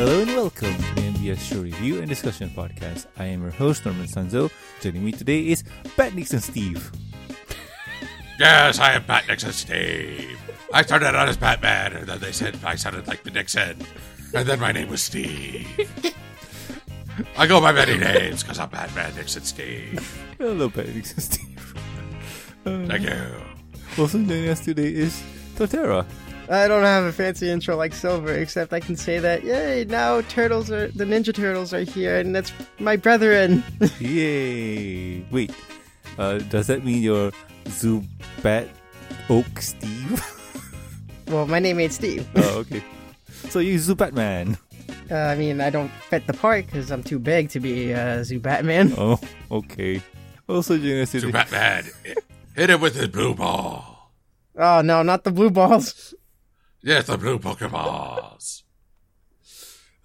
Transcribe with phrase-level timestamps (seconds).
[0.00, 3.04] Hello and welcome to the MBS Show Review and Discussion Podcast.
[3.18, 4.50] I am your host, Norman Sanzo.
[4.80, 5.62] Joining me today is
[5.94, 6.90] Pat Nixon Steve.
[8.38, 10.40] Yes, I am Pat Nixon Steve.
[10.72, 13.76] I started out as Batman, and then they said I sounded like the Nixon,
[14.32, 15.68] and then my name was Steve.
[17.36, 20.24] I go by many names because I'm Batman Nixon Steve.
[20.38, 21.74] Hello, Pat Nixon Steve.
[22.64, 24.02] Uh, Thank you.
[24.02, 25.22] also joining us today is
[25.56, 26.06] Totera.
[26.50, 30.20] I don't have a fancy intro like Silver, except I can say that, yay, now
[30.22, 33.62] Turtles are, the Ninja Turtles are here, and that's my brethren.
[34.00, 35.20] Yay!
[35.30, 35.52] Wait,
[36.18, 37.30] uh, does that mean you're
[37.66, 38.68] Zubat
[39.28, 40.20] Oak Steve?
[41.28, 42.28] well, my name ain't Steve.
[42.34, 42.82] oh, okay.
[43.48, 44.58] So you Zubatman.
[45.08, 48.24] Uh, I mean, I don't fit the part because I'm too big to be uh,
[48.24, 48.92] Zoo Batman.
[48.98, 49.20] Oh,
[49.52, 50.02] okay.
[50.48, 51.30] Also joining us So today.
[51.32, 51.84] Batman
[52.56, 54.10] hit him with his blue ball.
[54.56, 56.12] Oh, no, not the blue balls.
[56.82, 58.62] Yes, the blue Pokeballs.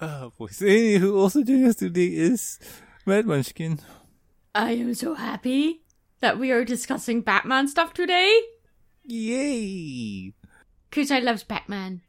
[0.01, 0.59] Ah, boys.
[0.59, 2.59] Hey, who also joining us today is
[3.05, 3.79] Mad Munchkin.
[4.53, 5.83] I am so happy
[6.19, 8.41] that we are discussing Batman stuff today.
[9.05, 10.33] Yay!
[10.89, 12.01] Because I love Batman.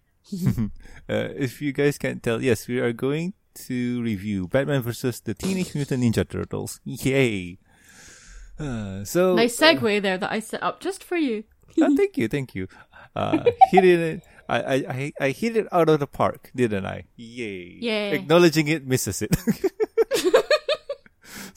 [1.09, 3.35] Uh, if you guys can't tell, yes, we are going
[3.67, 6.81] to review Batman versus the Teenage Mutant Ninja Turtles.
[6.85, 7.59] Yay!
[8.59, 11.45] Uh, so Nice segue there that I set up just for you.
[11.81, 12.67] uh, thank you, thank you.
[13.15, 14.23] Uh, hit it.
[14.49, 17.05] I, I I hit it out of the park, didn't I?
[17.17, 17.79] Yay!
[17.81, 18.11] Yeah.
[18.11, 19.35] Acknowledging it misses it.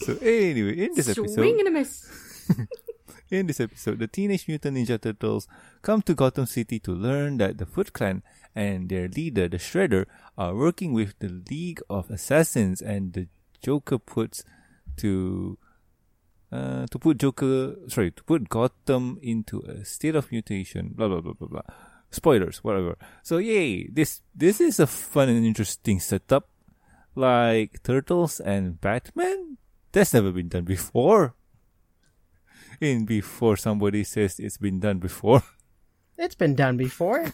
[0.02, 2.10] so anyway, in this episode, Swing and a miss.
[3.30, 5.46] In this episode, the Teenage Mutant Ninja Turtles
[5.82, 8.24] come to Gotham City to learn that the Foot Clan
[8.56, 13.28] and their leader, the Shredder, are working with the League of Assassins, and the
[13.62, 14.42] Joker puts
[14.96, 15.58] to
[16.50, 20.90] uh, to put Joker, sorry, to put Gotham into a state of mutation.
[20.96, 21.62] Blah blah blah blah blah.
[22.10, 22.96] Spoilers, whatever.
[23.22, 23.86] So yay!
[23.86, 26.48] This this is a fun and interesting setup,
[27.14, 29.58] like Turtles and Batman.
[29.92, 31.34] That's never been done before
[32.80, 35.42] in before somebody says it's been done before.
[36.20, 37.32] It's been done before.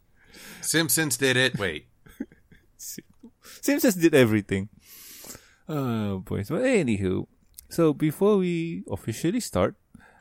[0.60, 1.56] Simpsons did it.
[1.56, 1.86] Wait.
[3.40, 4.68] Simpsons did everything.
[5.66, 6.50] Oh boys.
[6.50, 7.26] But anywho,
[7.70, 9.76] so before we officially start,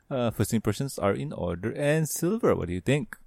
[0.09, 1.73] uh, first impressions are in order.
[1.75, 3.17] And Silver, what do you think?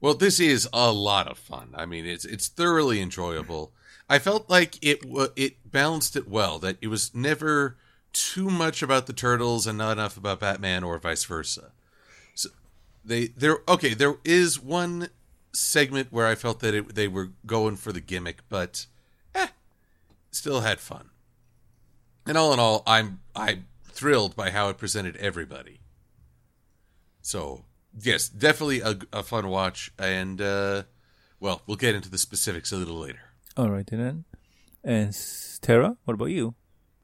[0.00, 1.74] Well, this is a lot of fun.
[1.74, 3.72] I mean, it's it's thoroughly enjoyable.
[4.08, 5.04] I felt like it
[5.36, 6.58] it balanced it well.
[6.58, 7.76] That it was never
[8.12, 11.72] too much about the turtles and not enough about Batman, or vice versa.
[12.34, 12.48] So
[13.04, 13.94] they there okay.
[13.94, 15.10] There is one
[15.52, 18.86] segment where I felt that it, they were going for the gimmick, but
[19.34, 19.48] eh,
[20.30, 21.10] still had fun.
[22.26, 25.80] And all in all, I'm I'm thrilled by how it presented everybody.
[27.20, 27.64] So
[27.98, 30.82] yes, definitely a, a fun watch, and uh,
[31.38, 33.20] well, we'll get into the specifics a little later.
[33.56, 34.24] All right then.
[34.84, 36.54] And S- Tara, what about you?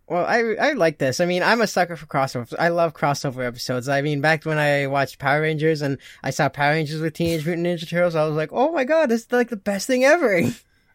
[0.09, 1.19] Well, I I like this.
[1.19, 2.55] I mean, I'm a sucker for crossovers.
[2.59, 3.89] I love crossover episodes.
[3.89, 7.45] I mean, back when I watched Power Rangers and I saw Power Rangers with Teenage
[7.45, 10.05] Mutant Ninja Turtles, I was like, "Oh my god, this is like the best thing
[10.05, 10.43] ever!"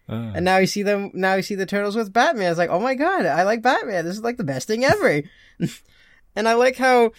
[0.09, 0.31] Ah.
[0.35, 1.11] And now you see them.
[1.13, 2.49] Now you see the turtles with Batman.
[2.49, 4.03] It's like, "Oh my god, I like Batman.
[4.05, 5.21] This is like the best thing ever."
[6.35, 7.11] and I like how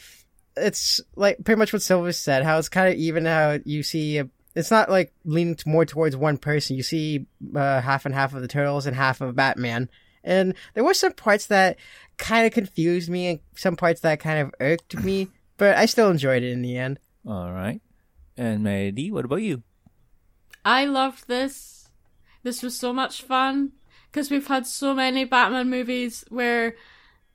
[0.56, 2.44] it's like pretty much what Silver said.
[2.44, 3.24] How it's kind of even.
[3.24, 4.18] How you see.
[4.18, 6.76] A, it's not like leaning more towards one person.
[6.76, 9.88] You see uh, half and half of the turtles and half of Batman.
[10.24, 11.78] And there were some parts that
[12.16, 16.10] kind of confused me and some parts that kind of irked me, but I still
[16.10, 16.98] enjoyed it in the end.
[17.26, 17.80] All right.
[18.36, 19.62] And Maddie, what about you?
[20.64, 21.88] I loved this.
[22.42, 23.72] This was so much fun.
[24.10, 26.76] Because we've had so many Batman movies where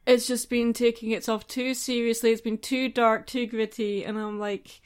[0.07, 2.31] it's just been taking itself too seriously.
[2.31, 4.05] It's been too dark, too gritty.
[4.05, 4.79] And I'm like,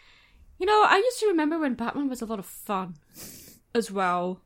[0.58, 2.96] you know, I used to remember when Batman was a lot of fun
[3.76, 4.42] as well.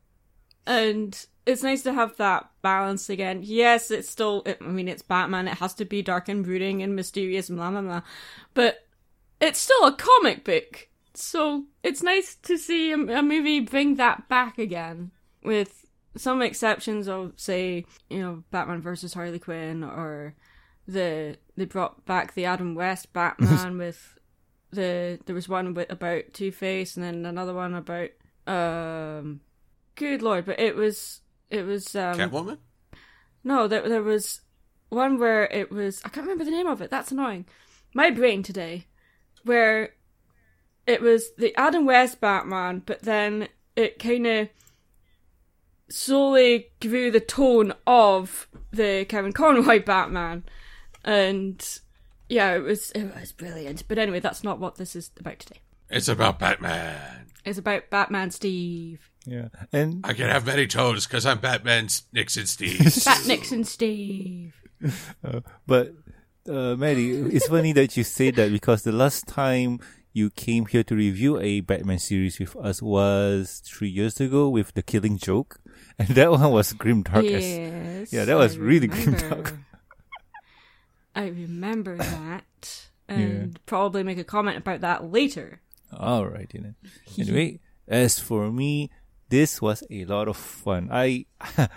[0.66, 3.40] And it's nice to have that balance again.
[3.42, 5.48] Yes, it's still, I mean, it's Batman.
[5.48, 8.02] It has to be dark and brooding and mysterious blah, blah, blah.
[8.52, 8.86] But
[9.40, 10.88] it's still a comic book.
[11.14, 15.10] So it's nice to see a, a movie bring that back again
[15.42, 15.86] with
[16.18, 20.34] some exceptions of, say, you know, Batman versus Harley Quinn or
[20.86, 24.18] the, they brought back the Adam West Batman with
[24.72, 28.10] the, there was one with, about Two-Face and then another one about,
[28.46, 29.40] um,
[29.94, 32.58] good lord, but it was, it was, um, Catwoman.
[33.44, 34.40] no, there there was
[34.88, 36.90] one where it was I can't remember the name of it.
[36.90, 37.46] That's annoying.
[37.94, 38.86] My brain today,
[39.44, 39.94] where
[40.86, 44.48] it was the Adam West Batman, but then it kind of
[45.88, 50.44] slowly grew the tone of the Kevin Conroy Batman,
[51.06, 51.80] and
[52.28, 53.84] yeah, it was it was brilliant.
[53.88, 55.60] But anyway, that's not what this is about today.
[55.88, 57.26] It's about Batman.
[57.44, 59.08] It's about Batman Steve.
[59.24, 62.78] Yeah, and I can have many toes because I'm Batman Nixon Steve.
[63.04, 64.54] Bat Nixon Steve.
[65.66, 65.92] but
[66.48, 69.80] uh, Maddie, it's funny that you say that because the last time
[70.12, 74.72] you came here to review a Batman series with us was three years ago with
[74.74, 75.58] the Killing Joke,
[75.98, 77.24] and that one was grim dark.
[77.24, 78.12] as- Yes.
[78.12, 79.54] yeah, that was I really grim dark.
[81.16, 82.86] I remember that.
[83.08, 85.60] And probably make a comment about that later.
[85.96, 86.74] All right, you know.
[87.18, 88.90] Anyway, as for me,
[89.28, 90.88] this was a lot of fun.
[90.92, 91.26] I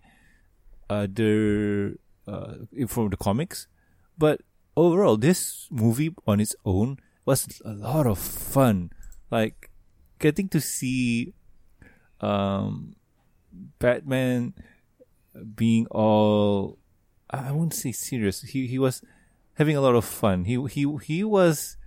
[0.89, 1.95] other
[2.27, 2.55] uh,
[2.87, 3.67] from the comics.
[4.17, 4.41] But
[4.75, 8.89] overall, this movie on its own was a lot of fun.
[9.31, 9.71] Like
[10.19, 11.33] getting to see
[12.21, 12.95] um,
[13.79, 14.53] Batman
[15.55, 16.77] being all
[17.29, 18.41] I won't say serious.
[18.41, 19.01] He he was
[19.55, 20.45] having a lot of fun.
[20.45, 21.77] He he he was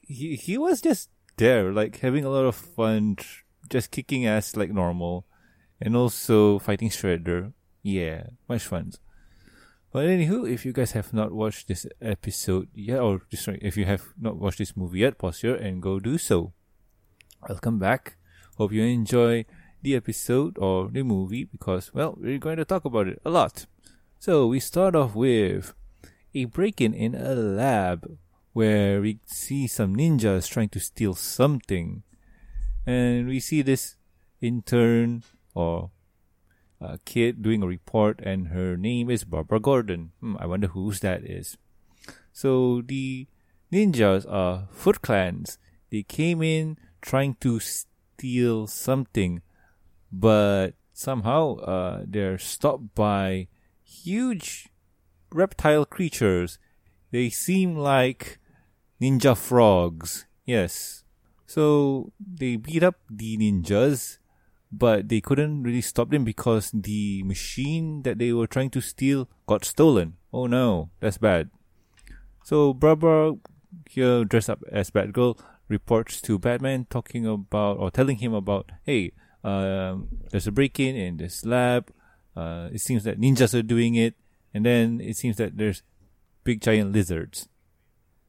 [0.00, 3.16] he he was just there, like having a lot of fun,
[3.68, 5.26] just kicking ass like normal,
[5.80, 7.52] and also fighting Shredder.
[7.82, 8.92] Yeah, much fun.
[9.92, 13.86] But anywho, if you guys have not watched this episode yet, or sorry, if you
[13.86, 16.52] have not watched this movie yet, pause here and go do so.
[17.48, 18.16] Welcome back.
[18.56, 19.46] Hope you enjoy
[19.82, 23.66] the episode or the movie because, well, we're going to talk about it a lot.
[24.18, 25.74] So we start off with
[26.34, 28.18] a break-in in a lab
[28.52, 32.02] where we see some ninjas trying to steal something,
[32.86, 33.96] and we see this
[34.40, 35.22] intern
[35.54, 35.90] or
[36.80, 40.12] a kid doing a report, and her name is Barbara Gordon.
[40.20, 41.56] Hmm, I wonder whose that is.
[42.32, 43.26] So the
[43.72, 45.58] ninjas are Foot Clans.
[45.90, 49.42] They came in trying to steal something,
[50.12, 53.48] but somehow uh, they're stopped by
[53.82, 54.68] huge
[55.32, 56.58] reptile creatures.
[57.10, 58.38] They seem like
[59.00, 60.26] ninja frogs.
[60.44, 61.04] Yes.
[61.46, 64.18] So they beat up the ninjas,
[64.70, 69.28] but they couldn't really stop them because the machine that they were trying to steal
[69.46, 70.14] got stolen.
[70.32, 71.50] Oh no, that's bad.
[72.44, 73.34] So Barbara,
[73.88, 79.12] here dressed up as Batgirl, reports to Batman talking about or telling him about, hey,
[79.42, 81.92] um, there's a break-in in this lab.
[82.36, 84.14] Uh, it seems that ninjas are doing it,
[84.54, 85.82] and then it seems that there's
[86.44, 87.48] big giant lizards.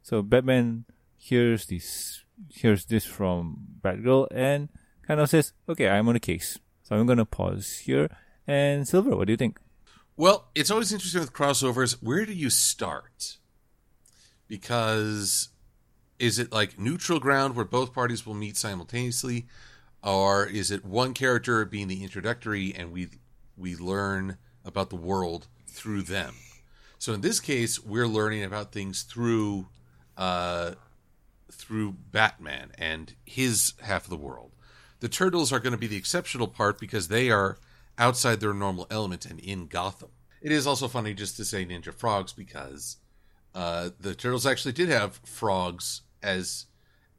[0.01, 0.85] So Batman
[1.17, 4.69] hears this hears this from Batgirl and
[5.05, 8.09] kind of says, "Okay, I'm on a case." So I'm gonna pause here.
[8.47, 9.59] And Silver, what do you think?
[10.17, 11.93] Well, it's always interesting with crossovers.
[12.01, 13.37] Where do you start?
[14.47, 15.49] Because
[16.19, 19.47] is it like neutral ground where both parties will meet simultaneously,
[20.03, 23.09] or is it one character being the introductory and we
[23.57, 26.35] we learn about the world through them?
[26.97, 29.67] So in this case, we're learning about things through
[30.17, 30.73] uh,
[31.51, 34.51] through Batman and his half of the world.
[34.99, 37.57] The turtles are going to be the exceptional part because they are
[37.97, 40.09] outside their normal element and in Gotham.
[40.41, 42.97] It is also funny just to say ninja frogs because
[43.53, 46.65] uh, the turtles actually did have frogs as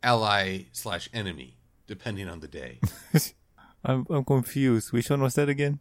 [0.02, 1.56] ally slash enemy,
[1.92, 2.80] depending on the day.
[3.84, 4.92] I'm I'm confused.
[4.92, 5.80] Which one was that again?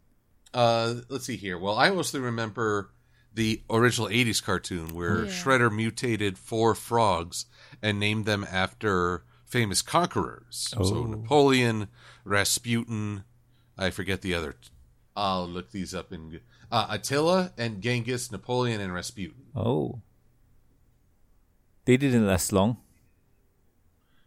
[0.53, 1.57] Uh, let's see here.
[1.57, 2.91] Well, I mostly remember
[3.33, 5.31] the original 80s cartoon where Yeah.
[5.31, 7.45] Shredder mutated four frogs
[7.81, 10.67] and named them after famous conquerors.
[10.73, 11.03] So Oh.
[11.05, 11.87] Napoleon,
[12.25, 13.23] Rasputin,
[13.77, 14.55] I forget the other.
[15.15, 19.43] I'll look these up in uh, Attila and Genghis, Napoleon and Rasputin.
[19.55, 20.01] Oh,
[21.85, 22.77] they didn't last long.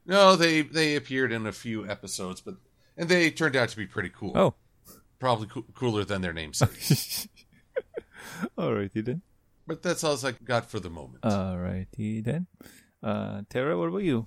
[0.06, 2.56] No, they they appeared in a few episodes, but
[2.96, 4.32] and they turned out to be pretty cool.
[4.36, 4.54] Oh,
[5.18, 6.70] Probably coo- cooler than their namesake.
[8.58, 9.22] alrighty then.
[9.66, 11.22] but that's all I got for the moment.
[11.22, 12.46] Alrighty then.
[13.02, 14.26] Uh, Tara, what about you?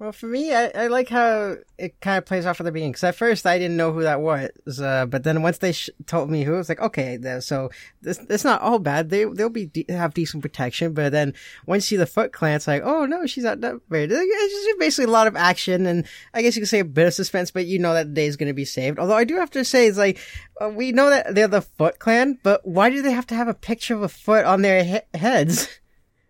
[0.00, 2.92] Well, for me, I, I like how it kind of plays off at the beginning.
[2.92, 5.90] Because at first I didn't know who that was, uh, but then once they sh-
[6.06, 7.70] told me who, it's like okay, so
[8.02, 9.10] this it's not all bad.
[9.10, 10.94] They they'll be de- have decent protection.
[10.94, 11.32] But then
[11.66, 14.08] once you see the Foot Clan, it's like oh no, she's not that very.
[14.10, 17.06] It's just basically a lot of action, and I guess you could say a bit
[17.06, 17.52] of suspense.
[17.52, 18.98] But you know that the day is going to be saved.
[18.98, 20.18] Although I do have to say, it's like
[20.60, 23.48] uh, we know that they're the Foot Clan, but why do they have to have
[23.48, 25.68] a picture of a foot on their he- heads?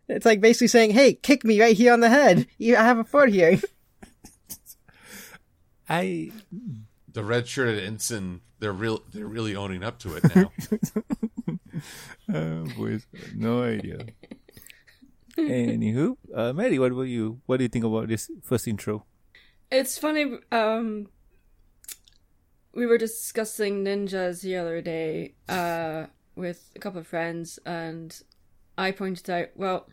[0.09, 2.47] It's like basically saying, "Hey, kick me right here on the head.
[2.59, 3.61] You, I have a foot here."
[5.89, 6.31] I
[7.13, 9.03] The red shirted ensign, they're real.
[9.13, 10.51] They're really owning up to it now.
[12.35, 14.07] uh, boys, no idea.
[15.37, 17.41] Anywho, uh, Mary, what about you?
[17.47, 19.05] What do you think about this first intro?
[19.71, 20.39] It's funny.
[20.53, 21.09] Um,
[22.73, 26.07] we were discussing ninjas the other day uh,
[26.37, 28.17] with a couple of friends, and
[28.77, 29.89] I pointed out, well,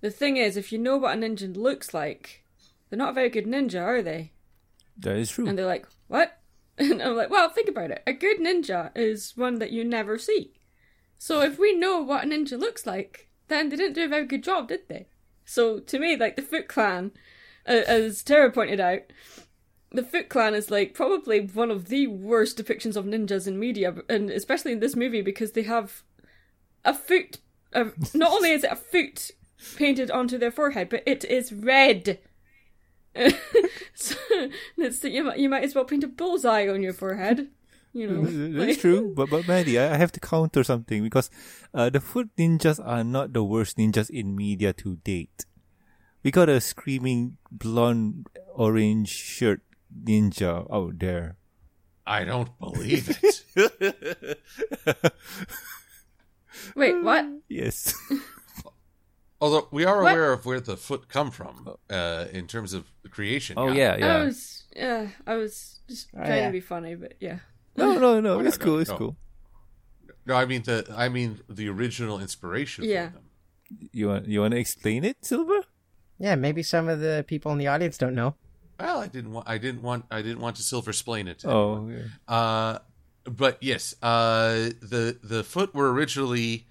[0.00, 2.44] the thing is, if you know what a ninja looks like,
[2.88, 4.32] they're not a very good ninja, are they?
[4.98, 5.46] That is true.
[5.46, 6.38] And they're like, what?
[6.76, 8.02] And I'm like, well, think about it.
[8.04, 10.54] A good ninja is one that you never see.
[11.18, 14.26] So if we know what a ninja looks like, then they didn't do a very
[14.26, 15.06] good job, did they?
[15.44, 17.12] So to me, like the Foot Clan,
[17.68, 19.02] uh, as Tara pointed out,
[19.92, 23.94] the Foot Clan is like probably one of the worst depictions of ninjas in media,
[24.08, 26.02] and especially in this movie because they have
[26.84, 27.38] a foot.
[27.74, 29.30] Uh, not only is it a foot
[29.76, 32.18] painted onto their forehead, but it is red.
[33.94, 34.14] so
[34.76, 37.48] it's, you, might, you might as well paint a bullseye on your forehead.
[37.92, 41.30] You know, That's like- true, but but Maddie, I I have to counter something because
[41.72, 45.46] uh, the foot ninjas are not the worst ninjas in media to date.
[46.24, 49.60] We got a screaming blonde orange shirt
[49.94, 51.36] ninja out there.
[52.04, 53.44] I don't believe it.
[56.76, 57.26] Wait, what?
[57.48, 57.94] Yes.
[59.40, 60.12] Although we are What?
[60.12, 63.56] aware of where the foot come from uh, in terms of creation.
[63.58, 64.24] oh yeah, I yeah.
[64.24, 66.46] was, yeah, I was just Oh, trying yeah.
[66.46, 67.38] to be funny, but yeah.
[67.76, 68.34] No, no, no.
[68.34, 68.78] Oh, no, It's no, cool.
[68.78, 68.96] It's no.
[68.96, 69.16] cool.
[70.26, 72.84] No, I mean the I mean the original inspiration.
[72.84, 73.08] Yeah.
[73.08, 73.24] For them.
[73.92, 75.60] You want you want to explain it, Silver?
[76.18, 78.36] Yeah, maybe some of the people in the audience don't know.
[78.80, 81.40] Well, I didn't want I didn't want I didn't want to silver explain it.
[81.40, 82.34] To Oh, yeah.
[82.34, 82.78] Uh,
[83.24, 86.66] but yes, uh, the the foot were originally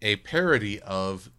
[0.00, 1.30] a parody of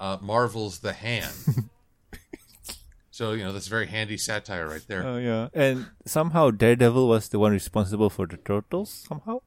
[0.00, 1.34] uh, Marvel's The Hand.
[3.10, 5.04] so you know that's very handy satire right there.
[5.06, 5.48] oh yeah.
[5.54, 9.06] And somehow Daredevil was the one responsible for the turtles.
[9.08, 9.40] Somehow.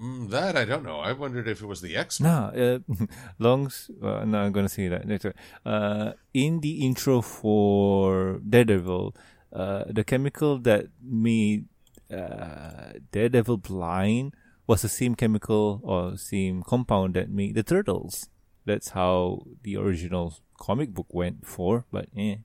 [0.00, 1.00] Mm, that I don't know.
[1.00, 2.20] I wondered if it was the X.
[2.20, 2.78] Nah, uh,
[3.38, 3.90] longs.
[4.02, 5.34] Uh, no, I'm gonna say that later.
[5.64, 9.14] Uh, in the intro for Daredevil,
[9.52, 11.64] uh, the chemical that made
[12.12, 14.34] uh, Daredevil blind
[14.66, 18.28] was the same chemical or same compound that made the turtles.
[18.64, 21.84] That's how the original comic book went for.
[21.90, 22.36] But yeah.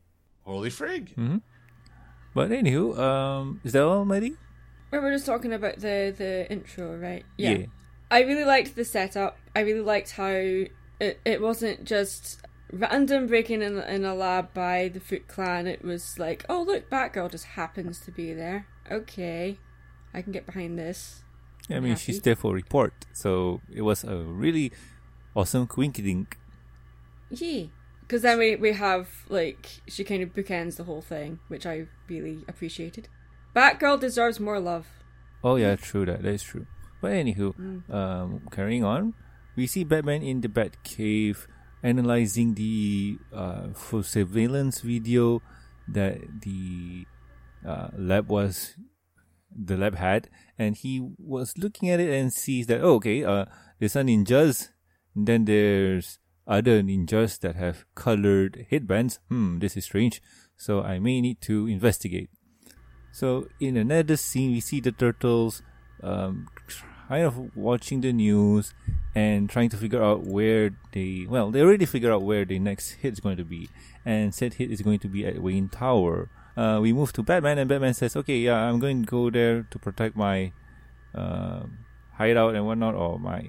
[0.43, 1.15] Holy frig!
[1.15, 1.37] Mm-hmm.
[2.33, 4.35] But anywho, um, is that all, Mary?
[4.91, 7.25] We were just talking about the the intro, right?
[7.37, 7.65] Yeah.
[8.09, 9.37] I really liked the setup.
[9.55, 12.41] I really liked how it, it wasn't just
[12.71, 15.67] random breaking in in a lab by the Foot Clan.
[15.67, 18.67] It was like, oh look, Batgirl just happens to be there.
[18.91, 19.57] Okay,
[20.13, 21.23] I can get behind this.
[21.69, 22.01] I mean, Happy.
[22.01, 24.71] she's there for report, so it was a really
[25.35, 26.37] awesome dink.
[27.29, 27.67] Yeah.
[28.01, 31.87] Because then we, we have, like, she kind of bookends the whole thing, which I
[32.09, 33.07] really appreciated.
[33.55, 34.87] Batgirl deserves more love.
[35.43, 36.21] Oh yeah, true that.
[36.21, 36.67] That is true.
[37.01, 39.13] But anywho, um, carrying on,
[39.55, 41.47] we see Batman in the Batcave
[41.81, 43.67] analyzing the uh,
[44.01, 45.41] surveillance video
[45.87, 47.05] that the
[47.65, 48.75] uh, lab was
[49.53, 53.45] the lab had, and he was looking at it and sees that oh, okay, uh,
[53.79, 54.69] there's some ninjas,
[55.15, 59.19] then there's other ninjas that have colored headbands.
[59.29, 60.21] Hmm, this is strange.
[60.57, 62.29] So I may need to investigate.
[63.11, 65.63] So in another scene, we see the turtles
[66.03, 66.47] um,
[67.07, 68.73] kind of watching the news
[69.13, 72.91] and trying to figure out where they well they already figure out where the next
[72.91, 73.69] hit is going to be,
[74.05, 76.29] and said hit is going to be at Wayne Tower.
[76.55, 79.63] Uh, we move to Batman, and Batman says, "Okay, yeah, I'm going to go there
[79.69, 80.51] to protect my
[81.13, 83.47] um hideout and whatnot, or my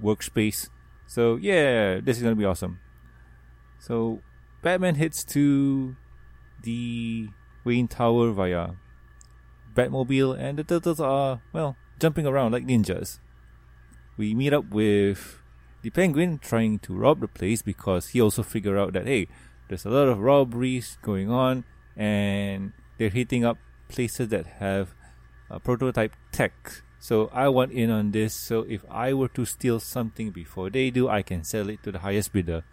[0.00, 0.68] workspace."
[1.06, 2.80] So yeah, this is gonna be awesome.
[3.78, 4.20] So
[4.62, 5.96] Batman hits to
[6.62, 7.28] the
[7.64, 8.70] Wayne Tower via
[9.74, 13.20] Batmobile, and the turtles are, well, jumping around like ninjas.
[14.16, 15.42] We meet up with
[15.82, 19.28] the Penguin trying to rob the place because he also figured out that, hey,
[19.68, 21.64] there's a lot of robberies going on,
[21.96, 23.58] and they're hitting up
[23.88, 24.94] places that have
[25.50, 26.82] uh, prototype tech.
[26.98, 28.34] So I want in on this.
[28.34, 31.92] So if I were to steal something before they do, I can sell it to
[31.92, 32.64] the highest bidder.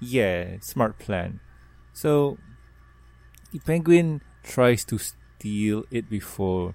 [0.00, 1.40] Yeah, smart plan.
[1.92, 2.38] So
[3.52, 6.74] the penguin tries to steal it before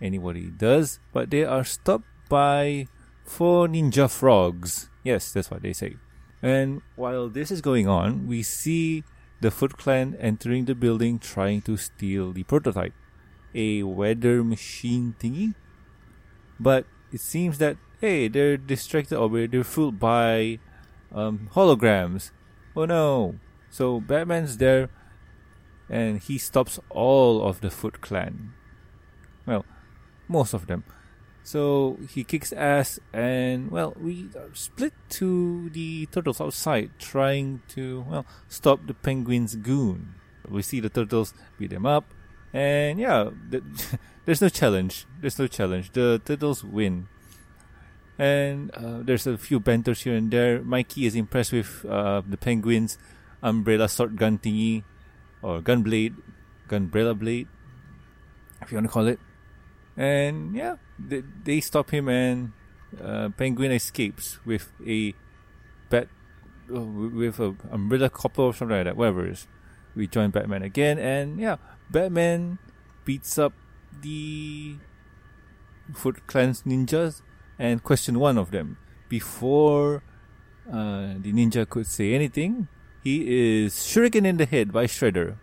[0.00, 2.86] anybody does, but they are stopped by
[3.24, 4.90] four ninja frogs.
[5.04, 5.96] Yes, that's what they say.
[6.42, 9.04] And while this is going on, we see
[9.40, 12.94] the Foot Clan entering the building trying to steal the prototype,
[13.54, 15.54] a weather machine thingy.
[16.60, 20.58] But it seems that hey, they're distracted or they're fooled by
[21.12, 22.30] um, holograms.
[22.76, 23.38] Oh no!
[23.70, 24.88] So Batman's there
[25.88, 28.52] and he stops all of the Foot Clan.
[29.46, 29.64] Well,
[30.28, 30.84] most of them.
[31.48, 38.26] So he kicks ass, and well, we split to the turtles outside, trying to well
[38.52, 40.12] stop the penguins' goon.
[40.46, 42.04] We see the turtles beat them up,
[42.52, 43.64] and yeah, the,
[44.26, 45.06] there's no challenge.
[45.22, 45.92] There's no challenge.
[45.92, 47.08] The turtles win.
[48.18, 50.60] And uh, there's a few banters here and there.
[50.60, 52.98] Mikey is impressed with uh, the penguins'
[53.42, 54.84] umbrella sword gun thingy,
[55.40, 56.12] or gun blade,
[56.68, 57.48] gunbrella blade,
[58.60, 59.18] if you want to call it.
[59.98, 62.52] And yeah, they, they stop him, and
[63.02, 65.12] uh, Penguin escapes with a
[65.90, 66.06] bat,
[66.72, 68.96] uh, with a umbrella copper or something like that.
[68.96, 69.48] Whatever it is.
[69.96, 71.56] We join Batman again, and yeah,
[71.90, 72.58] Batman
[73.04, 73.52] beats up
[74.00, 74.76] the
[75.92, 77.22] Foot Clan's ninjas
[77.58, 78.78] and question one of them.
[79.08, 80.04] Before
[80.68, 82.68] uh, the ninja could say anything,
[83.02, 85.38] he is shuriken in the head by Shredder.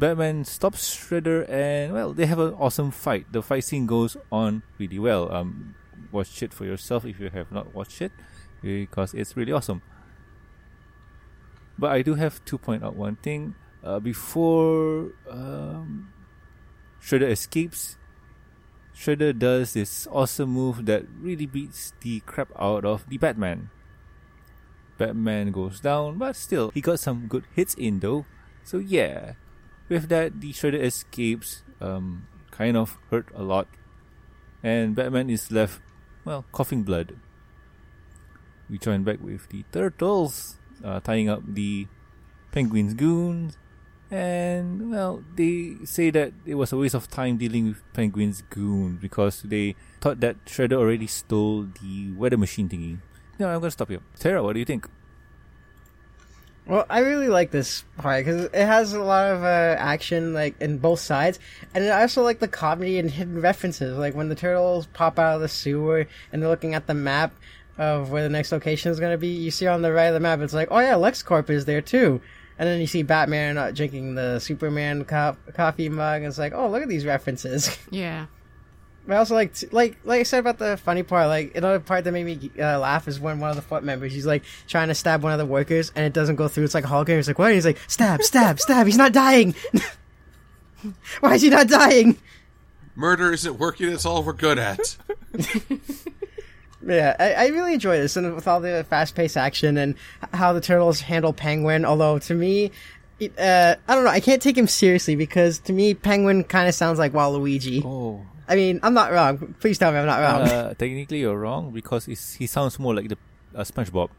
[0.00, 3.30] Batman stops Shredder and well, they have an awesome fight.
[3.30, 5.30] The fight scene goes on really well.
[5.30, 5.74] Um,
[6.10, 8.10] watch it for yourself if you have not watched it,
[8.62, 9.82] because it's really awesome.
[11.78, 13.54] But I do have to point out one thing.
[13.84, 16.12] Uh, before um,
[17.02, 17.98] Shredder escapes,
[18.96, 23.68] Shredder does this awesome move that really beats the crap out of the Batman.
[24.96, 28.24] Batman goes down, but still, he got some good hits in though.
[28.64, 29.34] So yeah,
[29.90, 33.66] with that, the Shredder escapes, um, kind of hurt a lot,
[34.62, 35.80] and Batman is left,
[36.24, 37.18] well, coughing blood.
[38.70, 41.88] We join back with the Turtles, uh, tying up the
[42.52, 43.58] Penguin's goons,
[44.10, 48.98] and well, they say that it was a waste of time dealing with Penguin's goon
[49.00, 52.98] because they thought that Shredder already stole the weather machine thingy.
[53.38, 54.00] No, I'm gonna stop here.
[54.14, 54.86] Sarah, what do you think?
[56.66, 60.60] Well, I really like this part because it has a lot of uh, action, like
[60.60, 61.38] in both sides,
[61.74, 65.36] and I also like the comedy and hidden references, like when the turtles pop out
[65.36, 67.32] of the sewer and they're looking at the map
[67.76, 69.28] of where the next location is going to be.
[69.28, 71.80] You see on the right of the map, it's like, oh yeah, LexCorp is there
[71.80, 72.20] too,
[72.58, 76.52] and then you see Batman uh, drinking the Superman co- coffee mug, and it's like,
[76.54, 77.76] oh look at these references.
[77.90, 78.26] Yeah.
[79.06, 81.28] But I also like, like, like I said about the funny part.
[81.28, 84.12] Like another part that made me uh, laugh is when one of the foot members,
[84.12, 86.64] he's like trying to stab one of the workers, and it doesn't go through.
[86.64, 88.86] It's like Hulk, and he's like, "What?" And he's like, "Stab, stab, stab!
[88.86, 89.54] He's not dying.
[91.20, 92.18] Why is he not dying?"
[92.94, 93.88] Murder isn't working.
[93.88, 94.96] It's all we're good at.
[96.86, 99.94] Yeah, I, I really enjoy this, and with all the fast-paced action and
[100.32, 101.84] how the turtles handle Penguin.
[101.84, 102.70] Although to me,
[103.18, 106.68] it, uh, I don't know, I can't take him seriously because to me, Penguin kind
[106.68, 107.84] of sounds like Waluigi.
[107.84, 109.54] Oh, I mean, I'm not wrong.
[109.60, 110.42] Please tell me I'm not wrong.
[110.48, 113.16] uh, technically you're wrong because it's, he sounds more like the
[113.54, 114.10] uh, SpongeBob.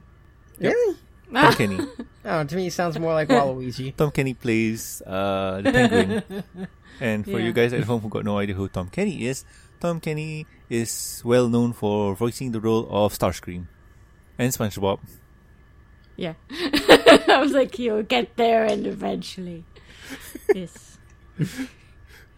[0.57, 0.95] really?
[1.33, 1.79] Tom Kenny.
[2.25, 3.95] No, to me, he sounds more like Waluigi.
[3.95, 6.43] Tom Kenny plays uh, the penguin.
[6.99, 7.45] and for Yeah.
[7.45, 9.43] you guys at home who got no idea who Tom Kenny is,
[9.79, 13.67] Tom Kenny is well known for voicing the role of Starscream
[14.37, 14.99] and SpongeBob.
[16.17, 16.33] Yeah.
[16.51, 19.63] I was like, you'll get there and eventually.
[20.53, 20.97] Yes.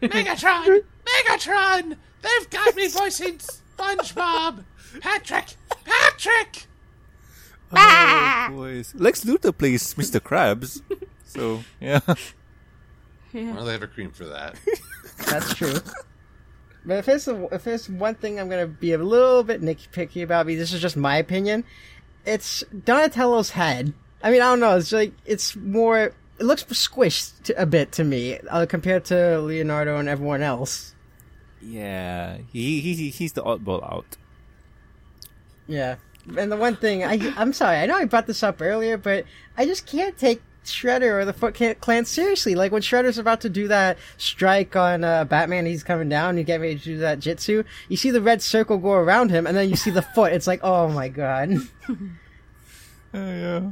[0.01, 0.83] Megatron!
[1.13, 1.97] Megatron!
[2.21, 4.63] They've got me voicing SpongeBob!
[4.99, 5.55] Patrick!
[5.83, 6.67] Patrick!
[7.75, 8.93] Oh, boys.
[8.95, 10.19] Lex Luthor plays Mr.
[10.19, 10.81] Krabs.
[11.25, 11.99] so, yeah.
[13.33, 13.55] Yeah.
[13.55, 14.55] Well, they have a cream for that.
[15.25, 15.73] That's true.
[16.85, 20.23] But if there's a, if there's one thing I'm gonna be a little bit nitpicky
[20.23, 21.63] about, because this is just my opinion,
[22.25, 23.93] it's Donatello's head.
[24.21, 24.77] I mean, I don't know.
[24.77, 26.13] It's like it's more.
[26.39, 30.93] It looks squished to, a bit to me uh, compared to Leonardo and everyone else.
[31.65, 32.37] Yeah.
[32.51, 34.17] He, he, he's the oddball out.
[35.67, 35.95] Yeah.
[36.37, 39.25] And the one thing I I'm sorry, I know I brought this up earlier, but
[39.57, 42.55] I just can't take Shredder or the Foot Clan seriously.
[42.55, 46.43] Like when Shredder's about to do that strike on uh, Batman, he's coming down, you
[46.43, 47.63] get ready to do that jitsu.
[47.89, 50.31] You see the red circle go around him, and then you see the foot.
[50.31, 51.55] It's like, oh my god.
[51.89, 51.93] Uh,
[53.13, 53.71] yeah.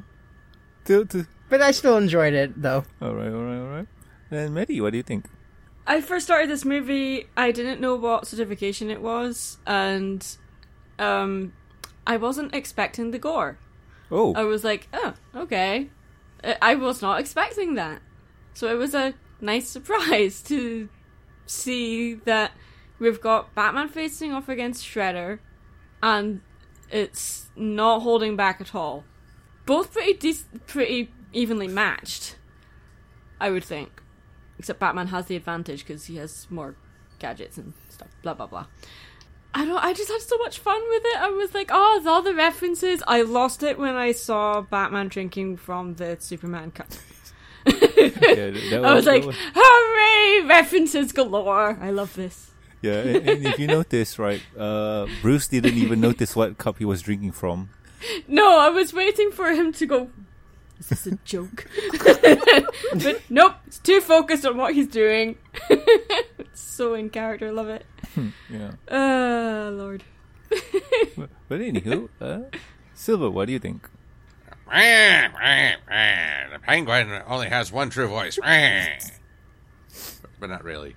[1.50, 2.84] But I still enjoyed it though.
[3.02, 3.88] alright, alright, alright.
[4.30, 5.26] And Maddie, what do you think?
[5.86, 10.26] I first started this movie, I didn't know what certification it was, and
[11.00, 11.54] um,
[12.06, 13.58] I wasn't expecting the gore.
[14.12, 15.90] Oh, I was like, oh, okay.
[16.62, 18.02] I- was not expecting that.
[18.54, 20.90] So it was a nice surprise to
[21.46, 22.52] see that
[23.00, 25.40] we've got Batman facing off against Shredder,
[26.04, 26.42] and
[26.90, 29.04] it's not holding back at all.
[29.66, 32.36] Both pretty dec- pretty evenly matched,
[33.40, 34.02] I would think.
[34.62, 36.76] Except Batman has the advantage because he has more
[37.18, 38.10] gadgets and stuff.
[38.22, 38.68] Blah blah blah.
[39.56, 39.84] I don't.
[39.84, 41.18] I just had so much fun with it.
[41.18, 43.02] I was like, oh, all the references.
[43.08, 46.90] I lost it when I saw Batman drinking from the Superman cup.
[47.66, 50.48] Yeah, I was like, hooray!
[50.48, 51.78] References galore.
[51.82, 52.52] I love this.
[52.84, 56.86] yeah, and, and if you notice, right, uh, Bruce didn't even notice what cup he
[56.86, 57.70] was drinking from.
[58.28, 60.10] No, I was waiting for him to go.
[60.82, 61.68] Is this a joke?
[62.04, 65.38] but nope, it's too focused on what he's doing.
[65.70, 67.86] it's so in character, love it.
[68.50, 68.72] Yeah.
[68.90, 70.04] Uh, Lord.
[71.16, 72.40] But, but anywho, uh,
[72.96, 73.88] Silver, what do you think?
[74.68, 78.40] The penguin only has one true voice.
[80.40, 80.96] but not really.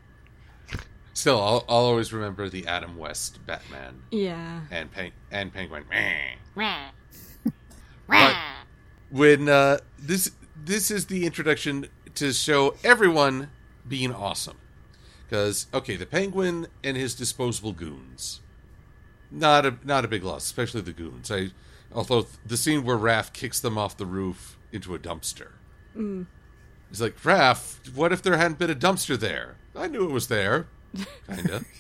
[1.13, 4.63] Still, I'll, I'll always remember the Adam West Batman Yeah.
[4.71, 5.85] and Pen- and Penguin.
[8.09, 8.35] But
[9.15, 13.49] when uh, this this is the introduction to show everyone
[13.87, 14.57] being awesome,
[15.25, 18.41] because okay, the Penguin and his disposable goons,
[19.31, 21.31] not a not a big loss, especially the goons.
[21.31, 21.51] I
[21.95, 25.53] although the scene where Raph kicks them off the roof into a dumpster.
[26.89, 29.59] He's like, Raph, what if there hadn't been a dumpster there?
[29.77, 30.67] I knew it was there,
[31.29, 31.65] kinda.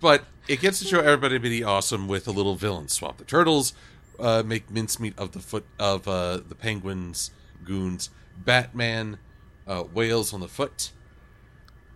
[0.00, 3.18] but it gets to show everybody being awesome with a little villain swap.
[3.18, 3.72] The turtles
[4.20, 7.30] uh, make mincemeat of the foot of uh, the penguins,
[7.64, 8.10] goons.
[8.36, 9.18] Batman
[9.66, 10.92] uh, wails on the foot.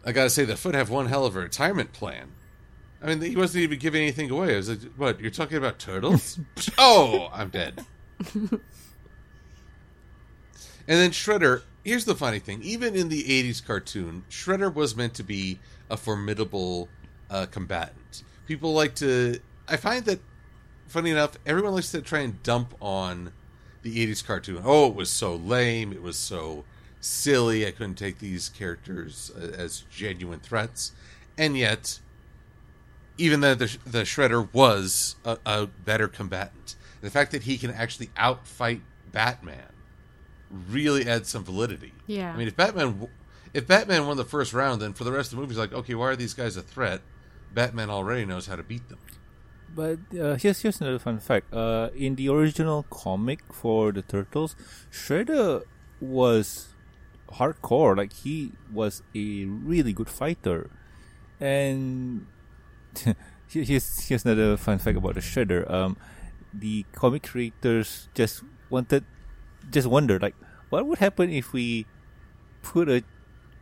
[0.05, 2.33] I gotta say, the foot have one hell of a retirement plan.
[3.03, 4.55] I mean, he wasn't even giving anything away.
[4.55, 5.21] I was like, "What?
[5.21, 6.39] You're talking about turtles?
[6.79, 7.85] oh, I'm dead."
[8.19, 8.61] and
[10.87, 11.63] then Shredder.
[11.85, 15.59] Here's the funny thing: even in the '80s cartoon, Shredder was meant to be
[15.91, 16.89] a formidable
[17.29, 18.23] uh, combatant.
[18.47, 19.39] People like to.
[19.69, 20.21] I find that,
[20.87, 23.33] funny enough, everyone likes to try and dump on
[23.83, 24.63] the '80s cartoon.
[24.65, 25.93] Oh, it was so lame.
[25.93, 26.65] It was so
[27.01, 27.67] silly.
[27.67, 30.93] I couldn't take these characters uh, as genuine threats,
[31.37, 32.01] and yet
[33.17, 37.71] even though the, the Shredder was a, a better combatant, the fact that he can
[37.71, 38.81] actually outfight
[39.13, 39.73] Batman
[40.51, 41.93] really adds some validity.
[42.07, 42.33] Yeah.
[42.33, 43.11] I mean, if Batman w-
[43.53, 45.73] if Batman won the first round, then for the rest of the movie, he's like,
[45.73, 47.03] okay, why are these guys a threat?
[47.53, 48.99] Batman already knows how to beat them.
[49.75, 51.53] But uh, here's here's another fun fact.
[51.53, 54.55] Uh, in the original comic for the Turtles,
[54.91, 55.65] Shredder
[56.01, 56.69] was
[57.33, 57.97] hardcore.
[57.97, 60.71] Like he was a really good fighter,
[61.41, 62.27] and
[63.49, 65.69] here- here's here's another fun fact about the Shredder.
[65.71, 65.97] Um,
[66.53, 69.05] the comic creators just wanted,
[69.71, 70.37] just wondered like,
[70.71, 71.87] what would happen if we
[72.63, 73.03] put a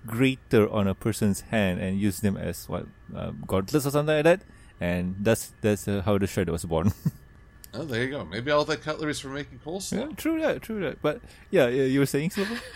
[0.06, 2.86] grater on a person's hand and use them as what
[3.46, 4.42] gauntlets or something like that,
[4.82, 6.92] and that's that's uh, how the shredder was born.
[7.74, 8.22] Oh, there you go.
[8.22, 10.10] Maybe all that cutlery is for making coleslaw.
[10.10, 11.00] yeah, true that, true that.
[11.00, 12.60] But yeah, yeah you were saying Silver?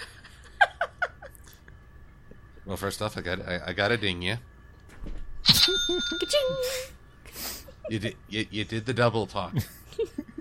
[2.64, 4.38] Well, first off, I got I, I got to ding you.
[7.90, 9.54] You did you, you did the double talk.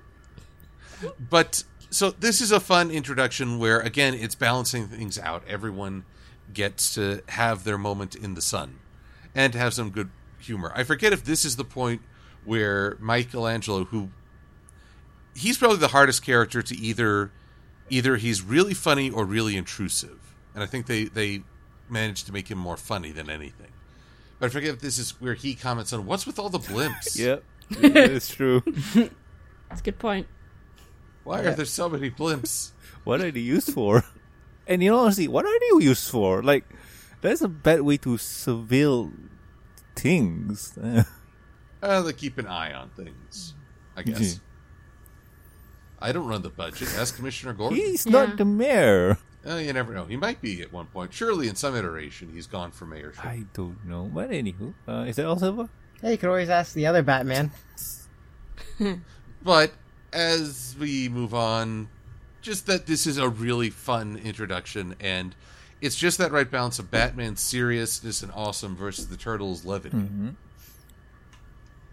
[1.30, 5.43] but so this is a fun introduction where again it's balancing things out.
[5.49, 6.06] Everyone
[6.54, 8.80] gets to have their moment in the sun
[9.36, 10.10] and to have some good
[10.45, 10.71] humor.
[10.75, 12.01] I forget if this is the point
[12.43, 14.10] where Michelangelo who
[15.36, 17.31] he's probably the hardest character to either
[17.89, 20.19] either he's really funny or really intrusive.
[20.53, 21.43] And I think they they
[21.89, 23.71] managed to make him more funny than anything.
[24.39, 27.17] But I forget if this is where he comments on what's with all the blimps.
[27.25, 28.62] Yep, it's true.
[29.69, 30.27] That's a good point.
[31.23, 32.71] Why are there so many blimps?
[33.03, 34.03] what are they used for?
[34.67, 36.43] And you know, honestly, what are they used for?
[36.43, 36.65] Like,
[37.21, 39.12] that's a bad way to surveil
[39.95, 40.77] things.
[41.84, 43.53] Uh, they keep an eye on things,
[43.95, 44.39] I guess.
[45.99, 46.88] I don't run the budget.
[46.97, 47.77] Ask Commissioner Gordon.
[47.77, 48.12] He's Yeah.
[48.12, 49.19] not the mayor.
[49.45, 50.05] Oh, you never know.
[50.05, 51.13] He might be at one point.
[51.13, 53.23] Surely, in some iteration, he's gone for mayorship.
[53.23, 54.10] I don't know.
[54.12, 55.69] But anywho, uh, is that all, Silver?
[56.01, 57.51] Hey, you could always ask the other Batman.
[59.43, 59.73] But
[60.12, 61.89] as we move on,
[62.41, 65.36] just that this is a really fun introduction, and
[65.85, 69.97] it's just that right balance of Batman's seriousness and awesome versus the Turtles' levity.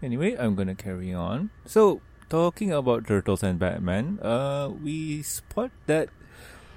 [0.01, 1.51] Anyway, I'm gonna carry on.
[1.65, 6.09] So, talking about turtles and Batman, uh, we spot that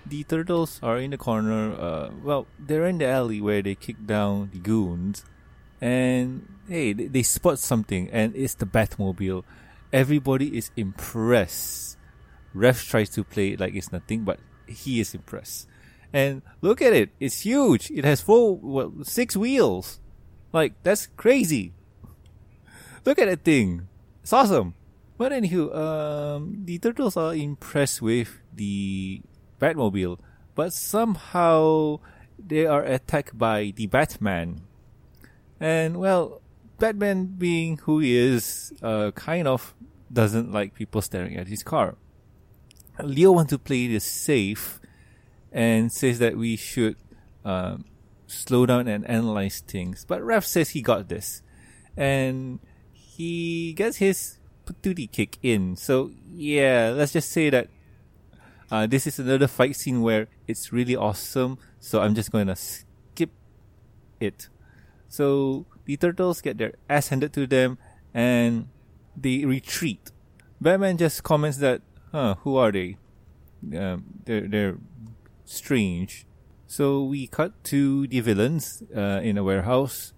[0.05, 1.73] the turtles are in the corner.
[1.75, 5.25] Uh, well, they're in the alley where they kick down the goons,
[5.81, 9.43] and hey, they, they spot something, and it's the Batmobile.
[9.93, 11.97] Everybody is impressed.
[12.55, 15.67] Rex tries to play it like it's nothing, but he is impressed.
[16.17, 17.91] And look at it; it's huge.
[17.91, 20.01] It has four, well, six wheels.
[20.51, 21.75] Like that's crazy.
[23.05, 23.89] Look at that thing.
[24.23, 24.73] It's awesome.
[25.19, 29.21] But anywho, um, the turtles are impressed with the
[29.61, 30.19] Batmobile,
[30.55, 32.01] but somehow
[32.41, 34.63] they are attacked by the Batman.
[35.61, 36.41] And well,
[36.79, 39.75] Batman being who he is, uh, kind of
[40.11, 41.97] doesn't like people staring at his car.
[43.03, 44.81] Leo wants to play this safe
[45.57, 46.97] and says that we should
[47.43, 47.87] um,
[48.27, 50.05] slow down and analyze things.
[50.05, 51.41] But Raph says he got this.
[51.97, 52.61] And
[52.93, 55.75] he gets his patootie kick in.
[55.77, 57.69] So, yeah, let's just say that
[58.71, 61.57] uh, this is another fight scene where it's really awesome.
[61.81, 63.31] So I'm just going to skip
[64.21, 64.51] it.
[65.09, 67.79] So the turtles get their ass handed to them
[68.13, 68.69] and
[69.17, 70.13] they retreat.
[70.61, 71.81] Batman just comments that,
[72.13, 72.99] huh, who are they?
[73.75, 74.77] Um, they're, they're
[75.47, 76.27] strange.
[76.67, 80.13] So we cut to the villains uh, in a warehouse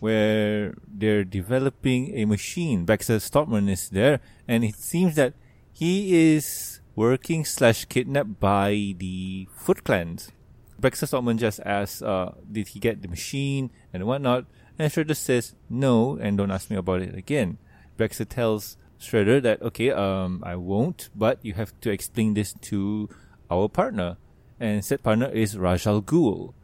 [0.00, 2.84] where they're developing a machine.
[2.84, 5.34] Baxter Stockman is there, and it seems that
[5.72, 10.32] he is working slash kidnapped by the Foot Clans.
[10.78, 14.44] Baxter Stockman just asks, uh, did he get the machine and whatnot?
[14.76, 17.58] And Shredder says, no, and don't ask me about it again.
[17.96, 23.08] Baxter tells Shredder that, okay, um, I won't, but you have to explain this to
[23.48, 24.16] our partner.
[24.62, 26.54] And said partner is Ra's Al Ghul,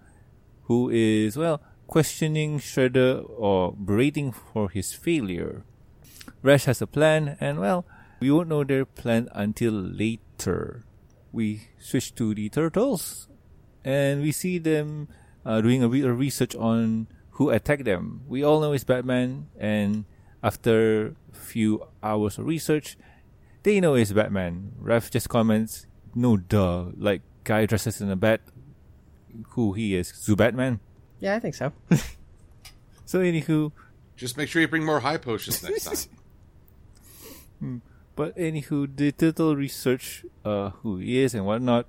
[0.70, 5.64] who is, well, questioning Shredder or berating for his failure.
[6.40, 7.84] Ra's has a plan, and well,
[8.20, 10.84] we won't know their plan until later.
[11.32, 13.26] We switch to the turtles,
[13.84, 15.08] and we see them
[15.44, 18.22] uh, doing a, re- research on who attacked them.
[18.28, 20.04] We all know it's Batman, and
[20.40, 22.96] after a few hours of research,
[23.64, 24.78] they know it's Batman.
[24.80, 28.44] Raph just comments, "No duh, like guy dresses in a bat,
[29.56, 30.84] who he is, Zubatman."
[31.18, 31.72] Yeah, I think so.
[33.08, 33.72] So anywho,
[34.20, 37.80] Just make sure you bring more high potions next time.
[38.18, 41.86] But anywho, the turtle research uh, who he is and whatnot,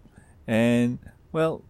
[0.48, 1.00] and
[1.34, 1.66] well,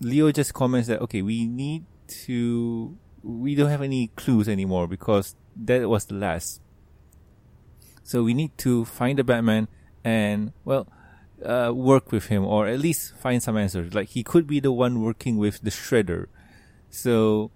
[0.00, 1.84] Leo just comments that okay, we need
[2.24, 6.62] to, we don't have any clues anymore because that was the last.
[8.04, 9.68] So we need to find the Batman
[10.04, 10.86] and well,
[11.44, 13.94] uh, work with him or at least find some answers.
[13.94, 16.26] Like he could be the one working with the Shredder.
[16.90, 17.50] So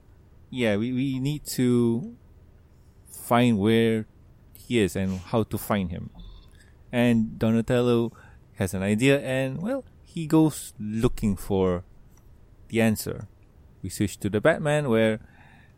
[0.51, 2.16] yeah, we, we need to
[3.11, 4.07] find where
[4.55, 6.11] he is and how to find him.
[6.93, 8.12] And Donatello
[8.57, 11.85] has an idea and, well, he goes looking for
[12.69, 13.29] the answer.
[13.83, 15.21] We switch to the Batman where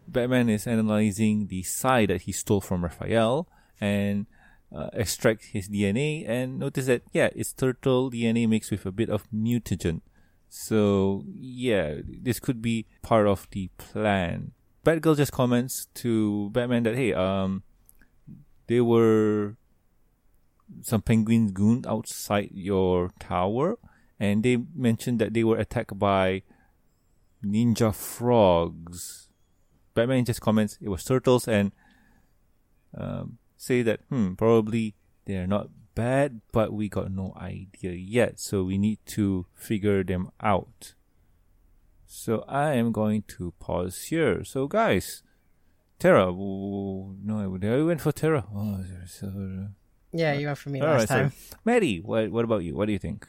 [0.08, 3.46] Batman is analyzing the sai that he stole from Raphael
[3.80, 4.26] and
[4.74, 9.10] uh, extract his DNA and notice that, yeah, it's turtle DNA mixed with a bit
[9.10, 10.00] of mutagen.
[10.48, 14.52] So, yeah, this could be part of the plan.
[14.84, 17.62] Batgirl just comments to Batman that, hey, um,
[18.66, 19.56] there were
[20.82, 23.78] some penguin goons outside your tower,
[24.18, 26.42] and they mentioned that they were attacked by
[27.44, 29.28] ninja frogs.
[29.94, 31.72] Batman just comments it was turtles and
[32.96, 34.94] um, say that hmm probably
[35.24, 40.30] they're not bad, but we got no idea yet, so we need to figure them
[40.42, 40.94] out.
[42.06, 44.42] So I am going to pause here.
[44.44, 45.22] So guys,
[45.98, 48.44] Terra, w- no, I went for Terra.
[48.54, 49.68] Oh, so,
[50.12, 51.30] Yeah, you went for me last right, time.
[51.30, 52.74] so Maddie, what what about you?
[52.74, 53.28] What do you think?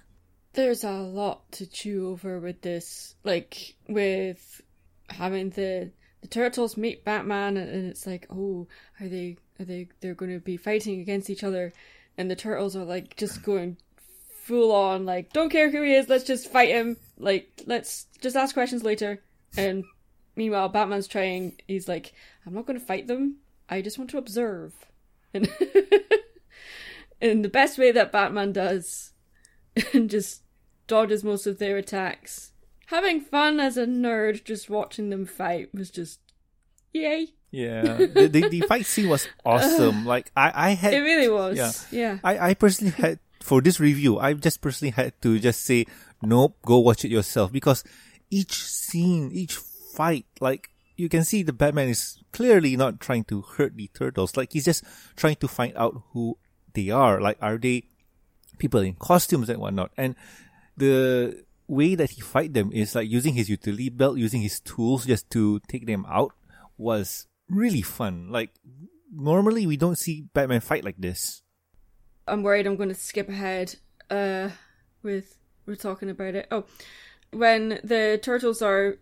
[0.54, 4.62] There's a lot to chew over with this, like with
[5.10, 5.92] having the
[6.22, 8.68] the turtles meet Batman, and, and it's like, oh,
[9.00, 11.74] are they are they they're going to be fighting against each other,
[12.18, 13.78] and the turtles are like just going
[14.44, 18.36] full on, like don't care who he is, let's just fight him, like let's just
[18.36, 19.22] ask questions later,
[19.56, 19.84] and
[20.36, 22.14] meanwhile Batman's trying, he's like,
[22.46, 23.38] I'm not going to fight them,
[23.70, 24.74] I just want to observe,
[25.34, 25.50] and
[27.22, 29.14] in the best way that Batman does
[29.94, 30.44] and just
[30.88, 32.52] dodges most of their attacks.
[32.88, 36.20] Having fun as a nerd just watching them fight was just
[36.92, 37.30] yay.
[37.54, 40.06] Yeah, the, the the fight scene was awesome.
[40.10, 41.54] Like I I had It really was.
[41.56, 41.72] yeah.
[41.94, 42.18] Yeah.
[42.26, 45.86] I, I personally had for this review, I just personally had to just say,
[46.24, 47.84] nope, go watch it yourself because
[48.32, 49.54] each scene, each
[49.94, 54.36] fight, like you can see the Batman is clearly not trying to hurt the turtles.
[54.36, 54.84] Like he's just
[55.16, 56.38] trying to find out who
[56.74, 57.22] they are.
[57.22, 57.84] Like are they
[58.58, 59.92] people in costumes and whatnot?
[59.96, 60.16] And
[60.76, 65.06] the way that he fight them is like using his utility belt, using his tools
[65.06, 66.34] just to take them out
[66.78, 68.30] was really fun.
[68.30, 68.52] Like
[69.12, 71.42] normally we don't see Batman fight like this.
[72.28, 73.76] I'm worried I'm going to skip ahead
[74.10, 74.50] uh
[75.02, 76.48] with we're talking about it.
[76.52, 76.66] Oh,
[77.32, 78.98] when the turtles are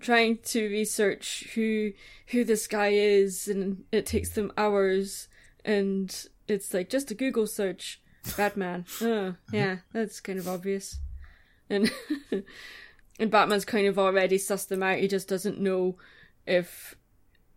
[0.00, 1.92] trying to research who
[2.28, 5.28] who this guy is and it takes them hours
[5.64, 8.00] and it's like just a Google search
[8.36, 8.84] Batman.
[9.00, 10.98] oh, yeah, that's kind of obvious.
[11.68, 11.90] And
[13.18, 14.98] and Batman's kind of already sussed them out.
[14.98, 15.96] He just doesn't know
[16.46, 16.96] if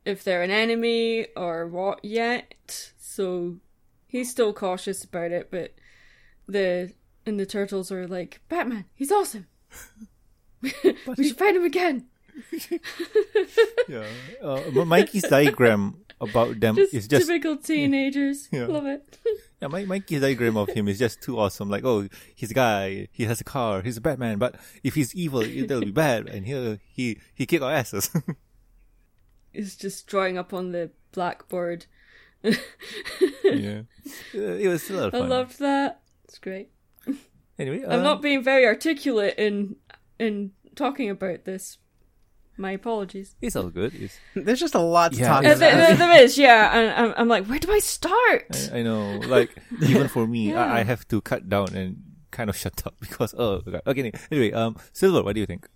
[0.05, 2.91] if they're an enemy or what yet.
[2.97, 3.57] So
[4.07, 5.73] he's still cautious about it, but
[6.47, 6.93] the
[7.25, 9.47] and the turtles are like, Batman, he's awesome.
[10.61, 10.71] we
[11.27, 12.07] should find him again.
[13.87, 14.05] Yeah.
[14.41, 18.49] Uh, Mikey's diagram about them Just, is just typical teenagers.
[18.51, 18.65] Yeah.
[18.65, 19.19] Love it.
[19.61, 21.69] yeah, my Mikey's diagram of him is just too awesome.
[21.69, 25.13] Like, oh, he's a guy, he has a car, he's a Batman, but if he's
[25.13, 28.09] evil, it'll be bad, and he'll he he kick our asses.
[29.55, 31.85] It's just drawing up on the blackboard.
[32.43, 33.81] yeah,
[34.33, 35.29] it was still a lot of I fun.
[35.29, 36.01] loved that.
[36.25, 36.69] It's great.
[37.57, 39.77] Anyway, I'm uh, not being very articulate in
[40.19, 41.77] in talking about this.
[42.57, 43.35] My apologies.
[43.41, 43.93] It's all good.
[43.95, 45.59] It's, There's just a lot to Yeah, talk Yeah, about.
[45.59, 46.71] there, there- there is, yeah.
[46.77, 48.69] And I'm, I'm like, where do I start?
[48.71, 49.49] I, I know, like
[49.81, 50.63] even for me, Yeah.
[50.63, 51.97] I, I have to cut down and
[52.31, 53.81] kind of shut up because oh god.
[53.87, 55.67] Okay, anyway, um, Silver, what do you think?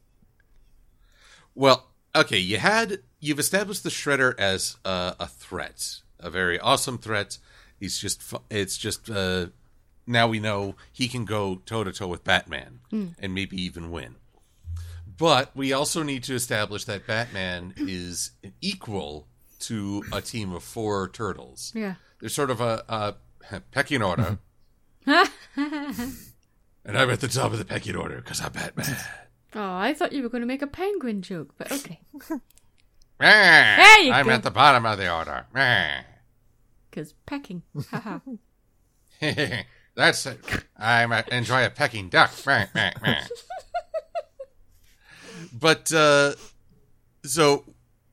[1.55, 6.97] Well, okay, you had you've established the Shredder as uh, a threat, a very awesome
[6.97, 7.37] threat.
[7.79, 9.47] He's just it's just uh,
[10.05, 14.15] now we know he can go toe to toe with Batman and maybe even win.
[15.17, 19.27] But we also need to establish that Batman is an equal
[19.59, 21.73] to a team of four turtles.
[21.75, 21.95] Yeah.
[22.19, 23.15] They're sort of a, a
[23.71, 24.39] pecking order,
[25.05, 25.27] and
[26.85, 28.95] I'm at the top of the pecking order because I'm Batman.
[29.55, 31.99] Oh, I thought you were going to make a penguin joke, but okay.
[33.19, 34.31] there you I'm go.
[34.31, 35.45] at the bottom of the order.
[36.89, 37.63] Because pecking.
[39.95, 40.39] That's it.
[40.77, 42.31] I enjoy a pecking duck.
[45.53, 46.33] but uh,
[47.25, 47.65] so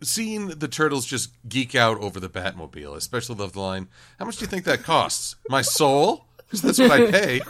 [0.03, 3.89] seeing the turtles just geek out over the Batmobile, especially love the line,
[4.19, 5.37] "How much do you think that costs?
[5.49, 6.27] My soul?
[6.39, 7.41] Because that's what I pay."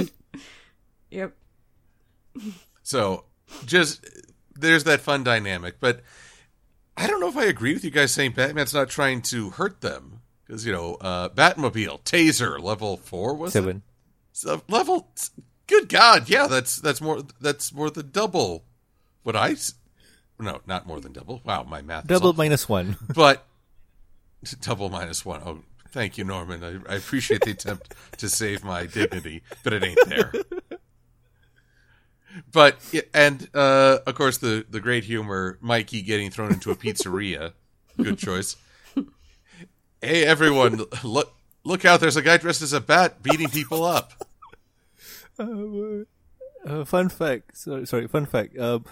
[1.10, 1.34] yep.
[2.82, 3.24] So
[3.64, 4.04] just
[4.58, 6.00] there's that fun dynamic, but
[6.96, 9.80] I don't know if I agree with you guys saying Batman's not trying to hurt
[9.80, 13.60] them because you know uh, Batmobile Taser level four was it?
[13.60, 13.82] Seven.
[14.32, 15.08] So, level.
[15.66, 18.64] Good God, yeah, that's that's more that's more than double.
[19.22, 19.56] what I.
[20.40, 21.42] no, not more than double.
[21.44, 22.06] Wow, my math.
[22.06, 22.96] Double minus one.
[23.14, 23.46] but
[24.60, 25.42] double minus one.
[25.44, 26.64] Oh, thank you, Norman.
[26.64, 30.32] I, I appreciate the attempt to save my dignity, but it ain't there.
[32.52, 32.78] But
[33.14, 37.52] and uh, of course the the great humor, Mikey getting thrown into a pizzeria.
[37.96, 38.56] Good choice.
[40.00, 42.00] Hey everyone, look look out!
[42.00, 44.12] There's a guy dressed as a bat beating people up.
[45.38, 47.56] Uh, fun fact.
[47.56, 48.08] Sorry, sorry.
[48.08, 48.58] Fun fact.
[48.58, 48.84] Um,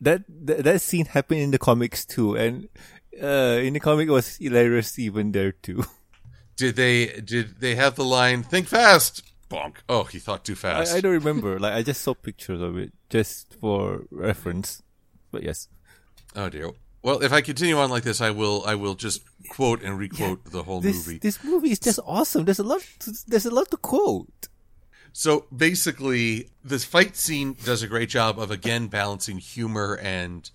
[0.00, 2.68] that, that that scene happened in the comics too, and
[3.22, 5.84] uh, in the comic it was hilarious even there too.
[6.56, 9.24] Did they did they have the line "Think fast"?
[9.54, 9.76] Bonk.
[9.88, 10.94] Oh, he thought too fast.
[10.94, 11.58] I, I don't remember.
[11.58, 14.82] Like I just saw pictures of it just for reference.
[15.30, 15.68] But yes.
[16.36, 16.70] Oh dear.
[17.02, 20.44] Well, if I continue on like this, I will I will just quote and requote
[20.46, 21.18] the whole This movie.
[21.18, 22.44] this movie is just awesome.
[22.46, 22.80] There's a lot.
[23.00, 24.48] To, there's a lot to quote.
[25.12, 30.50] So basically, this fight scene does a great job of again balancing humor and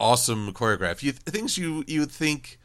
[0.00, 1.02] awesome choreography.
[1.04, 2.58] You, things you you would think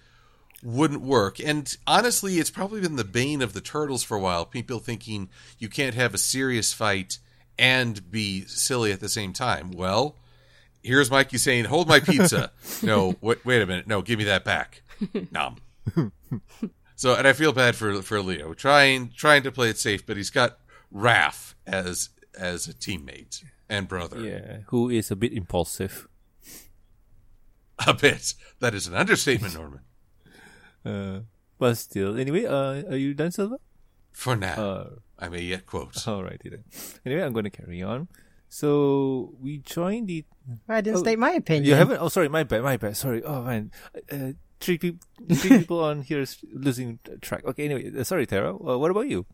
[0.63, 1.39] wouldn't work.
[1.39, 4.45] And honestly, it's probably been the bane of the turtles for a while.
[4.45, 7.19] People thinking you can't have a serious fight
[7.57, 9.71] and be silly at the same time.
[9.71, 10.15] Well,
[10.81, 12.51] here's Mikey saying, "Hold my pizza."
[12.83, 13.87] no, wait, wait a minute.
[13.87, 14.81] No, give me that back.
[15.31, 15.57] Nom.
[16.95, 20.15] So, and I feel bad for for Leo trying trying to play it safe, but
[20.15, 20.59] he's got
[20.93, 24.21] Raph as as a teammate and brother.
[24.21, 26.07] Yeah, who is a bit impulsive.
[27.85, 28.35] A bit.
[28.59, 29.81] That is an understatement, Norman.
[30.85, 31.19] Uh,
[31.57, 33.57] but still, anyway, uh, are you done, Silver?
[34.11, 35.93] For now, Uh, I may yet quote.
[36.05, 36.63] alrighty then.
[37.05, 38.07] Anyway, I'm going to carry on.
[38.49, 40.25] So we joined the.
[40.69, 41.65] I didn't Oh, state my opinion.
[41.65, 41.97] You haven't.
[41.99, 42.95] Oh, sorry, my bad, my bad.
[42.97, 43.23] Sorry.
[43.23, 43.71] Oh man,
[44.11, 44.99] uh, three people,
[45.33, 47.43] three people on here is losing track.
[47.45, 48.53] Okay, anyway, uh, sorry, Tara.
[48.53, 49.25] Uh, what about you?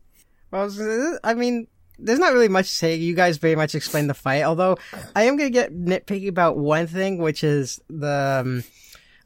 [0.50, 1.66] Well, I I mean,
[1.98, 2.94] there's not really much to say.
[2.94, 4.44] You guys very much explained the fight.
[4.44, 4.78] Although
[5.14, 8.64] I am gonna get nitpicky about one thing, which is the, um,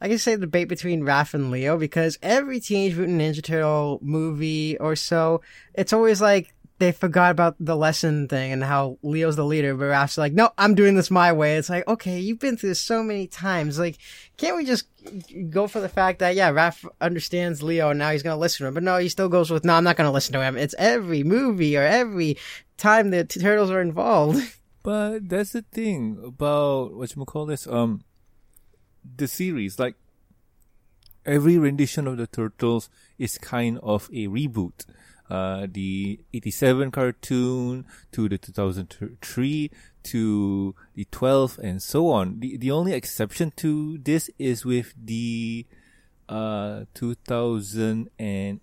[0.01, 3.99] I can say the debate between Raph and Leo because every Teenage Mutant Ninja Turtle
[4.01, 5.41] movie or so,
[5.73, 9.85] it's always like they forgot about the lesson thing and how Leo's the leader, but
[9.85, 11.55] Raph's like, no, I'm doing this my way.
[11.55, 13.79] It's like, okay, you've been through this so many times.
[13.79, 13.97] Like,
[14.35, 14.87] can't we just
[15.49, 18.65] go for the fact that, yeah, Raph understands Leo and now he's going to listen
[18.65, 18.73] to him.
[18.73, 20.57] But no, he still goes with, no, I'm not going to listen to him.
[20.57, 22.37] It's every movie or every
[22.77, 24.41] time the turtles are involved.
[24.85, 27.65] But that's the thing about what you call this.
[27.65, 28.03] Um,
[29.17, 29.95] the series, like
[31.25, 34.85] every rendition of the Turtles is kind of a reboot.
[35.27, 39.71] Uh, the 87 cartoon to the 2003
[40.03, 42.39] to the 12 and so on.
[42.39, 45.65] The, the only exception to this is with the,
[46.29, 48.59] uh, 2018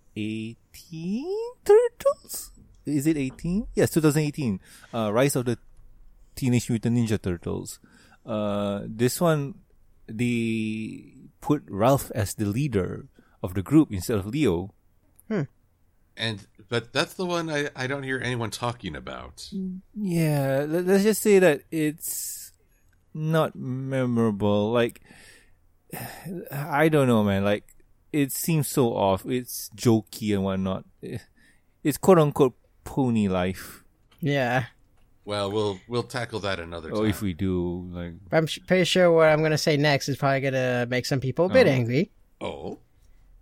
[1.64, 2.52] Turtles.
[2.86, 3.66] Is it 18?
[3.74, 4.60] Yes, 2018.
[4.94, 5.58] Uh, Rise of the
[6.34, 7.78] Teenage Mutant Ninja Turtles.
[8.24, 9.54] Uh, this one,
[10.18, 13.06] they put Raph as the leader
[13.42, 14.72] of the group instead of Leo.
[15.28, 15.42] Hmm.
[16.16, 19.48] And but that's the one I, I don't hear anyone talking about.
[19.94, 22.52] Yeah, let- let's just say that it's
[23.14, 24.70] not memorable.
[24.72, 25.00] Like,
[26.52, 27.44] I don't know, man.
[27.44, 27.64] Like,
[28.12, 29.24] it seems so off.
[29.26, 30.84] It's jokey and whatnot.
[31.82, 32.54] It's quote unquote
[32.84, 33.82] pony life.
[34.20, 34.66] Yeah.
[35.24, 36.98] Well, we'll we'll tackle that another time.
[36.98, 40.08] Or if we do, like, I'm sh- pretty sure what I'm going to say next
[40.08, 41.70] is probably going to make some people a bit Oh.
[41.70, 42.10] angry.
[42.40, 42.78] oh,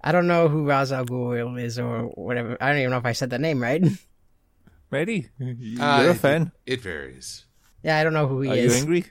[0.02, 2.56] I don't know who Ra's al Ghul is or whatever.
[2.60, 3.82] I don't even know if I said that name right.
[4.90, 5.28] ready?
[5.38, 6.52] You're Uh, a fan?
[6.66, 7.44] It varies.
[7.82, 8.54] yeah, I don't know who he is.
[8.56, 8.80] Are you is.
[8.82, 9.04] angry?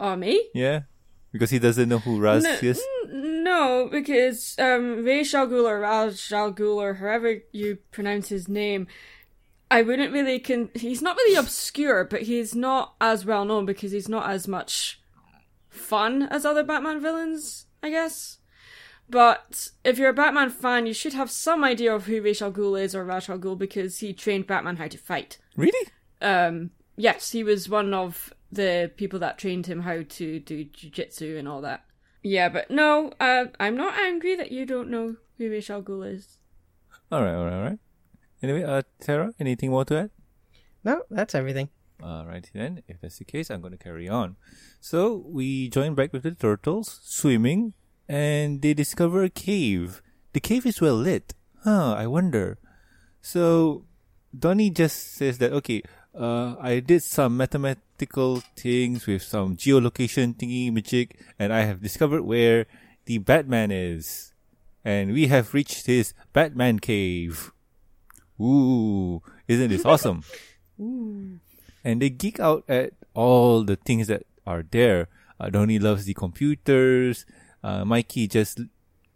[0.00, 0.48] Oh, me?
[0.54, 0.80] Yeah,
[1.32, 2.82] because he doesn't know who Ra's No, is.
[3.12, 8.28] n- no, because um, Ray Shal Ghul or Raz Shal Ghul or however you pronounce
[8.28, 8.86] his name,
[9.72, 10.68] I wouldn't really con.
[10.74, 15.00] He's not really obscure, but he's not as well known because he's not as much
[15.70, 18.38] fun as other Batman villains, I guess.
[19.08, 22.52] But if you're a Batman fan, you should have some idea of who Ra's al
[22.52, 25.38] Ghul is or Ra's al Ghul because he trained Batman how to fight.
[25.56, 25.88] Really?
[26.20, 31.38] Um, yes, he was one of the people that trained him how to do jujitsu
[31.38, 31.84] and all that.
[32.22, 36.14] Yeah, but no, uh, I'm not angry that you don't know who Ra's al Ghul
[36.14, 36.36] is.
[37.10, 37.78] All right, all right, all right.
[38.42, 40.10] Anyway, uh, Tara, anything more to add?
[40.84, 41.68] No, that's everything.
[42.02, 44.36] Alright then, if that's the case, I'm going to carry on.
[44.80, 47.74] So, we join back with the turtles, swimming,
[48.08, 50.02] and they discover a cave.
[50.32, 51.34] The cave is well lit.
[51.62, 52.58] Huh, I wonder.
[53.20, 53.84] So,
[54.36, 55.82] Donnie just says that, okay,
[56.12, 62.22] uh, I did some mathematical things with some geolocation thingy magic, and I have discovered
[62.22, 62.66] where
[63.04, 64.34] the Batman is.
[64.84, 67.52] And we have reached his Batman cave.
[68.42, 70.24] Ooh, isn't this awesome?
[70.80, 71.38] Ooh.
[71.84, 75.08] and they geek out at all the things that are there.
[75.38, 77.24] Uh, Donnie loves the computers.
[77.62, 78.60] Uh, Mikey just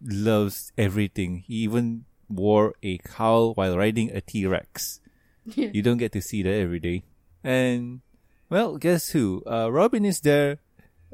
[0.02, 1.42] loves everything.
[1.46, 5.00] He even wore a cowl while riding a T-Rex.
[5.44, 5.70] Yeah.
[5.72, 7.04] You don't get to see that every day.
[7.42, 8.00] And,
[8.50, 9.42] well, guess who?
[9.46, 10.58] Uh, Robin is there,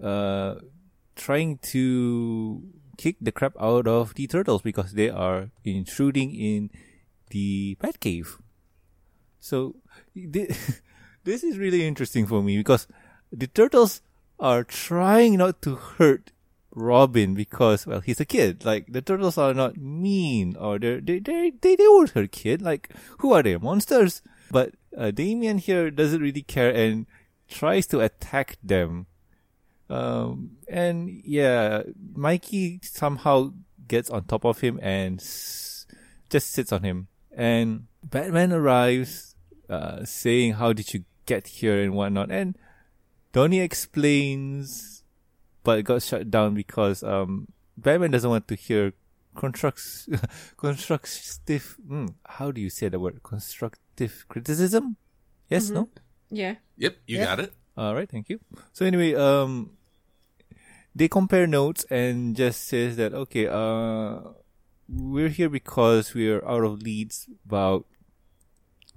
[0.02, 0.56] uh,
[1.16, 2.62] trying to
[2.96, 6.70] kick the crap out of the turtles because they are intruding in
[7.32, 8.38] the Batcave.
[9.40, 9.76] So,
[10.14, 12.86] this is really interesting for me because
[13.32, 14.02] the turtles
[14.38, 16.30] are trying not to hurt
[16.74, 18.64] Robin because, well, he's a kid.
[18.64, 22.62] Like, the turtles are not mean or they're, they, they, they, they won't hurt kid.
[22.62, 23.56] Like, who are they?
[23.56, 24.22] Monsters?
[24.50, 27.06] But, uh, Damian here doesn't really care and
[27.48, 29.06] tries to attack them.
[29.88, 31.82] Um, and yeah,
[32.14, 33.52] Mikey somehow
[33.86, 35.86] gets on top of him and s-
[36.30, 37.08] just sits on him.
[37.34, 39.34] And Batman arrives,
[39.68, 42.30] uh, saying, how did you get here and whatnot.
[42.30, 42.56] And
[43.32, 45.02] Donnie explains,
[45.62, 48.92] but it got shut down because, um, Batman doesn't want to hear
[49.34, 50.08] constructs,
[50.56, 53.22] constructive, mm, how do you say the word?
[53.22, 54.96] Constructive criticism?
[55.48, 55.88] Yes, no?
[56.30, 56.56] Yeah.
[56.76, 57.24] Yep, you Yeah.
[57.24, 57.52] got it.
[57.76, 58.40] All right, thank you.
[58.72, 59.76] So anyway, um,
[60.94, 64.20] they compare notes and just says that okay, uh,
[64.92, 67.86] we're here because we're out of leads about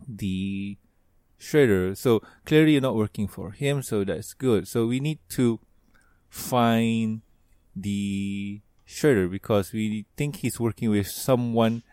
[0.08, 0.78] the
[1.40, 1.96] shredder.
[1.96, 4.68] So clearly you're not working for him, so that's good.
[4.68, 5.60] So we need to
[6.30, 7.22] find
[7.76, 11.84] the shredder because we think he's working with someone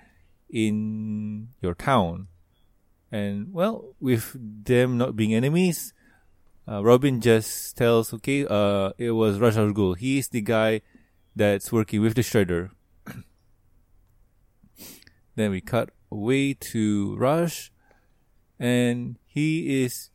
[0.51, 2.29] in your town.
[3.11, 5.93] And well, with them not being enemies,
[6.67, 9.97] uh, Robin just tells, okay, uh, it was Ra's al Ghul.
[9.97, 10.81] He's the guy
[11.37, 12.71] that's working with the Shredder.
[15.35, 17.71] Then we cut away to Ra's,
[18.59, 20.11] and he is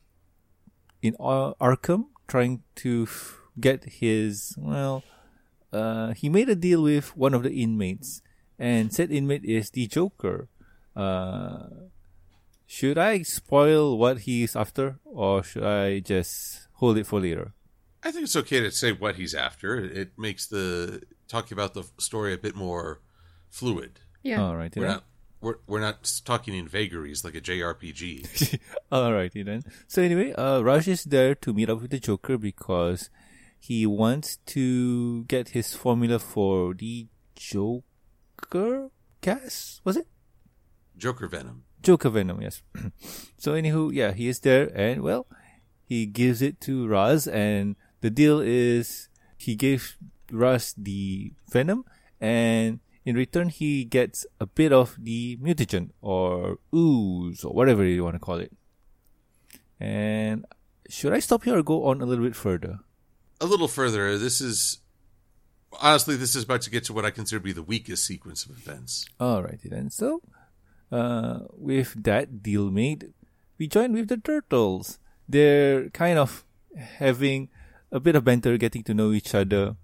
[1.02, 3.08] in Arkham trying to
[3.60, 5.04] get his, well,
[5.74, 8.22] uh, he made a deal with one of the inmates,
[8.60, 10.50] and said inmate is the Joker.
[10.96, 11.68] Uh,
[12.66, 17.54] should I spoil what he's after, or should I just hold it for later?
[18.04, 19.78] I think it's okay to say what he's after.
[19.78, 23.02] It makes the talking about the story a bit more
[23.50, 24.00] fluid.
[24.28, 24.44] Yeah.
[24.44, 24.92] All right, We're then.
[24.92, 25.04] not
[25.40, 28.60] we're, we're not talking in vagaries like a JRPG.
[28.92, 29.64] Alrighty then.
[29.88, 33.10] So anyway, uh, Ra's is there to meet up with the Joker because
[33.60, 38.90] he wants to get his formula for the Joker
[39.22, 39.80] gas.
[39.84, 40.08] Was it
[40.98, 41.64] Joker Venom.
[41.82, 42.42] Joker Venom?
[42.42, 42.64] Yes.
[43.38, 45.28] so anywho, yeah, he is there, and well,
[45.86, 49.08] he gives it to Ra's, and the deal is
[49.38, 49.96] he gave
[50.32, 51.86] Ra's the Venom,
[52.20, 58.04] and in return, he gets a bit of the mutagen or ooze or whatever you
[58.04, 58.52] want to call it.
[59.80, 60.46] And
[60.90, 62.80] should I stop here or go on a little bit further?
[63.40, 64.82] A little further, this is
[65.80, 68.46] honestly, this is about to get to what I consider to be the weakest sequence
[68.46, 69.06] of events.
[69.22, 69.90] Alrighty then.
[69.90, 70.22] So,
[70.92, 73.14] uh, with that deal made,
[73.58, 75.00] we join with the turtles.
[75.30, 76.44] They're kind of
[76.76, 77.48] having
[77.90, 79.78] a bit of banter, getting to know each other.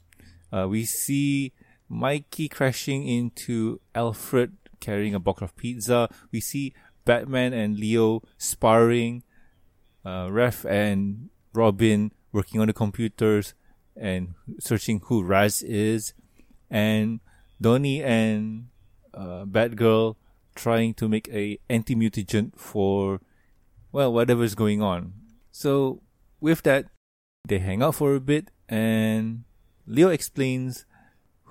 [0.52, 1.54] Uh, we see
[1.90, 6.10] Mikey crashing into Alfred carrying a box of pizza.
[6.32, 6.74] We see
[7.06, 9.24] Batman and Leo sparring.
[10.06, 13.54] Uh, Raph and Robin working on the computers
[13.96, 16.14] and searching who Ra's is.
[16.70, 17.22] And
[17.62, 18.68] Donnie and
[19.14, 20.16] uh, Batgirl
[20.56, 23.22] trying to make a anti-mutagen for,
[23.92, 25.14] well, whatever's going on.
[25.52, 26.02] So
[26.42, 26.88] with that,
[27.48, 29.44] they hang out for a bit and
[29.86, 30.86] Leo explains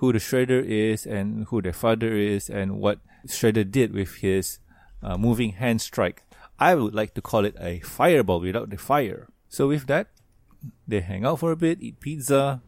[0.03, 4.59] who the Shredder is and who their father is and what Shredder did with his
[5.01, 6.23] uh, moving hand strike.
[6.59, 9.29] I would like to call it a fireball without the fire.
[9.47, 10.07] So with that,
[10.85, 12.61] they hang out for a bit, eat pizza,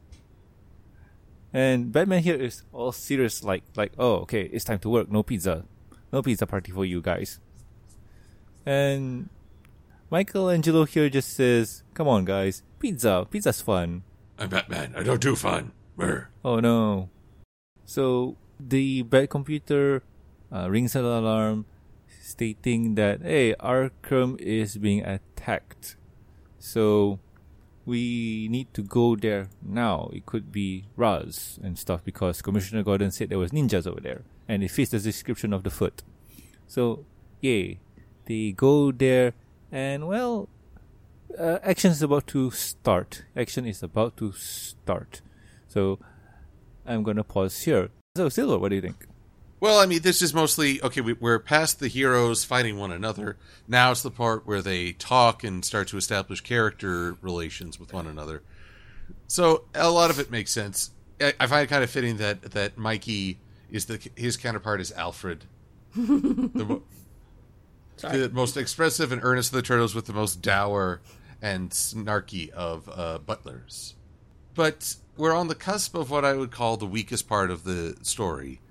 [1.52, 5.12] and Batman here is all serious, like like oh okay, it's time to work.
[5.12, 5.66] No pizza,
[6.14, 7.42] no pizza party for you guys.
[8.66, 9.28] And
[10.10, 14.04] Michelangelo here just says, "Come on, guys, pizza, pizza's fun."
[14.40, 14.96] I'm Batman.
[14.96, 15.74] I don't do fun.
[15.98, 16.30] Brr.
[16.46, 17.10] Oh no.
[17.86, 20.04] So the Bat computer
[20.52, 21.66] uh, rings an alarm
[22.22, 25.96] stating that hey, Arkham is being attacked.
[26.60, 27.20] So
[27.86, 30.10] we need to go there now.
[30.12, 34.24] It could be Ra's and stuff because Commissioner Gordon said there was ninjas over there
[34.48, 36.04] and it fits the description of the foot.
[36.68, 37.06] So,
[37.42, 37.80] yay.
[38.26, 39.34] They go there
[39.72, 40.50] and well,
[41.38, 43.24] uh, action is about to start.
[43.36, 45.22] Action is about to start.
[45.68, 46.00] So,
[46.86, 47.90] I'm gonna pause here.
[48.16, 49.08] So, Silver, what do you think?
[49.60, 51.02] Well, I mean, this is mostly okay.
[51.02, 53.38] We, we're past the heroes fighting one another.
[53.68, 58.06] Now it's the part where they talk and start to establish character relations with one
[58.06, 58.44] another.
[59.28, 60.92] So a lot of it makes sense.
[61.20, 63.40] I, I find it kind of fitting that that Mikey
[63.72, 65.46] is the his counterpart is Alfred,
[65.96, 66.84] the, mo-
[67.98, 71.02] the most expressive and earnest of the turtles, with the most dour
[71.42, 73.96] and snarky of uh, butlers.
[74.54, 77.96] But we're on the cusp of what I would call the weakest part of the
[78.02, 78.62] story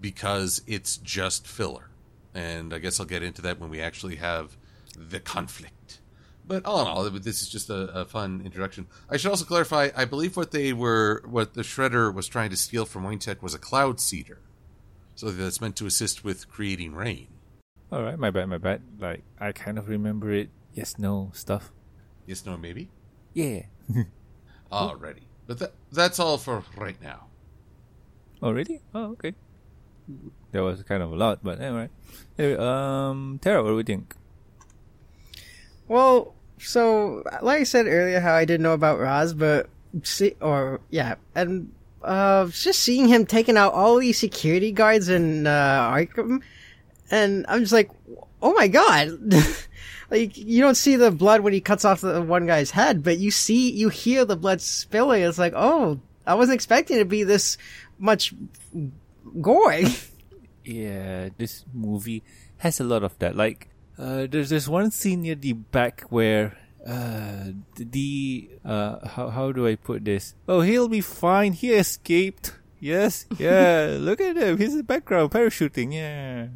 [0.00, 1.90] because it's just filler.
[2.34, 4.56] And I guess I'll get into that when we actually have
[4.96, 6.00] the conflict.
[6.46, 8.86] But all in all, this is just a, a, fun introduction.
[9.08, 12.56] I should also clarify: I believe what they were, what the Shredder was trying to
[12.56, 14.40] steal from Wayne Tech was a cloud seeder,
[15.14, 17.28] so that's meant to assist with creating rain.
[17.92, 18.82] All right, my bad, my bad.
[18.98, 20.50] Like I kind of remember it.
[20.74, 21.70] Yes, no stuff.
[22.26, 22.88] Yes, no, maybe.
[23.34, 23.62] Yeah.
[24.72, 27.26] Alrighty, but that that's all for right now.
[28.42, 28.80] Already?
[28.94, 29.34] Oh, okay
[30.52, 31.88] that was kind of a lot, but anyway.
[32.38, 34.14] Anyway, um, Tara, what do we think?
[35.88, 39.68] Well, so like I said earlier, how I didn't know about Ra's, but
[40.02, 41.72] see, or yeah, and
[42.02, 46.42] uh, just seeing him taking out all these security guards in uh, Arkham,
[47.10, 47.90] and I'm just like,
[48.40, 49.18] oh my god.
[50.12, 53.16] like you don't see the blood when he cuts off the one guy's head, but
[53.16, 55.22] you see, you hear the blood spilling.
[55.22, 57.56] It's like, oh, I wasn't expecting it to be this
[57.98, 58.34] much
[59.40, 59.86] gory.
[60.64, 62.22] yeah, this movie
[62.58, 63.36] has a lot of that.
[63.36, 69.50] Like, uh, there's this one scene near the back where uh, the uh, how how
[69.50, 70.34] do I put this?
[70.46, 71.54] Oh, he'll be fine.
[71.54, 72.52] He escaped.
[72.80, 73.96] Yes, yeah.
[73.98, 74.58] look at him.
[74.58, 75.94] He's in the background parachuting.
[75.94, 76.52] Yeah.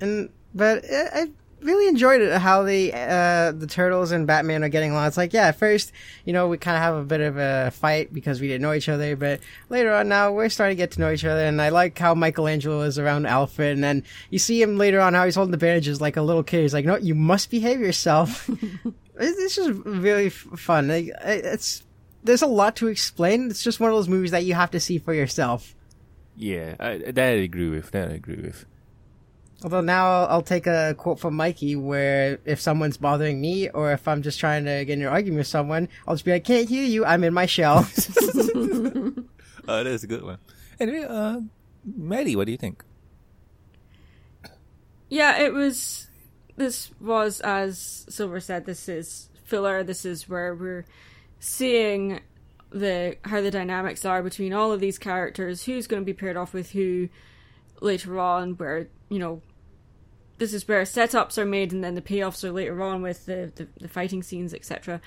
[0.00, 1.28] and but I,
[1.62, 5.06] really enjoyed it how the uh, the turtles and Batman are getting along.
[5.06, 5.92] It's like, yeah, at first,
[6.24, 8.72] you know, we kind of have a bit of a fight because we didn't know
[8.72, 11.44] each other, but later on now we're starting to get to know each other.
[11.44, 15.14] And I like how Michelangelo is around Alfred, and then you see him later on
[15.14, 16.62] how he's holding the bandages like a little kid.
[16.62, 18.50] He's like, no, you must behave yourself.
[19.18, 20.90] it's just really fun.
[20.90, 21.82] It's
[22.24, 23.50] there's a lot to explain.
[23.50, 25.74] It's just one of those movies that you have to see for yourself.
[26.36, 27.90] Yeah, I, that I agree with.
[27.90, 28.66] That I agree with.
[29.62, 33.92] Although now I'll, I'll, take a quote from Mikey where if someone's bothering me or
[33.92, 36.44] if I'm just trying to get in an argument with someone, I'll just be like,
[36.44, 37.04] can't hear you.
[37.04, 37.88] I'm in my shell.
[39.68, 40.38] oh, that's a good one.
[40.80, 41.40] Anyway, uh,
[41.84, 42.82] Maddie, what do you think?
[45.08, 46.08] Yeah, it was,
[46.56, 49.84] this was, as Silver said, this is filler.
[49.84, 50.86] This is where we're
[51.38, 52.20] seeing
[52.70, 56.36] the, how the dynamics are between all of these characters, who's going to be paired
[56.36, 57.10] off with who
[57.82, 59.42] later on, where, you know,
[60.38, 63.52] this is where setups are made and then the payoffs are later on with the,
[63.54, 65.00] the, the fighting scenes, etc.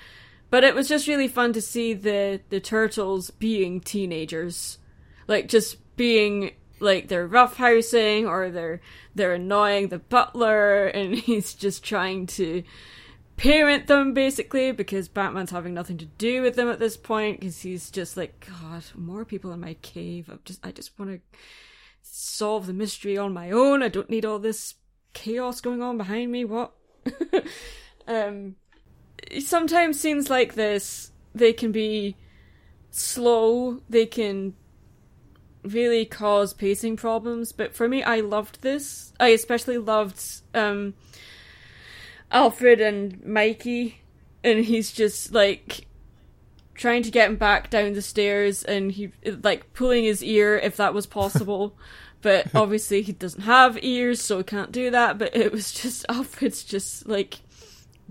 [0.49, 4.78] But it was just really fun to see the, the turtles being teenagers.
[5.28, 8.82] Like, just being like they're roughhousing or they're
[9.13, 12.63] they're annoying the butler and he's just trying to
[13.38, 17.61] parent them basically because Batman's having nothing to do with them at this point because
[17.61, 21.38] he's just like god more people in my cave I just I just want to
[22.06, 23.82] solve the mystery on my own.
[23.82, 24.76] I don't need all this
[25.14, 26.45] chaos going on behind me.
[26.45, 26.74] What?
[28.08, 28.56] Um
[29.39, 31.12] sometimes scenes like this.
[31.34, 32.16] They can be
[32.91, 33.82] slow.
[33.89, 34.53] They can
[35.64, 37.51] really cause pacing problems.
[37.51, 39.12] But for me I loved this.
[39.20, 40.22] I especially loved
[40.53, 40.93] um
[42.32, 44.01] Alfred and Mikey,
[44.43, 45.88] and he's just like
[46.76, 49.11] trying to get him back down the stairs, and he
[49.43, 51.78] like pulling his ear if that was possible.
[52.21, 55.17] but obviously he doesn't have ears, so he can't do that.
[55.17, 57.39] But it was just Alfred's just like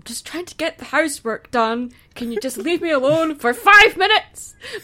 [0.03, 1.91] just trying to get the housework done.
[2.13, 4.55] Can you just leave me alone for five minutes?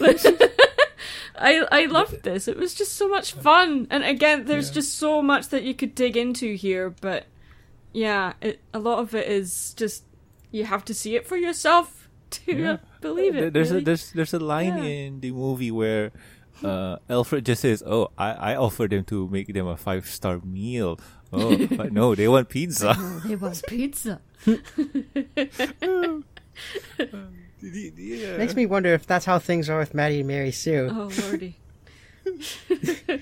[1.34, 2.46] I I loved this.
[2.48, 3.86] It was just so much fun.
[3.90, 4.74] And again, there's Yeah.
[4.74, 7.26] just so much that you could dig into here, but
[7.92, 10.04] yeah, it, a lot of it is just
[10.50, 12.01] you have to see it for yourself
[12.44, 12.76] to Yeah.
[13.00, 13.52] believe it.
[13.52, 13.82] There's really.
[13.82, 14.84] a there's there's a line Yeah.
[15.08, 16.12] in the movie where
[16.64, 20.40] uh, Alfred just says, "Oh, I I offered them to make them a five star
[20.44, 20.98] meal."
[21.32, 22.94] Oh, but no, they want pizza.
[22.96, 24.20] Oh, it was pizza.
[24.46, 24.56] yeah.
[28.38, 30.88] Makes me wonder if that's how things are with Maddie and Mary Sue.
[30.90, 31.56] Oh lordy.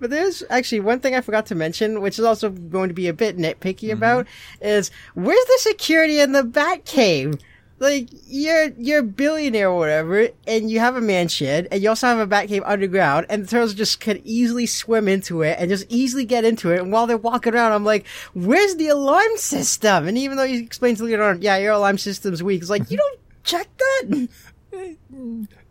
[0.00, 3.06] But there's actually one thing I forgot to mention, which is also going to be
[3.06, 4.02] a bit nitpicky Mm-hmm.
[4.02, 4.26] about,
[4.60, 7.40] is where's the security in the Batcave?
[7.82, 11.88] Like you're you're a billionaire or whatever, and you have a man shed, and you
[11.88, 15.56] also have a bat cave underground, and the turtles just could easily swim into it
[15.58, 16.80] and just easily get into it.
[16.80, 20.58] And while they're walking around, I'm like, "Where's the alarm system?" And even though he
[20.58, 24.28] explains later on, "Yeah, your alarm system's weak," it's like you don't check that.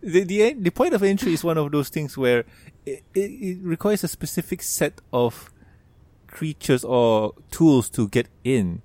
[0.04, 2.44] the, the the point of entry is one of those things where
[2.86, 5.50] it, it, it requires a specific set of
[6.28, 8.82] creatures or tools to get in.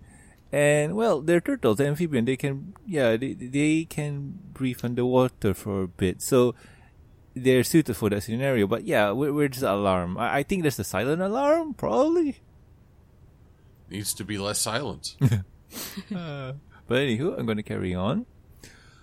[0.53, 2.24] And well, they're turtles, they're amphibian.
[2.24, 6.55] They can, yeah, they they can breathe underwater for a bit, so
[7.34, 8.66] they're suited for that scenario.
[8.66, 10.16] But yeah, where, where's the alarm?
[10.16, 12.38] I, I think there's the silent alarm, probably.
[13.90, 15.16] Needs to be less silent.
[16.14, 16.53] Uh,
[16.86, 18.24] but anywho, I'm going to carry on.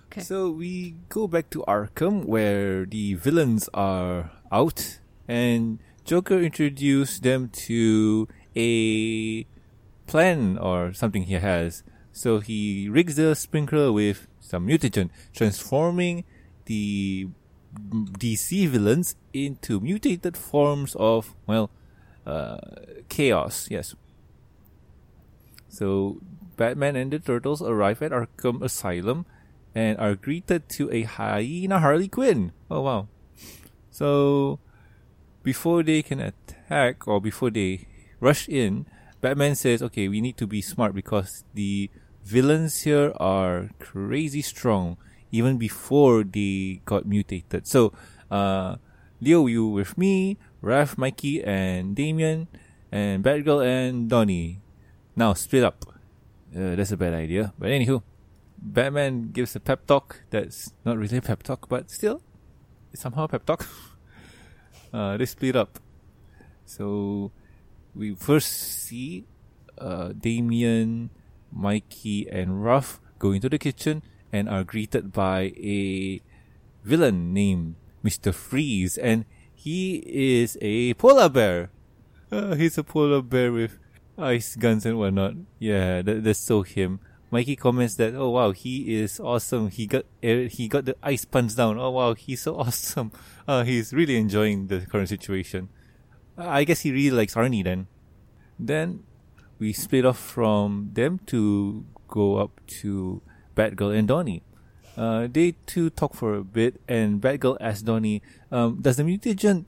[0.07, 0.21] Okay.
[0.21, 7.49] So we go back to Arkham where the villains are out and Joker introduced them
[7.67, 9.45] to a
[10.13, 11.81] plan or something he has.
[12.11, 16.23] So he rigs the sprinkler with some mutagen, transforming
[16.65, 17.29] the
[18.21, 21.71] DC villains into mutated forms of, well,
[22.27, 22.61] uh,
[23.09, 23.67] chaos.
[23.71, 23.95] Yes.
[25.67, 26.21] So
[26.57, 29.25] Batman and the Turtles arrive at Arkham Asylum
[29.73, 32.51] and are greeted to a hyena Harley Quinn.
[32.69, 33.07] Oh wow.
[33.89, 34.59] So
[35.41, 37.87] before they can attack or before they
[38.21, 38.85] rush in,
[39.23, 41.89] Batman says, okay, we need to be smart because the
[42.25, 44.97] villains here are crazy strong
[45.31, 47.65] even before they got mutated.
[47.65, 47.93] So,
[48.29, 48.75] uh,
[49.21, 52.49] Leo, you with me, Raph, Mikey, and Damian,
[52.91, 54.59] and Batgirl and Donnie.
[55.15, 55.85] Now split up.
[56.51, 57.53] Uh, that's a bad idea.
[57.57, 58.03] But anywho,
[58.57, 62.21] Batman gives a pep talk that's not really a pep talk, but still,
[62.93, 63.65] somehow a pep talk.
[64.93, 65.79] uh, they split up.
[66.65, 67.31] So
[67.95, 69.25] we first see
[69.77, 71.09] uh, Damian,
[71.51, 76.21] Mikey, and Raph go into the kitchen and are greeted by a
[76.83, 78.33] villain named Mr.
[78.33, 81.69] Freeze, and he is a polar bear.
[82.31, 83.77] Uh, he's a polar bear with
[84.17, 85.35] ice guns and whatnot.
[85.59, 86.99] Yeah, that, that's so him.
[87.31, 89.69] Mikey comments that, oh wow, he is awesome.
[89.69, 91.79] He got uh, he got the ice punch down.
[91.79, 93.11] Oh wow, he's so awesome.
[93.47, 95.69] Uh, he's really enjoying the current situation.
[96.37, 97.87] I guess he really likes Arnie then.
[98.57, 99.03] Then
[99.59, 103.21] we split off from them to go up to
[103.55, 104.43] Batgirl and Donnie.
[104.95, 108.21] Uh, they two talk for a bit, and Batgirl asks Donnie,
[108.51, 109.65] um, "Does the mutagen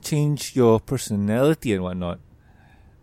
[0.00, 2.20] change your personality and whatnot?"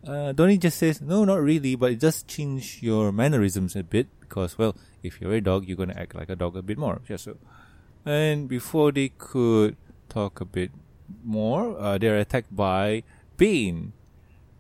[0.06, 4.08] Uh, Donnie just says, "No, not really, but it does change your mannerisms a bit
[4.20, 7.02] because, well, if you're a dog, you're gonna act like a dog a bit more."
[7.08, 7.38] Just so.
[8.06, 9.78] And before they could
[10.10, 10.72] talk a bit
[11.24, 13.04] more, uh, they're attacked by
[13.38, 13.94] Bane.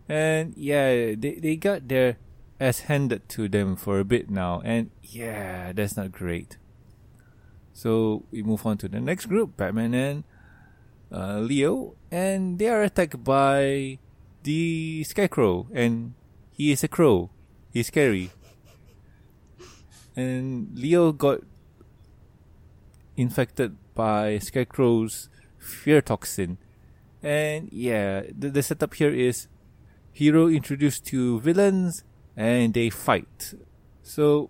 [0.09, 2.17] And yeah, they, they got their
[2.59, 4.61] ass handed to them for a bit now.
[4.63, 6.57] And yeah, that's not great.
[7.73, 10.23] So we move on to the next group, Batman and
[11.11, 11.95] uh, Leo.
[12.11, 13.99] And they are attacked by
[14.43, 15.67] the Scarecrow.
[15.73, 16.13] And
[16.51, 17.31] he is a crow.
[17.71, 18.31] He's scary.
[20.15, 21.39] And Leo got
[23.17, 25.29] infected by Scarecrow's
[25.63, 26.57] fear toxin
[27.21, 29.47] And yeah, the, the setup here is
[30.11, 32.03] hero introduced to villains
[32.35, 33.53] and they fight.
[34.01, 34.49] So,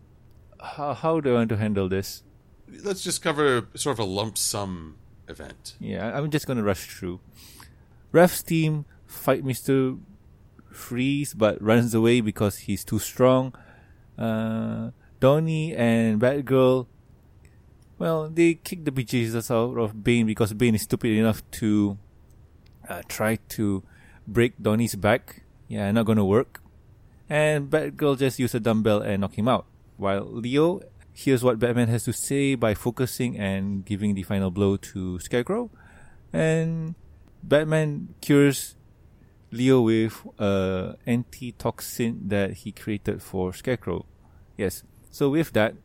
[0.59, 2.23] how, how do I want to handle this?
[2.83, 4.97] Let's just cover sort of a lump sum
[5.27, 5.75] event.
[5.79, 7.19] Yeah, I'm just gonna rush through.
[8.11, 9.99] Raph's team fight Mr.
[10.71, 13.53] Freeze but runs away because he's too strong.
[14.17, 16.87] Uh, Donnie and Batgirl,
[17.97, 21.97] well, they kick the bejesus out of Bane because Bane is stupid enough to
[22.89, 23.83] uh, try to
[24.27, 25.43] break Donnie's back.
[25.67, 26.61] Yeah, not gonna work.
[27.29, 29.65] And Batgirl just use a dumbbell and knock him out.
[29.97, 30.81] While Leo
[31.13, 35.69] hears what Batman has to say by focusing and giving the final blow to Scarecrow.
[36.33, 36.95] And
[37.43, 38.75] Batman cures
[39.51, 44.05] Leo with a antitoxin that he created for Scarecrow.
[44.57, 44.83] Yes.
[45.11, 45.75] So with that,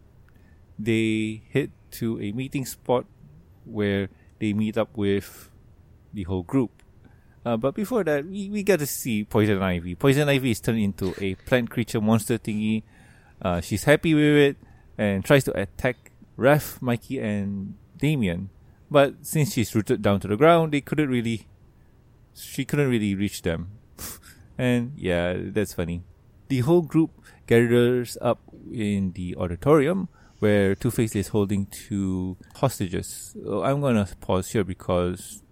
[0.79, 3.07] they head to a meeting spot
[3.65, 4.09] where
[4.39, 5.51] they meet up with
[6.13, 6.83] the whole group.
[7.45, 9.95] Uh, but before that, we, we get to see Poison Ivy.
[9.95, 12.83] Poison Ivy is turned into a plant creature monster thingy.
[13.41, 14.57] Uh, she's happy with it
[14.97, 18.51] and tries to attack Raph, Mikey, and Damian.
[18.91, 21.47] But since she's rooted down to the ground, they couldn't really.
[22.35, 23.71] She couldn't really reach them.
[24.59, 26.05] and yeah, that's funny.
[26.49, 27.11] The whole group
[27.47, 28.41] gathers up
[28.73, 30.09] in the auditorium
[30.39, 33.35] where Two Face is holding two hostages.
[33.43, 35.43] So I'm gonna pause here because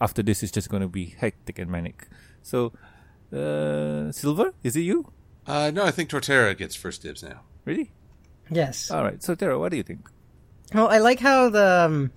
[0.00, 2.08] after this, it's just gonna be hectic and manic.
[2.42, 2.72] So,
[3.32, 5.12] uh, Silver, is it you?
[5.46, 7.40] Uh, no, I think Torterra gets first dibs now.
[7.64, 7.92] Really?
[8.50, 8.90] Yes.
[8.90, 9.22] All right.
[9.22, 10.08] So, Tara, what do you think?
[10.74, 12.12] Well, I like how the um,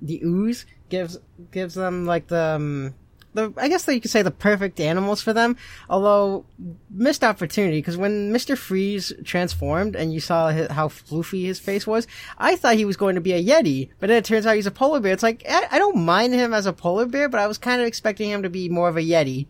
[0.00, 1.18] the ooze gives
[1.50, 2.94] gives them like the um,
[3.34, 5.56] the I guess that you could say the perfect animals for them.
[5.88, 6.44] Although
[6.90, 11.86] missed opportunity because when Mister Freeze transformed and you saw his, how floofy his face
[11.86, 12.06] was,
[12.38, 14.66] I thought he was going to be a yeti, but then it turns out he's
[14.66, 15.12] a polar bear.
[15.12, 17.80] It's like I, I don't mind him as a polar bear, but I was kind
[17.80, 19.46] of expecting him to be more of a yeti.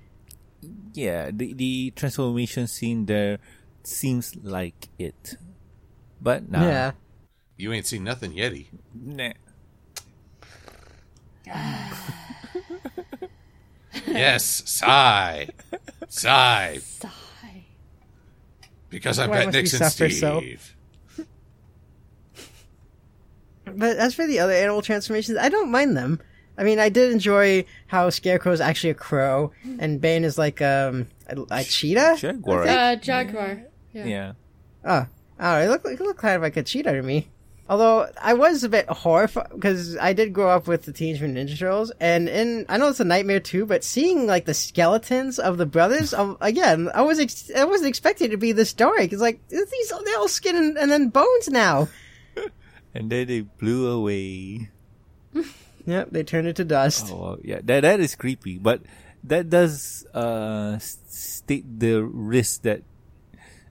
[0.92, 3.38] Yeah, the the transformation scene there
[3.82, 5.36] seems like it,
[6.20, 6.62] but nah.
[6.62, 6.92] Yeah.
[7.56, 8.68] You ain't seen nothing Yeti.
[8.94, 9.32] Nah.
[14.07, 15.49] Yes, sigh.
[16.09, 16.78] sigh.
[16.78, 17.64] Sigh.
[18.88, 20.41] Because I Why bet must we Nixon suffer so?
[20.41, 20.76] Steve.
[23.64, 26.20] But as for the other animal transformations, I don't mind them.
[26.59, 30.61] I mean, I did enjoy how Scarecrow is actually a crow, and Bane is like
[30.61, 32.16] um, a, a cheetah.
[32.18, 32.66] Jaguar.
[32.66, 33.62] Uh, Jaguar.
[33.93, 34.05] Yeah.
[34.05, 34.32] Yeah.
[34.84, 35.07] Oh,
[35.38, 35.61] I don't know.
[35.61, 37.28] It looked, it looked kind of like a cheetah to me.
[37.70, 41.48] Although I was a bit horrified because I did grow up with the Teenage Mutant
[41.48, 45.38] Ninja Turtles, and in I know it's a nightmare too, but seeing like the skeletons
[45.38, 48.72] of the brothers, um, again, I was ex- I wasn't expecting it to be this
[48.72, 49.12] dark.
[49.12, 51.88] It's like these they're all skin and, and then bones now.
[52.92, 54.68] And then they blew away.
[55.86, 57.08] Yep, they turned into dust.
[57.10, 58.58] Oh yeah, that that is creepy.
[58.58, 58.82] But
[59.24, 62.82] that does uh state the risk that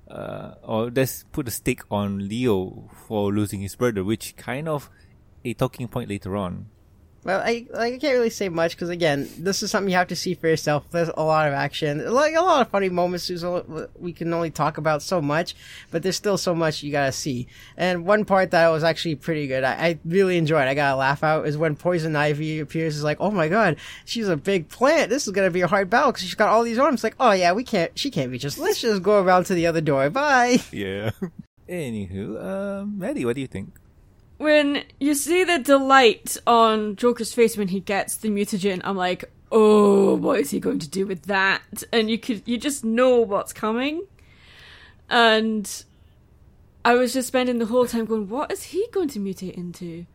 [0.09, 4.89] uh or let's put a stake on Leo for losing his brother, which kind of
[5.45, 6.67] a talking point later on.
[7.23, 10.07] Well, I like I can't really say much because again, this is something you have
[10.07, 10.89] to see for yourself.
[10.89, 13.29] There's a lot of action, like a lot of funny moments.
[13.97, 15.53] We can only talk about so much,
[15.91, 17.47] but there's still so much you gotta see.
[17.75, 20.67] And one part that was actually pretty good, I, I really enjoyed.
[20.67, 22.95] I got a laugh out is when Poison Ivy appears.
[22.95, 25.09] Is like, oh my god, she's a big plant.
[25.09, 27.03] This is gonna be a hard battle because she's got all these arms.
[27.03, 27.91] Like, oh yeah, we can't.
[27.99, 28.57] She can't reach us.
[28.57, 30.09] Let's just go around to the other door.
[30.09, 30.59] Bye.
[30.71, 31.11] Yeah.
[31.69, 33.73] Anywho, um, Maddie, what do you think?
[34.39, 39.25] When you see the delight on Joker's face when he gets the mutagen, I'm like,
[39.51, 41.83] oh, what is he going to do with that?
[41.91, 44.07] And you could, you just know what's coming.
[45.09, 45.83] And
[46.85, 50.05] I was just spending the whole time going, what is he going to mutate into?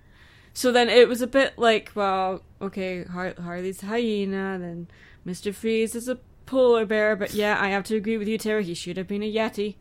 [0.54, 4.86] So then it was a bit like, well, okay, Har- Harley's a hyena, then
[5.26, 5.54] Mr.
[5.54, 8.64] Freeze is a polar bear, but yeah, I have to agree with you, Terry.
[8.64, 9.74] he should have been a yeti.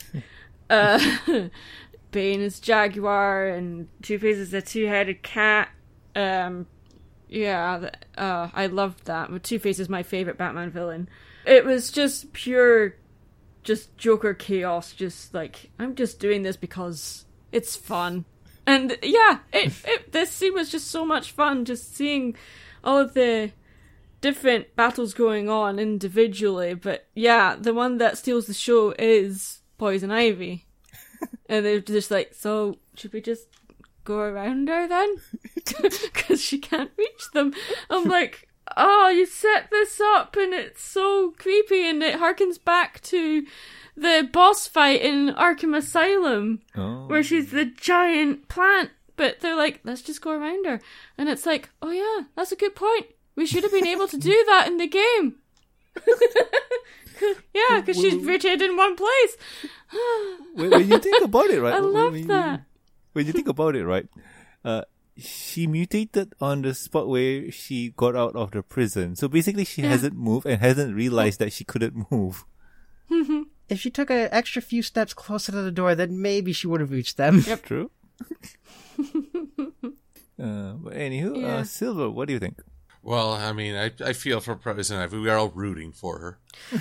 [0.70, 0.98] uh,
[2.14, 5.68] Bane is jaguar, and Two Face is a two-headed cat.
[6.14, 6.68] Um,
[7.28, 9.42] yeah, uh, I loved that.
[9.42, 11.08] Two Face is my favorite Batman villain.
[11.44, 12.94] It was just pure,
[13.64, 14.92] just Joker chaos.
[14.92, 18.26] Just like I'm just doing this because it's fun,
[18.64, 21.64] and yeah, it, it this scene was just so much fun.
[21.64, 22.36] Just seeing
[22.84, 23.50] all of the
[24.20, 30.12] different battles going on individually, but yeah, the one that steals the show is Poison
[30.12, 30.63] Ivy.
[31.48, 33.48] and they're just like, so should we just
[34.04, 35.16] go around her then?
[36.12, 37.52] Because she can't reach them.
[37.90, 43.00] I'm like, oh, you set this up and it's so creepy and it harkens back
[43.02, 43.44] to
[43.96, 47.06] the boss fight in Arkham Asylum Oh.
[47.06, 48.90] where she's the giant plant.
[49.16, 50.80] But they're like, let's just go around her.
[51.16, 53.06] And it's like, oh yeah, that's a good point.
[53.36, 55.36] We should have been able to do that in the game.
[57.54, 59.36] yeah, because she's rooted in one place.
[60.54, 61.74] when, when you think about it, right?
[61.74, 62.62] I when- love when you- that.
[63.12, 64.08] when you think about it, right?
[64.64, 64.82] Uh,
[65.16, 69.14] she mutated on the spot where she got out of the prison.
[69.14, 69.90] So basically, she Yeah.
[69.90, 72.44] hasn't moved and hasn't realized that she couldn't move.
[73.66, 76.80] If she took an extra few steps closer to the door, then maybe she would
[76.82, 77.42] have reached them.
[77.46, 77.90] Yep, True.
[80.38, 81.56] uh, but anywho, Yeah.
[81.58, 82.60] uh, Silver, what do you think?
[83.04, 85.18] Well, I mean, I, I feel for President Ivy.
[85.18, 86.38] We are all rooting for her.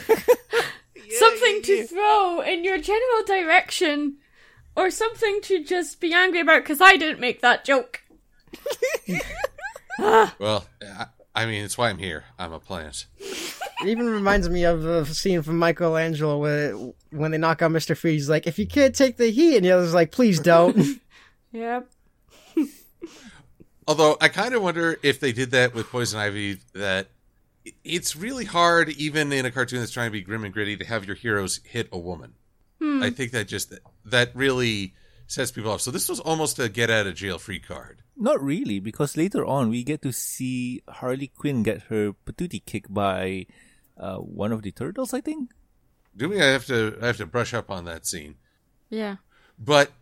[1.10, 4.18] something to throw in your general direction,
[4.76, 8.04] or something to just be angry about because I didn't make that joke.
[10.00, 10.34] Ah.
[10.40, 11.06] Well, I,
[11.36, 12.24] I mean, it's why I'm here.
[12.40, 13.06] I'm a plant.
[13.20, 16.76] It even reminds me of a scene from Michelangelo where
[17.12, 17.96] when they knock out Mr.
[17.96, 21.00] Freeze, he's like, if you can't take the heat, and the other's like, please don't.
[21.52, 21.88] Yep.
[23.88, 27.08] Although I kind of wonder if they did that with Poison Ivy, that
[27.84, 30.86] it's really hard, even in a cartoon that's trying to be grim and gritty, to
[30.86, 32.34] have your heroes hit a woman.
[32.82, 33.74] I think that just
[34.04, 34.94] that really
[35.26, 35.80] sets people off.
[35.80, 38.02] So this was almost a get out of jail free card.
[38.18, 42.94] Not really, because later on we get to see Harley Quinn get her patootie kicked
[42.94, 43.46] by
[43.98, 45.52] uh, one of the turtles, I think.
[46.16, 46.42] Do we?
[46.42, 46.98] I have to.
[47.02, 48.36] I have to brush up on that scene.
[48.90, 49.16] Yeah.
[49.58, 49.94] But he-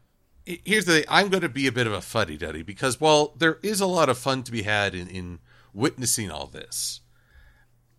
[0.46, 3.34] here's the thing I'm going to be a bit of a fuddy duddy because while
[3.38, 5.40] there is a lot of fun to be had in, in
[5.74, 7.02] witnessing all this,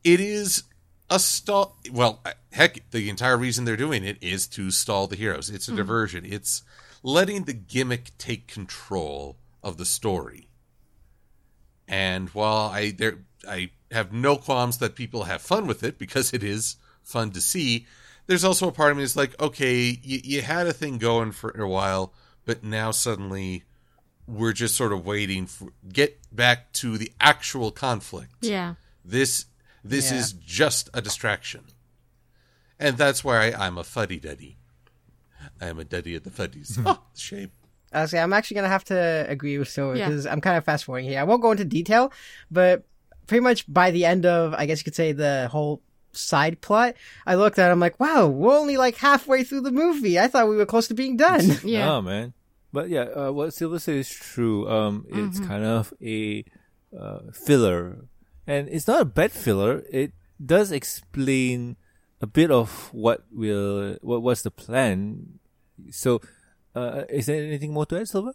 [0.05, 0.65] it is
[1.11, 1.79] a stall.
[1.91, 2.23] Well,
[2.53, 5.51] heck, the entire reason they're doing it is to stall the heroes.
[5.51, 5.79] It's a mm-hmm.
[5.79, 6.25] diversion.
[6.27, 6.63] It's
[7.03, 10.49] letting the gimmick take control of the story.
[11.87, 16.33] And while I there I have no qualms that people have fun with it because
[16.33, 17.87] it is fun to see,
[18.27, 21.33] there's also a part of me that's like, okay, you, you had a thing going
[21.33, 22.15] for a while,
[22.45, 23.65] but now suddenly
[24.27, 28.35] we're just sort of waiting for get back to the actual conflict.
[28.41, 28.75] Yeah.
[29.05, 29.47] This
[29.85, 30.19] this Yeah.
[30.19, 31.65] is just a distraction,
[32.79, 34.57] and that's why I, I'm a fuddy duddy.
[35.61, 36.77] I am a duddy at the fuddies.
[36.77, 36.87] Hmm.
[36.87, 37.51] oh, shame.
[37.93, 40.09] I say I'm actually gonna have to agree with Silver Yeah.
[40.09, 41.21] because I'm kind of fast forwarding here.
[41.21, 42.13] I won't go into detail,
[42.51, 42.85] but
[43.27, 45.83] pretty much by the end of, I guess you could say the whole
[46.13, 46.95] side plot,
[47.27, 50.19] I looked at, it, I'm like, wow, we're only like halfway through the movie.
[50.19, 51.43] I thought we were close to being done.
[51.65, 51.95] Yeah.
[51.95, 52.35] Oh man.
[52.73, 54.69] But yeah, uh, what Silver said is true.
[54.69, 56.45] Um, it's kind of a
[56.99, 58.07] uh, filler,
[58.47, 59.85] and it's not a bad filler.
[59.91, 60.13] It
[60.45, 61.77] does explain
[62.21, 65.39] a bit of what will what was the plan.
[65.91, 66.23] So,
[66.75, 68.35] uh, is there anything more to add, Silver?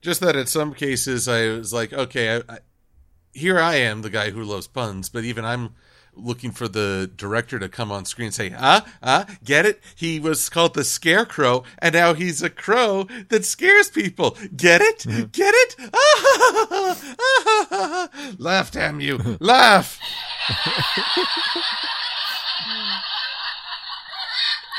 [0.00, 2.58] Just that in some cases I was like, okay, I, I,
[3.32, 5.74] here I am, the guy who loves puns, but even I'm
[6.18, 9.80] looking for the director to come on screen and say, ah, ah, get it?
[9.94, 14.36] He was called the Scarecrow, and now he's a crow that scares people.
[14.56, 15.32] Get it?
[15.32, 15.76] Get it?
[15.94, 18.08] Ah,
[18.38, 19.18] Laugh, damn you.
[19.40, 19.98] Laugh.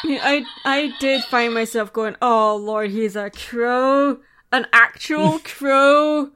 [0.06, 4.20] I I did find myself going, oh lord, he's a crow,
[4.52, 6.30] an actual crow,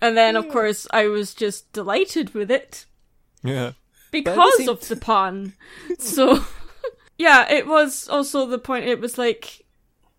[0.00, 2.86] and then of course I was just delighted with it
[3.42, 3.72] Yeah.
[4.14, 5.54] Because same of the pun.
[5.98, 6.44] So
[7.18, 8.86] yeah, it was also the point.
[8.86, 9.66] It was like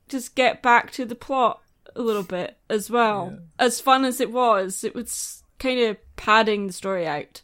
[0.09, 1.61] just get back to the plot
[1.95, 3.37] a little bit as well.
[3.57, 7.41] As fun as it was, it was kind of padding the story out.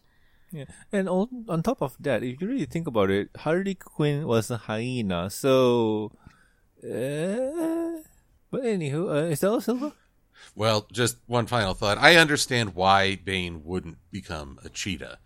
[0.51, 4.27] Yeah, and on on top of that, if you really think about it, Harley Quinn
[4.27, 5.29] was a hyena.
[5.29, 6.11] So,
[6.83, 8.03] uh,
[8.51, 9.93] but anywho, uh, is that all, Silver?
[10.55, 11.97] Well, just one final thought.
[11.97, 15.19] I understand why Bane wouldn't become a cheetah.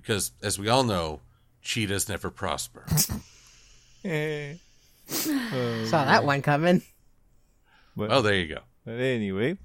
[0.00, 1.20] Because, as we all know,
[1.62, 2.84] cheetahs never prosper.
[4.04, 4.54] Eh.
[5.08, 6.82] Saw that one coming.
[7.96, 8.60] But, oh, there you go.
[8.84, 9.58] but anyway,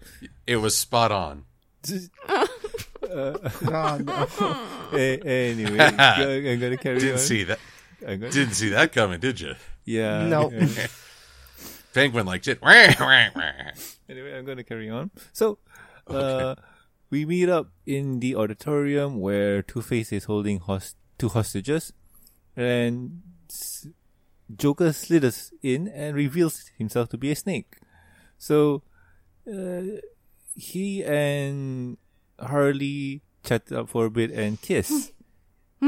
[0.47, 1.45] It was spot on.
[3.07, 4.97] Oh, no.
[4.97, 5.83] eh, anyway, go-
[6.51, 7.17] I'm gonna carry Didn't on.
[7.19, 7.59] see that.
[8.01, 9.53] Gonna, Didn't see that coming, did you?
[9.85, 10.27] yeah.
[10.27, 10.51] Nope.
[11.93, 12.59] Penguin liked it.
[12.63, 15.11] anyway, I'm gonna carry on.
[15.33, 15.59] So,
[16.07, 16.55] uh,
[17.09, 21.93] we meet up in the auditorium where Two Face is holding host- two hostages,
[22.55, 23.87] and s-
[24.55, 27.77] Joker slithers in and reveals himself to be a snake.
[28.37, 28.83] So,
[29.51, 30.01] uh,
[30.55, 31.97] he and
[32.39, 35.11] Harley chat up for a bit and kiss.
[35.81, 35.87] Uh,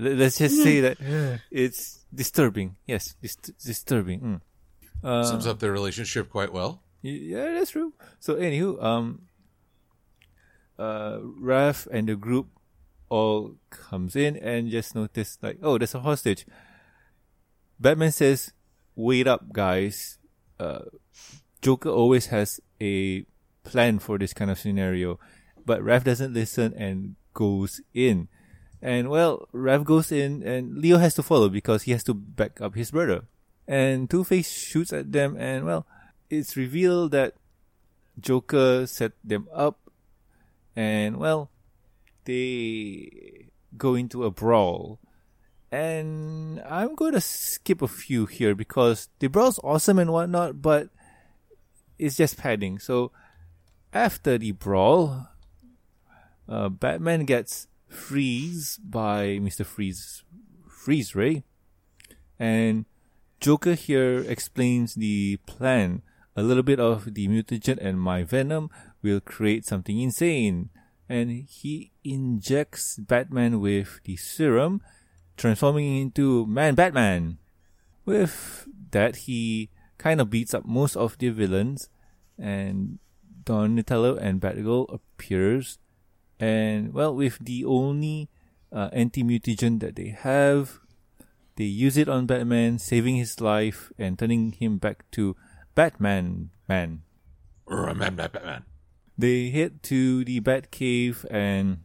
[0.00, 0.98] let- let's just say that
[1.50, 2.76] it's disturbing.
[2.86, 4.20] Yes, dis- disturbing.
[4.20, 4.40] Mm.
[5.04, 6.82] Uh, Sums up their relationship quite well.
[7.02, 7.92] Yeah, that's true.
[8.18, 9.27] So, anywho, um,
[10.78, 11.18] uh,
[11.90, 12.48] and the group
[13.08, 16.46] all comes in and just notice like, oh, there's a hostage.
[17.80, 18.52] Batman says,
[18.94, 20.18] "Wait up, guys.
[20.58, 20.90] Uh,
[21.62, 23.24] Joker always has a
[23.64, 25.18] plan for this kind of scenario."
[25.68, 28.28] but Raph doesn't listen and goes in.
[28.80, 32.58] And well, Raph goes in and Leo has to follow because he has to back
[32.62, 33.28] up his brother.
[33.68, 35.86] And Two Face shoots at them and well,
[36.30, 37.34] it's revealed that
[38.18, 39.78] Joker set them up
[40.78, 41.50] and well,
[42.24, 45.00] they go into a brawl.
[45.72, 50.90] And I'm going to skip a few here because the brawl's awesome and whatnot, but
[51.98, 52.78] it's just padding.
[52.78, 53.10] So
[53.92, 55.26] after the brawl,
[56.48, 59.66] uh, Batman gets freeze by Mr.
[59.66, 60.22] Freeze,
[60.68, 61.42] Freeze Ray,
[62.38, 62.86] and
[63.40, 66.02] Joker here explains the plan.
[66.36, 68.70] A little bit of the mutagen and my venom
[69.02, 70.70] will create something insane.
[71.08, 74.82] And he injects Batman with the serum,
[75.36, 77.38] transforming into Man Batman.
[78.04, 81.88] With that, he kind of beats up most of the villains,
[82.38, 82.98] and
[83.44, 85.78] Donatello and Batgirl appears,
[86.38, 88.28] and well, with the only
[88.72, 90.78] uh, anti-mutagen that they have,
[91.56, 95.34] they use it on Batman, saving his life and turning him back to
[95.74, 97.02] Batman man.
[97.66, 98.64] Batman, Batman.
[99.18, 101.78] They head to the Batcave and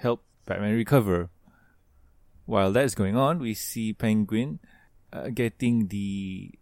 [0.00, 1.28] help Batman recover.
[2.46, 4.60] While that's going on, we see Penguin
[5.12, 6.52] uh, getting the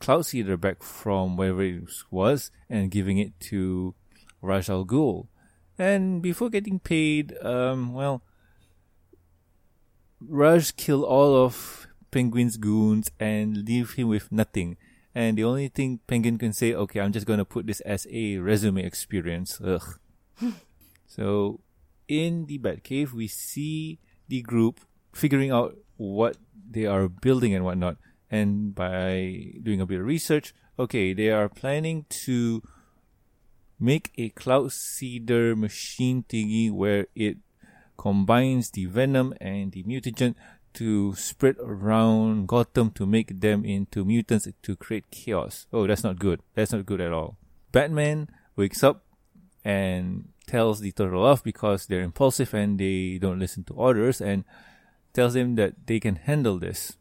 [0.00, 3.94] Cloud Seeder back from wherever it was and giving it to
[4.42, 5.28] Ra's al Ghul.
[5.78, 8.22] And before getting paid, um, well,
[10.20, 14.76] Ra's killed all of Penguin's goons and leave him with nothing.
[15.14, 18.38] And the only thing Penguin can say, okay, I'm just gonna put this as a
[18.38, 19.60] resume experience.
[19.64, 19.98] Ugh.
[21.06, 21.60] so,
[22.06, 23.98] in the Batcave, we see
[24.28, 24.80] the group
[25.12, 26.36] figuring out what
[26.70, 27.96] they are building and whatnot.
[28.30, 32.62] And by doing a bit of research, okay, they are planning to
[33.80, 37.38] make a cloud seeder machine thingy where it
[37.96, 40.34] combines the venom and the mutagen
[40.74, 45.66] to spread around Gotham to make them into mutants to create chaos.
[45.72, 46.40] Oh, that's not good.
[46.54, 47.36] That's not good at all.
[47.72, 49.04] Batman wakes up
[49.64, 54.44] and tells the turtle off because they're impulsive and they don't listen to orders and
[55.12, 56.96] tells them that they can handle this.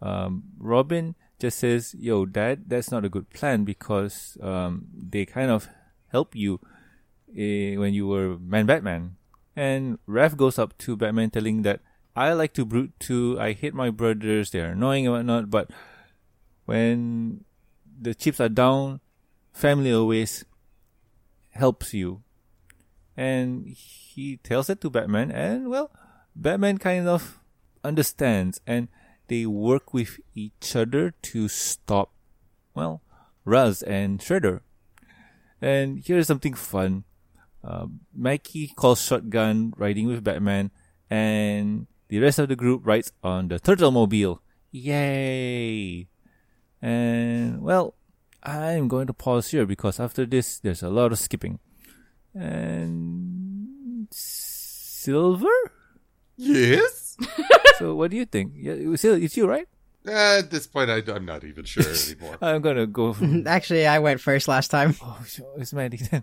[0.00, 5.50] Um, Robin just says, "Yo, Dad, that's not a good plan because um, they kind
[5.50, 5.68] of
[6.08, 6.60] help you
[7.36, 9.16] eh, when you were Man Batman."
[9.56, 11.80] And Raph goes up to Batman, telling that
[12.16, 13.36] I like to brute too.
[13.38, 15.50] I hate my brothers; they're annoying and whatnot.
[15.50, 15.70] But
[16.64, 17.44] when
[18.00, 19.00] the chips are down,
[19.52, 20.44] family always
[21.50, 22.22] helps you.
[23.16, 25.90] And he tells it to Batman, and well,
[26.34, 27.38] Batman kind of
[27.84, 28.88] understands and
[29.28, 32.12] they work with each other to stop,
[32.74, 33.02] well,
[33.44, 34.60] Ra's and Shredder.
[35.60, 37.04] And here's something fun.
[37.64, 40.70] Uh, Mikey calls shotgun riding with Batman,
[41.10, 44.42] and the rest of the group rides on the Turtle Mobile.
[44.72, 46.08] Yay!
[46.82, 47.94] And well,
[48.42, 51.58] I'm going to pause here because after this, there's a lot of skipping.
[52.34, 55.48] And Silver?
[56.36, 57.16] Yes?
[57.78, 58.52] so what do you think?
[58.56, 59.66] Yeah, it's it's you, right?
[60.06, 61.82] Uh, at this point, I, I'm not even sure
[62.12, 62.38] anymore.
[62.40, 63.12] I'm gonna go.
[63.14, 64.94] For, Actually, I went first last time.
[65.02, 65.18] oh,
[65.56, 66.22] it's Maddie then.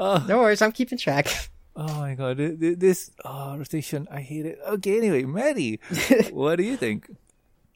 [0.00, 1.28] Oh, No worries, I'm keeping track.
[1.76, 4.58] Oh my god, thi- thi- this oh, rotation, I hate it.
[4.66, 5.80] Okay, anyway, Maddie,
[6.30, 7.10] what do you think?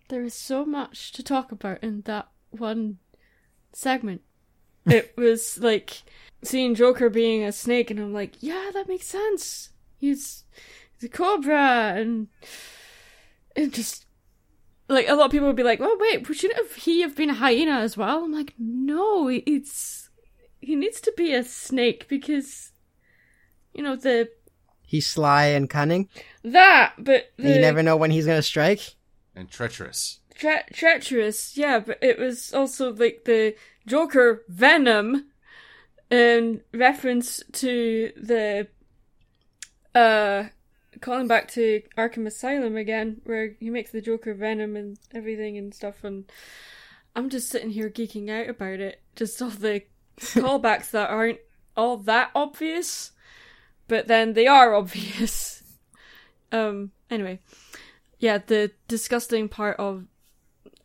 [0.09, 2.99] There is so much to talk about in that one
[3.73, 4.23] segment.
[4.87, 6.03] it was like
[6.43, 9.71] seeing Joker being a snake, and I'm like, yeah, that makes sense.
[9.99, 10.45] He's,
[10.99, 12.29] he's a cobra, and
[13.57, 14.07] it just
[14.89, 17.31] like a lot of people would be like, "Oh wait, shouldn't have he have been
[17.31, 20.11] a hyena as well?" I'm like, no, it's
[20.61, 22.73] he needs to be a snake because
[23.77, 24.29] you know the
[24.89, 26.09] He's sly and cunning.
[26.45, 28.95] that, but the, you never know when he's gonna strike.
[29.35, 30.21] and treacherous.
[30.35, 33.55] tre- treacherous, yeah, but it was also like the
[33.87, 35.27] Joker Venom
[36.11, 38.69] in reference to the
[39.95, 40.45] uh
[41.01, 45.75] calling back to Arkham Asylum again, where he makes the Joker Venom and everything and
[45.75, 46.31] stuff and
[47.15, 49.01] I'm just sitting here geeking out about it.
[49.15, 49.83] Just all the
[50.21, 51.39] callbacks that aren't
[51.77, 53.13] all that obvious,
[53.89, 55.63] but then they are obvious.
[56.53, 57.41] Um anyway.
[58.19, 60.07] Yeah, the disgusting part of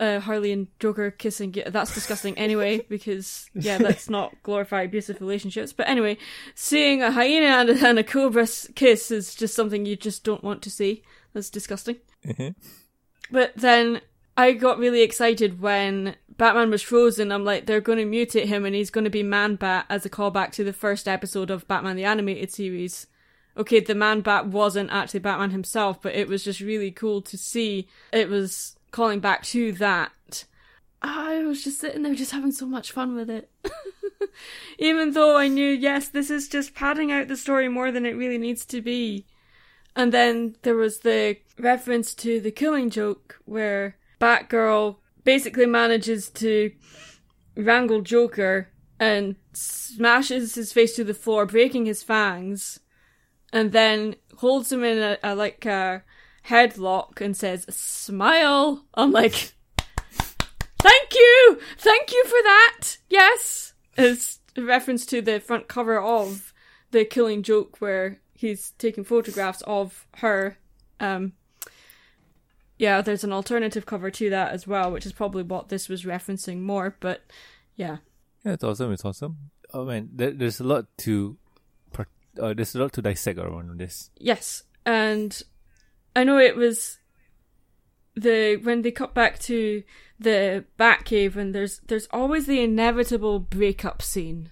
[0.01, 1.55] uh, Harley and Joker kissing.
[1.67, 5.71] That's disgusting anyway, because, yeah, let's not glorify abusive relationships.
[5.71, 6.17] But anyway,
[6.55, 10.43] seeing a hyena and a, and a cobra kiss is just something you just don't
[10.43, 11.03] want to see.
[11.33, 11.97] That's disgusting.
[12.25, 12.55] Mhm.
[13.29, 14.01] But then
[14.41, 17.31] I got really excited when Batman was frozen.
[17.31, 20.03] I'm like, they're going to mutate him and he's going to be Man Bat as
[20.03, 23.05] a callback to the first episode of Batman the Animated Series.
[23.55, 27.37] Okay, the Man Bat wasn't actually Batman himself, but it was just really cool to
[27.37, 27.87] see.
[28.11, 30.45] It was calling back to that.
[31.03, 33.51] I was just sitting there just having so much fun with it.
[34.79, 38.17] Even though I knew, yes, this is just padding out the story more than it
[38.17, 39.27] really needs to be.
[39.95, 46.71] And then there was the reference to the killing joke where Batgirl basically manages to
[47.57, 48.69] wrangle Joker
[48.99, 52.79] and smashes his face to the floor, breaking his fangs,
[53.51, 56.03] and then holds him in a, a like a
[56.47, 59.53] headlock and says, "Smile." I'm like,
[60.79, 66.53] "Thank you, thank you for that." Yes, it's a reference to the front cover of
[66.91, 70.57] the Killing Joke where he's taking photographs of her.
[70.99, 71.33] Um,
[72.81, 76.03] yeah, there's an alternative cover to that as well, which is probably what this was
[76.03, 76.95] referencing more.
[76.99, 77.21] But
[77.75, 77.97] yeah,
[78.43, 78.91] Yeah, it's awesome.
[78.91, 79.51] It's awesome.
[79.71, 81.37] Oh man, there, there's a lot to,
[81.95, 84.09] uh, there's a lot to dissect around this.
[84.17, 85.39] yes, and
[86.15, 86.97] I know it was
[88.15, 89.83] the when they cut back to
[90.19, 94.51] the Batcave, and there's there's always the inevitable breakup scene,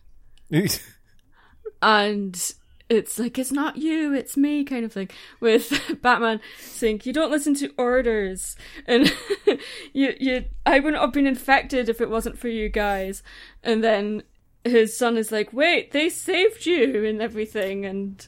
[1.82, 2.54] and
[2.90, 5.10] it's like it's not you, it's me kind of thing
[5.40, 8.56] with Batman saying you don't listen to orders.
[8.88, 9.14] And
[9.94, 13.22] you you I wouldn't have been infected if it wasn't for you guys.
[13.64, 14.24] And then
[14.64, 17.86] his son is like wait they saved you and everything.
[17.86, 18.28] And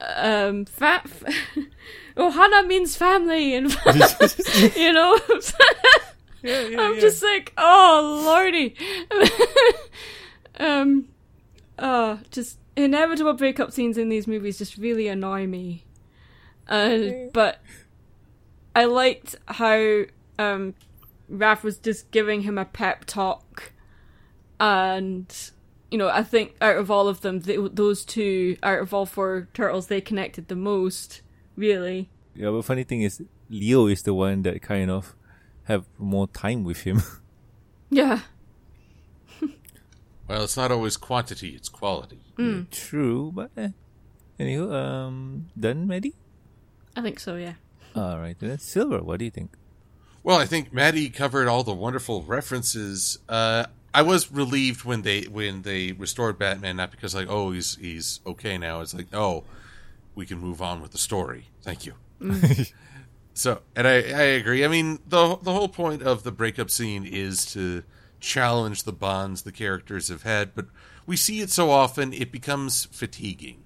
[0.00, 1.06] um fat
[2.16, 3.76] Ohana means family and
[4.76, 5.18] you know?
[6.44, 8.76] I'm just like oh lordy.
[10.60, 11.08] Um
[11.76, 15.84] uh just inevitable breakup scenes in these movies just really annoy me.
[16.68, 16.98] Uh,
[17.32, 17.60] but
[18.76, 20.02] I liked how
[20.38, 20.74] um,
[21.30, 23.72] Raph was just giving him a pep talk,
[24.60, 25.50] and
[25.90, 29.06] you know I think out of all of them, th- those two out of all
[29.06, 31.22] four turtles, they connected the most.
[31.56, 35.14] Really, Yeah, but funny thing is, Leo is the one that kind of
[35.64, 37.02] have more time with him.
[37.90, 38.20] yeah,
[40.28, 42.20] Well, it's not always quantity; it's quality.
[42.70, 43.70] True, but eh.
[44.38, 46.14] Anywho, um, done, Maddie?
[46.96, 47.36] I think so.
[47.36, 47.54] Yeah.
[47.96, 49.50] Alright, then Silver, what do you think?
[50.22, 53.18] Well, I think Maddie covered all the wonderful references.
[53.28, 57.76] Uh, I was relieved when they when they restored Batman, not because like, oh, he's
[57.76, 58.80] he's okay now.
[58.80, 59.44] It's like, oh,
[60.14, 61.46] we can move on with the story.
[61.62, 61.94] Thank you.
[63.34, 64.64] so, and I I agree.
[64.64, 67.82] I mean, the the whole point of the breakup scene is to
[68.20, 70.66] challenge the bonds the characters have had, but
[71.10, 73.58] we see it so often it becomes fatiguing.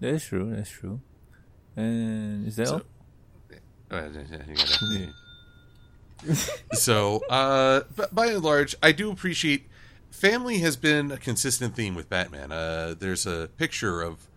[0.00, 1.00] That's true, that's true.
[1.76, 2.74] And is that So-
[3.90, 3.98] all?
[3.98, 4.08] Uh,
[6.72, 9.68] so, uh, but by and large, I do appreciate
[10.10, 12.52] family has been a consistent theme with Batman.
[12.52, 14.28] Uh, there's a picture of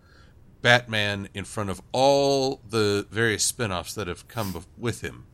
[0.62, 5.26] Batman in front of all the various spin-offs that have come bef- with him.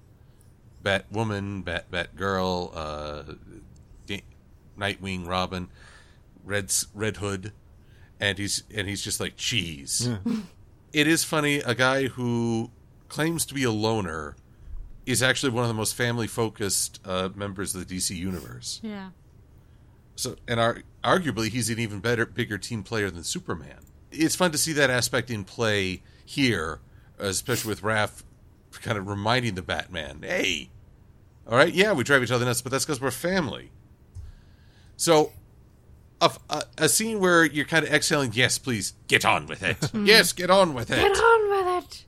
[0.85, 3.23] Batwoman, Bat Batgirl, uh,
[4.07, 4.25] Da-
[4.79, 5.69] Nightwing, Robin,
[6.45, 7.53] Red Red Hood,
[8.21, 10.09] and he's and he's just like cheese.
[10.93, 11.57] It is funny.
[11.61, 12.71] A guy who
[13.09, 14.37] claims to be a loner
[15.07, 18.79] is actually one of the most family focused uh, members of the DC universe.
[18.83, 19.11] Yeah.
[20.17, 23.79] So, and ar- arguably, he's an even better, bigger team player than Superman.
[24.11, 26.81] It's fun to see that aspect in play here,
[27.19, 28.23] especially with Raph
[28.73, 30.71] kind of reminding the Batman, "Hey,
[31.47, 33.71] all right, yeah, we drive each other nuts, but that's because we're family."
[34.97, 35.33] So,
[36.23, 39.77] a, a, a scene where you're kind of exhaling, "Yes, please get on with it.
[39.91, 40.07] Hmm.
[40.07, 42.07] yes, get on with it." Get on with it.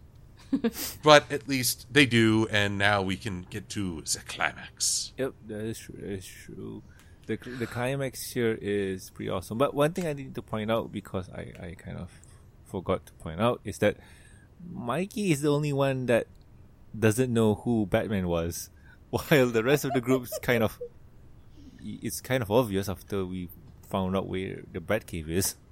[1.03, 5.12] But at least they do, and now we can get to the climax.
[5.19, 5.97] Yep, that is true.
[5.99, 6.82] That is true.
[7.27, 9.59] The the climax here is pretty awesome.
[9.59, 12.11] But one thing I need to point out because I, I kind of
[12.65, 13.97] forgot to point out is that
[14.73, 16.28] Mikey is the only one that
[16.97, 18.70] doesn't know who Batman was,
[19.11, 20.78] while the rest of the group's kind of
[21.82, 23.49] it's kind of obvious after we
[23.95, 25.55] found out where the Batcave is.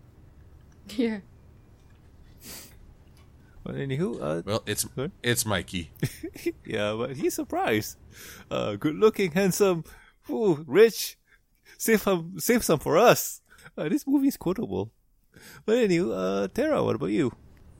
[1.03, 1.19] Yeah.
[3.65, 5.12] But anywho, uh, Well, it's Good.
[5.23, 5.90] it's Mikey.
[6.66, 7.97] yeah, but he's surprised.
[8.51, 9.85] Uh, good looking, handsome,
[10.28, 11.16] ooh, rich.
[11.78, 13.40] Save some, save some for us.
[13.78, 14.90] Uh, this movie is quotable.
[15.65, 17.32] But anyway, uh, Tara, what about you?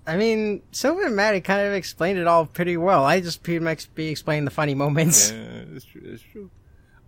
[0.06, 3.05] I mean, Silver and Maddie kind of explained it all pretty well.
[3.05, 5.31] I just pretty much be explaining the funny moments.
[5.32, 6.02] Yeah, that's true.
[6.05, 6.51] That's true.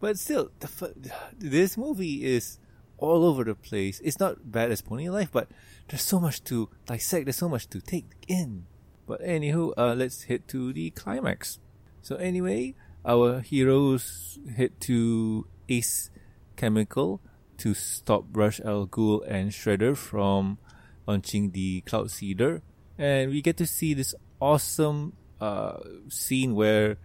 [0.01, 0.95] But still, the, fu-
[1.39, 2.59] this movie is
[2.99, 4.01] all over the place.
[4.05, 5.49] It's not bad as Pony Life, but
[5.89, 7.27] there's so much to dissect.
[7.27, 8.67] There's so much to take in.
[9.07, 11.59] But anywho, uh, let's head to the climax.
[12.03, 16.11] So anyway, our heroes head to Ace
[16.57, 17.21] Chemical
[17.59, 20.59] to stop Ra's Al Ghul and Shredder from
[21.07, 22.63] launching the Cloud Seeder.
[22.99, 26.97] And we get to see this awesome uh, scene where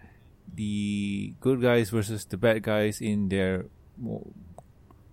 [0.53, 3.65] the good guys versus the bad guys in their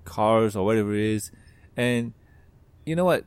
[0.06, 1.30] cars or whatever it is.
[1.76, 2.14] And
[2.86, 3.24] you know what?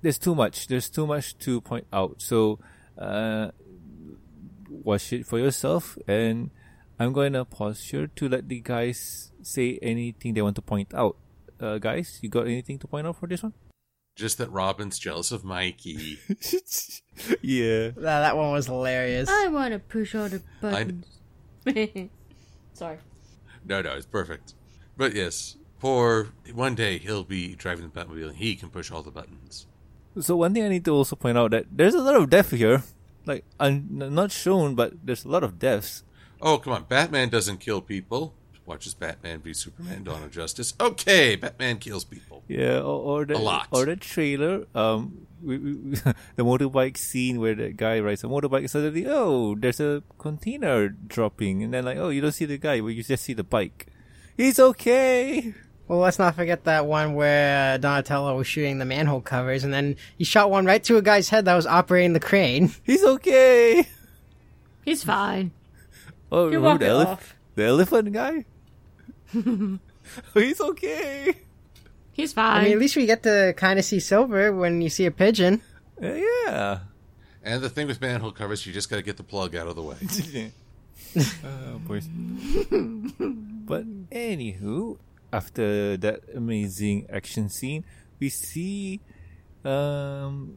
[0.00, 0.66] There's too much.
[0.68, 2.22] There's too much to point out.
[2.22, 2.58] So,
[2.98, 3.50] uh,
[4.68, 5.98] watch it for yourself.
[6.08, 6.50] And
[6.98, 10.94] I'm going to pause here to let the guys say anything they want to point
[10.94, 11.16] out.
[11.60, 13.54] Uh, guys, you got anything to point out for this one?
[14.16, 16.18] Just that Robin's jealous of Mikey.
[17.40, 17.88] yeah.
[17.88, 19.28] That, that one was hilarious.
[19.28, 21.06] I want to push all the buttons.
[22.74, 22.98] Sorry.
[23.64, 24.54] No, no, it's perfect.
[24.96, 29.02] But yes, for one day he'll be driving the Batmobile and he can push all
[29.02, 29.66] the buttons.
[30.20, 32.52] So one thing I need to also point out that there's a lot of death
[32.52, 32.84] here.
[33.26, 36.04] Like, un- not shown, but there's a lot of deaths.
[36.40, 36.84] Oh, come on.
[36.86, 38.34] Batman doesn't kill people.
[38.64, 40.74] Watches Batman v Superman Dawn of Justice.
[40.78, 42.44] Okay, Batman kills people.
[42.46, 43.66] Yeah, or, or the A lot.
[43.72, 45.72] or the trailer, um, we, we,
[46.38, 48.70] the motorbike scene where the guy rides a motorbike.
[48.70, 52.80] Suddenly, oh, there's a container dropping, and then like, oh, you don't see the guy,
[52.80, 53.88] but you just see the bike.
[54.36, 55.54] He's okay.
[55.88, 59.74] Well, let's not forget that one where uh, Donatello was shooting the manhole covers, and
[59.74, 62.72] then he shot one right to a guy's head that was operating the crane.
[62.84, 63.86] He's okay.
[64.84, 65.50] He's fine.
[66.30, 67.34] Oh, You remember walk the, it elef- off.
[67.56, 68.44] the elephant guy?
[70.34, 71.34] He's okay.
[72.12, 72.60] He's fine.
[72.60, 75.10] I mean, at least we get to kind of see Silver when you see a
[75.10, 75.62] pigeon.
[76.02, 76.06] Uh,
[76.46, 76.78] yeah.
[77.42, 79.76] And the thing with manhole covers, you just got to get the plug out of
[79.76, 79.96] the way.
[81.44, 82.06] oh, boys.
[83.66, 84.98] but anywho,
[85.32, 87.84] after that amazing action scene,
[88.20, 89.00] we see
[89.64, 90.56] um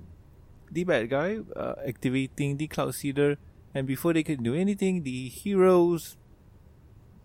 [0.71, 3.37] the bad guy uh, activating the cloud seeder,
[3.73, 6.17] and before they can do anything, the heroes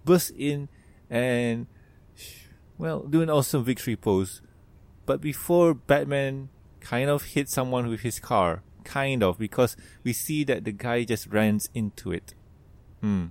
[0.04, 0.68] burst in
[1.08, 1.66] and
[2.78, 4.40] well do an awesome victory pose.
[5.06, 6.50] But before Batman
[6.80, 11.04] kind of hit someone with his car, kind of because we see that the guy
[11.04, 12.34] just runs into it.
[13.00, 13.26] Hmm.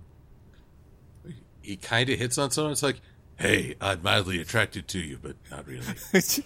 [1.61, 2.71] he kind of hits on someone.
[2.71, 3.01] It's like,
[3.39, 5.85] hey, I'm mildly attracted to you, but not really.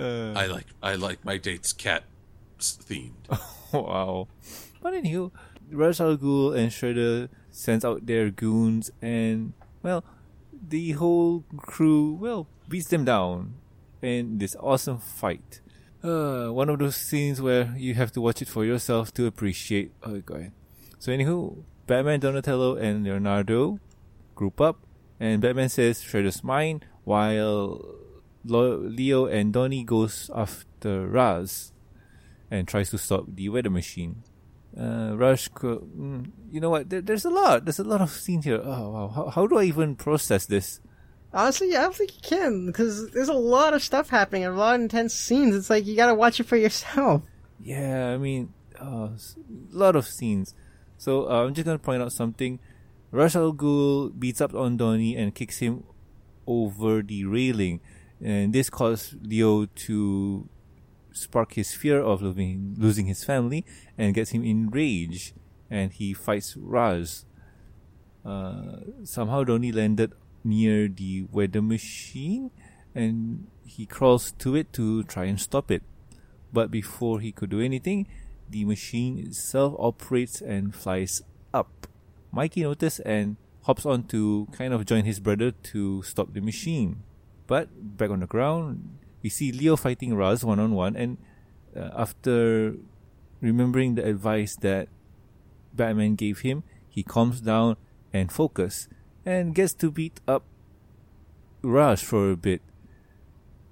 [0.00, 2.04] Uh, I like I like my dates cat
[2.60, 3.26] themed.
[3.72, 4.28] wow.
[4.80, 5.32] But anywho,
[5.72, 10.04] Ra's al Ghul and Shredder sends out their goons, and well,
[10.52, 13.54] the whole crew well beats them down
[14.00, 15.60] in this awesome fight.
[16.02, 19.90] Uh, one of those scenes where you have to watch it for yourself to appreciate.
[20.04, 20.52] Oh god.
[21.00, 23.80] So anywho, Batman, Donatello, and Leonardo
[24.36, 24.78] group up,
[25.20, 27.82] and Batman says Shredder's mine, while
[28.44, 31.72] Leo and Donnie goes after Ra's
[32.50, 34.22] and tries to stop the weather machine.
[34.78, 36.88] Uh, Ra's, mm, you know what?
[36.88, 37.64] There, there's a lot.
[37.64, 38.60] There's a lot of scenes here.
[38.62, 39.08] Oh wow!
[39.08, 40.80] How, how do I even process this?
[41.32, 44.50] Honestly, yeah, I don't think you can because there's a lot of stuff happening, a
[44.50, 45.54] lot of intense scenes.
[45.54, 47.22] It's like you gotta watch it for yourself.
[47.60, 49.08] Yeah, I mean, uh,
[49.70, 50.54] lot of scenes.
[50.96, 52.60] So uh, I'm just gonna point out something.
[53.12, 55.84] Al Ghul beats up on Donnie and kicks him
[56.46, 57.80] over the railing,
[58.22, 60.48] and this caused Leo to
[61.12, 63.64] spark his fear of losing, losing his family
[63.96, 65.32] and gets him enraged,
[65.70, 67.24] and he fights Ra's.
[68.24, 70.12] Uh, somehow Donnie landed
[70.44, 72.50] near the weather machine,
[72.94, 75.82] and he crawls to it to try and stop it.
[76.52, 78.06] But before he could do anything,
[78.48, 81.22] the machine itself operates and flies
[81.54, 81.86] up.
[82.32, 87.02] Mikey notices and hops on to kind of join his brother to stop the machine.
[87.46, 91.18] But back on the ground, we see Leo fighting Ra's one on one, and
[91.76, 92.76] uh, after
[93.40, 94.88] remembering the advice that
[95.74, 97.76] Batman gave him, he calms down
[98.12, 98.88] and focus
[99.24, 100.44] and gets to beat up
[101.62, 102.62] Ra's for a bit.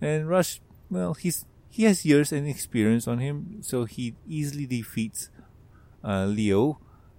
[0.01, 0.61] And Ra's,
[0.91, 5.29] well, he's he has years and experience on him, so he easily defeats
[6.03, 6.79] uh, Leo.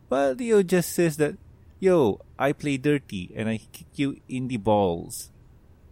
[0.10, 1.38] But Leo just says that,
[1.80, 5.32] "Yo, I play dirty and I kick you in the balls,"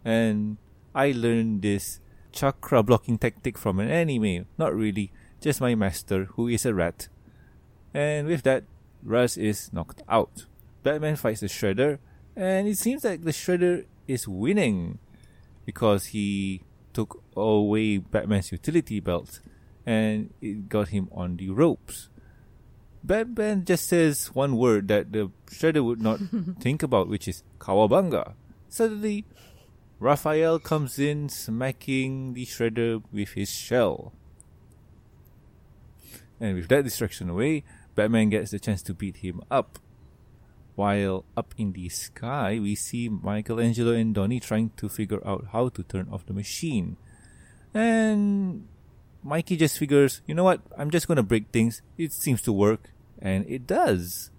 [0.04, 0.58] and
[0.94, 2.00] I learned this
[2.32, 4.46] chakra blocking tactic from an anime.
[4.58, 5.12] Not really,
[5.42, 7.08] just my master, who is a rat.
[7.94, 8.64] And with that,
[9.04, 10.46] Ra's is knocked out.
[10.84, 12.00] Batman fights the Shredder,
[12.36, 15.00] and it seems like the Shredder is winning
[15.66, 16.62] because he
[16.94, 19.42] took away Batman's utility belt
[19.86, 22.10] and it got him on the ropes.
[23.06, 26.20] Batman just says one word that the Shredder would not
[26.60, 28.34] think about, which is Cowabunga.
[28.68, 29.26] Suddenly,
[30.00, 34.12] Raphael comes in, smacking the Shredder with his shell.
[36.40, 37.64] And with that distraction away,
[37.94, 39.80] Batman gets the chance to beat him up.
[40.76, 45.70] While up in the sky, we see Michelangelo and Donnie trying to figure out how
[45.70, 46.98] to turn off the machine.
[47.74, 48.68] And
[49.24, 51.82] Mikey just figures, you know what, I'm just gonna break things.
[51.98, 52.92] It seems to work.
[53.20, 54.32] And it does.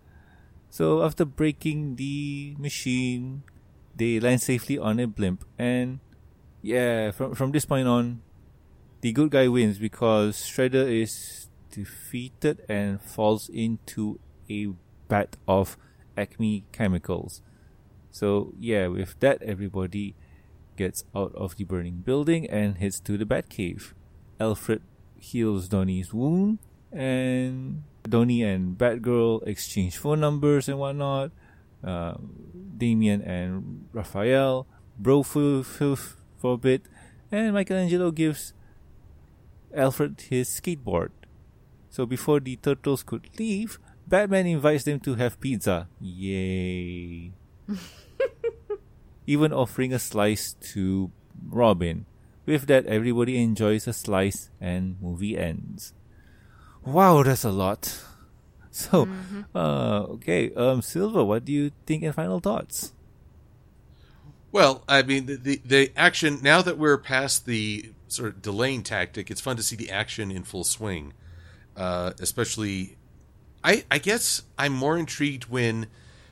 [0.71, 3.43] So after breaking the machine,
[3.95, 5.45] they land safely on a blimp.
[5.59, 6.01] And
[6.63, 8.23] yeah, from, from this point on,
[9.01, 14.19] the good guy wins because Shredder is defeated and falls into
[14.51, 14.69] a
[15.09, 15.77] vat of
[16.17, 17.43] Acme chemicals.
[18.11, 20.15] So yeah, with that, everybody
[20.77, 23.93] gets out of the burning building and heads to the Batcave.
[24.39, 24.83] Alfred
[25.19, 26.59] heals Donnie's wound,
[26.93, 31.31] and Donnie and Batgirl exchange phone numbers and whatnot.
[31.85, 32.15] Uh,
[32.77, 34.67] Damian and Raphael
[34.99, 35.97] bro for, for,
[36.39, 36.83] for a bit,
[37.31, 38.53] and Michelangelo gives
[39.75, 41.11] Alfred his skateboard.
[41.91, 45.89] So before the turtles could leave, Batman invites them to have pizza.
[46.01, 47.33] Yay.
[49.27, 51.11] Even offering a slice to
[51.49, 52.07] Robin.
[52.45, 55.93] With that, everybody enjoys a slice and movie ends.
[56.87, 58.03] Wow, that's a lot.
[58.77, 59.09] So,
[59.55, 62.93] uh, okay, um, Silver, what do you think and final thoughts?
[64.53, 68.83] Well, I mean, the, the the action now that we're past the sort of delaying
[68.83, 71.15] tactic, it's fun to see the action in full swing.
[71.75, 72.99] Uh, especially,
[73.65, 75.87] I I guess I'm more intrigued when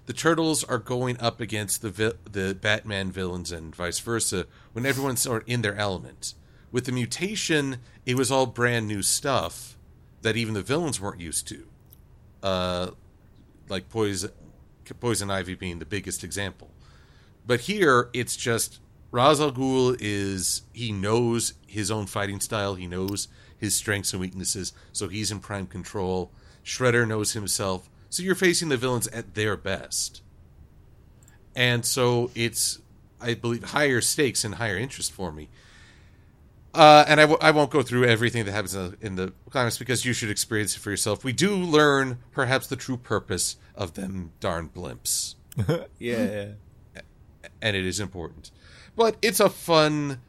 [0.05, 4.44] the turtles are going up against the vi- the Batman villains and vice versa.
[4.74, 6.35] When everyone's sort of in their element.
[6.70, 9.73] With the mutation, it was all brand new stuff
[10.24, 11.66] that even the villains weren't used to.
[12.42, 12.90] Uh,
[13.68, 14.30] like poison,
[14.98, 16.70] poison ivy being the biggest example.
[17.46, 18.80] But here, it's just
[19.10, 22.74] Ra's al Ghul is he knows his own fighting style.
[22.74, 26.32] He knows his strengths and weaknesses, so he's in prime control.
[26.64, 30.22] Shredder knows himself, so you're facing the villains at their best.
[31.55, 32.80] And so it's,
[33.20, 35.51] I believe, higher stakes and higher interest for me.
[36.74, 39.32] Uh, and I w- I won't go through everything that happens in the, in the
[39.51, 41.22] climax because you should experience it for yourself.
[41.22, 45.36] We do learn perhaps the true purpose of them darn blimps
[45.98, 46.48] yeah.
[47.62, 48.51] and it is important.
[48.96, 50.20] But it's a fun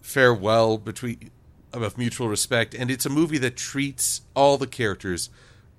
[0.00, 1.30] farewell between
[1.72, 5.30] of mutual respect, and it's a movie that treats all the characters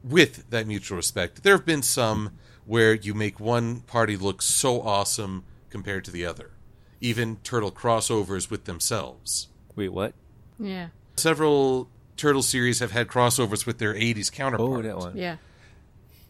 [0.03, 1.43] with that mutual respect.
[1.43, 2.31] There have been some
[2.65, 6.51] where you make one party look so awesome compared to the other,
[7.01, 9.48] even turtle crossovers with themselves.
[9.79, 10.13] Wait, what?
[10.59, 10.89] Yeah.
[11.15, 11.87] Several
[12.17, 14.73] turtle series have had crossovers with their 80s counterparts.
[14.77, 15.15] Oh, that one.
[15.17, 15.37] Yeah.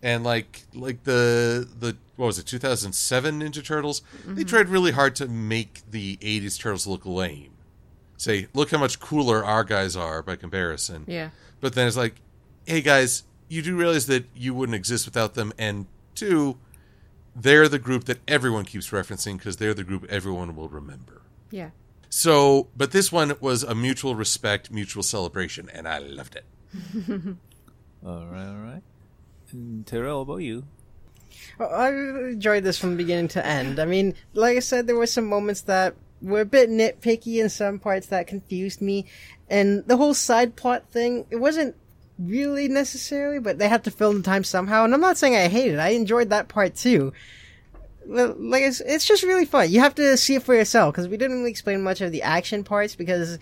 [0.04, 4.44] and like like the the what was it 2007 ninja turtles they mm-hmm.
[4.44, 7.52] tried really hard to make the 80s turtles look lame
[8.16, 11.32] say look how much cooler our guys are by comparison Yeah.
[11.60, 12.16] but then it's like
[12.66, 16.58] hey guys you do realize that you wouldn't exist without them and two
[17.36, 21.72] they're the group that everyone keeps referencing because they're the group everyone will remember Yeah.
[22.10, 26.46] So but this one was a mutual respect mutual celebration and i loved it
[28.06, 28.84] All right, all right.
[29.52, 30.66] And Terrell, about you?
[31.58, 33.80] Well, I enjoyed this from beginning to end.
[33.80, 37.50] I mean, like I said, there were some moments that were a bit nitpicky in
[37.50, 39.06] some parts that confused me.
[39.50, 41.76] And the whole side plot thing, it wasn't
[42.18, 44.86] really necessarily, but they had to fill in the time somehow.
[44.86, 45.80] And I'm not saying I hated it.
[45.80, 47.12] I enjoyed that part too.
[48.10, 49.70] Well, Like it's, it's just really fun.
[49.70, 52.24] You have to see it for yourself because we didn't really explain much of the
[52.24, 53.38] action parts because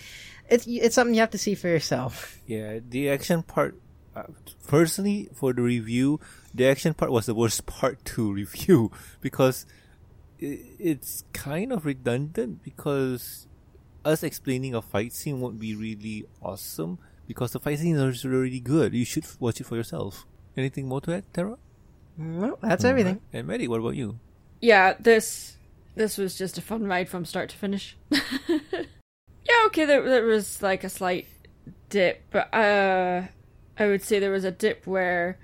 [0.49, 2.41] it's it's something you have to see for yourself.
[2.45, 3.80] Yeah, the action part.
[4.14, 4.23] Uh,
[4.68, 6.19] personally, for the review,
[6.53, 8.91] the action part was the worst part to review
[9.22, 9.65] because
[10.41, 12.61] i it's kind of redundant.
[12.61, 13.48] Because
[14.03, 18.60] us explaining a fight scene won't be really awesome because the fight scene is already
[18.60, 18.94] good.
[18.94, 20.27] You should watch it for yourself.
[20.57, 21.57] Anything more to add, Tara?
[22.18, 23.22] No, that's everything.
[23.31, 24.19] And Maddie, what about you?
[24.62, 25.58] Yeah this
[25.96, 27.98] this was just a fun ride from start to finish.
[29.48, 31.28] Yeah okay there, there was like a slight
[31.90, 33.24] dip but uh
[33.80, 35.40] i would say there was a dip where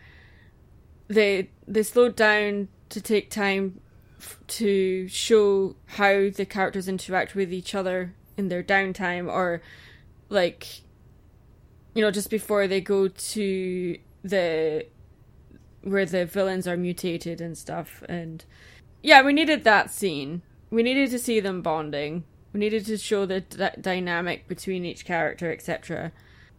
[1.07, 3.79] they they slowed down to take time
[4.19, 9.61] f- to show how the characters interact with each other in their downtime or
[10.29, 10.81] like
[11.93, 14.85] you know just before they go to the
[15.81, 18.43] where the villains are mutated and stuff and
[19.03, 20.41] yeah, we needed that scene.
[20.71, 22.23] We needed to see them bonding.
[22.53, 26.11] We needed to show the d- dynamic between each character, etc.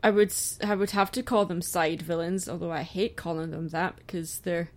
[0.03, 3.69] I would I would have to call them side villains, although I hate calling them
[3.69, 4.71] that because they're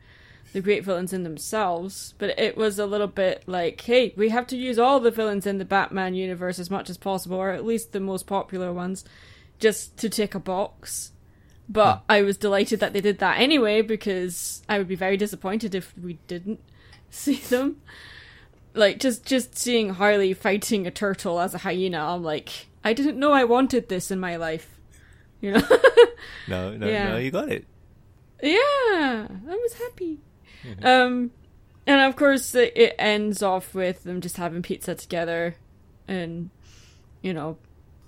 [0.53, 2.13] the great villains in themselves.
[2.17, 5.45] But it was a little bit like, hey, we have to use all the villains
[5.45, 9.03] in the Batman universe as much as possible, or at least the most popular ones,
[9.59, 11.11] just to tick a box.
[11.67, 15.75] But I was delighted that they did that anyway because I would be very disappointed
[15.75, 16.61] if we didn't.
[17.09, 17.81] see them.
[18.73, 23.17] Like just just seeing Harley fighting a turtle as a hyena, I'm like, I didn't
[23.19, 24.79] know I wanted this in my life.
[25.41, 25.61] You know?
[26.47, 27.09] No, no, Yeah.
[27.09, 27.65] no, you got it.
[28.41, 30.19] Yeah, I was happy.
[30.81, 31.31] Um,
[31.85, 35.55] and of course, it it ends off with them just having pizza together,
[36.07, 36.49] and
[37.21, 37.57] you know,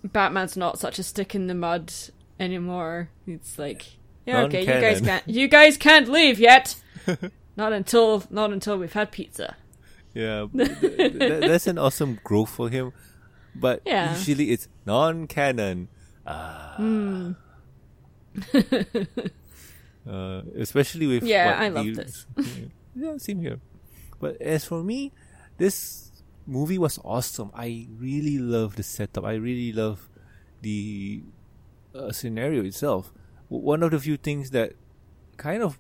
[0.04, 1.92] Batman's not such a stick in the mud
[2.40, 3.10] anymore.
[3.28, 3.86] It's like,
[4.26, 6.76] yeah, okay, you guys can't, you guys can't leave yet.
[7.60, 9.56] not until, not until we've had pizza.
[10.16, 12.94] Yeah, th- th- th- that's an awesome growth for him.
[13.54, 14.16] But Yeah.
[14.16, 15.90] usually it's non-canon.
[16.26, 17.32] Hmm.
[20.08, 22.26] uh, especially with Yeah, I love the- this.
[22.96, 23.60] yeah, same here.
[24.20, 25.12] But as for me,
[25.58, 26.12] this
[26.46, 27.52] movie was awesome.
[27.54, 29.24] I really love the setup.
[29.26, 30.10] I really love
[30.62, 31.24] the
[31.96, 33.12] uh, scenario itself.
[33.50, 34.74] W- One of the few things that
[35.38, 35.80] kind of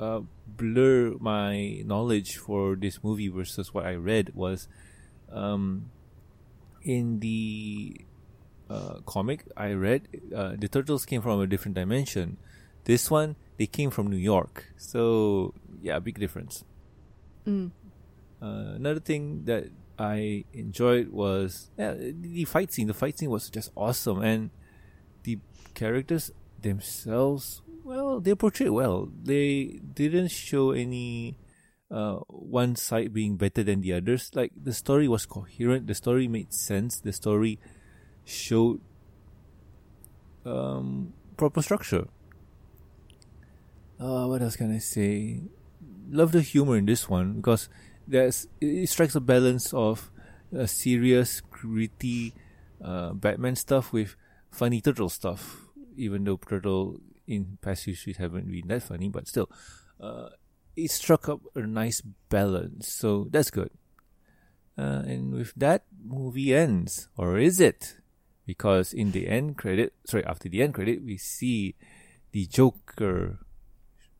[0.00, 4.66] uh, blur my knowledge for this movie versus what I read was
[5.30, 5.90] um,
[6.82, 8.00] in the
[8.68, 12.38] uh, comic I read, uh, the turtles came from a different dimension.
[12.84, 14.72] This one, they came from New York.
[14.76, 16.64] So, yeah, big difference.
[17.46, 17.72] Mm.
[18.40, 19.68] Uh, another thing that
[19.98, 22.86] I enjoyed was yeah, the fight scene.
[22.86, 24.50] The fight scene was just awesome, and
[25.24, 25.38] the
[25.74, 26.32] characters
[26.62, 29.08] themselves, well, they portrayed well.
[29.22, 31.36] They didn't show any
[31.90, 34.30] uh, one side being better than the others.
[34.34, 35.86] Like the story was coherent.
[35.86, 37.00] The story made sense.
[37.00, 37.58] The story
[38.24, 38.80] showed
[40.44, 42.06] um, proper structure.
[43.98, 45.40] Uh, what else can I say?
[46.10, 47.68] Love the humor in this one because
[48.08, 50.10] there's it strikes a balance of
[50.56, 52.34] uh, serious, gritty
[52.82, 54.16] uh, Batman stuff with
[54.50, 55.66] funny turtle stuff.
[55.96, 56.98] Even though turtle
[57.30, 59.48] in past issues haven't been that funny, but still,
[60.00, 60.30] uh,
[60.76, 62.88] it struck up a nice balance.
[62.88, 63.70] So that's good.
[64.76, 67.96] Uh, and with that, movie ends, or is it?
[68.46, 71.76] Because in the end credit, sorry, after the end credit, we see
[72.32, 73.38] the Joker,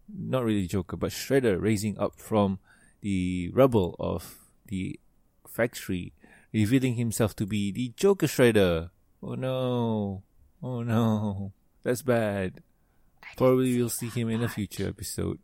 [0.06, 2.58] not really Joker, but Shredder raising up from
[3.00, 5.00] the rubble of the
[5.48, 6.12] factory,
[6.52, 8.90] revealing himself to be the Joker Shredder.
[9.22, 10.22] Oh no!
[10.62, 11.52] Oh no!
[11.82, 12.62] That's bad.
[13.36, 15.38] Probably we'll see him in a future episode.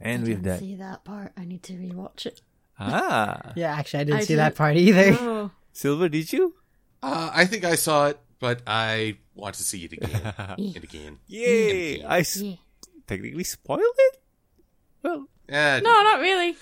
[0.00, 1.32] And with that, see that part.
[1.36, 2.40] I need to rewatch it.
[2.78, 5.16] ah, Yeah, actually, I didn't I see that didn't- part either.
[5.20, 6.54] Oh, Silver, did you?
[7.02, 11.18] Uh, I think I saw it, but I want to see it again and again.
[11.26, 12.02] Yay!
[12.04, 12.56] I s- yeah.
[13.06, 14.20] technically spoiled it.
[15.02, 16.56] Well, Uh, No, not really.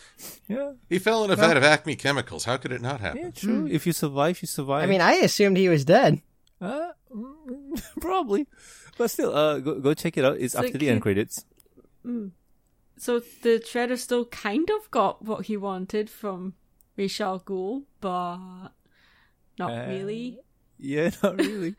[0.49, 2.45] yeah, He fell in a vat of Acme chemicals.
[2.45, 3.21] How could it not happen?
[3.23, 3.67] yeah, true.
[3.71, 4.83] If you survive, you survive.
[4.85, 6.23] I mean, I assumed he was dead.
[6.61, 8.47] Uh, mm, probably.
[8.99, 10.37] But still, uh, go, go check it out.
[10.39, 11.45] It's So after the can- end credits.
[12.05, 16.55] So the Shredder still kind of got what he wanted from
[16.97, 18.71] Ra's al Ghul, but
[19.59, 20.39] not Uh, really.
[20.79, 21.77] Yeah, not really.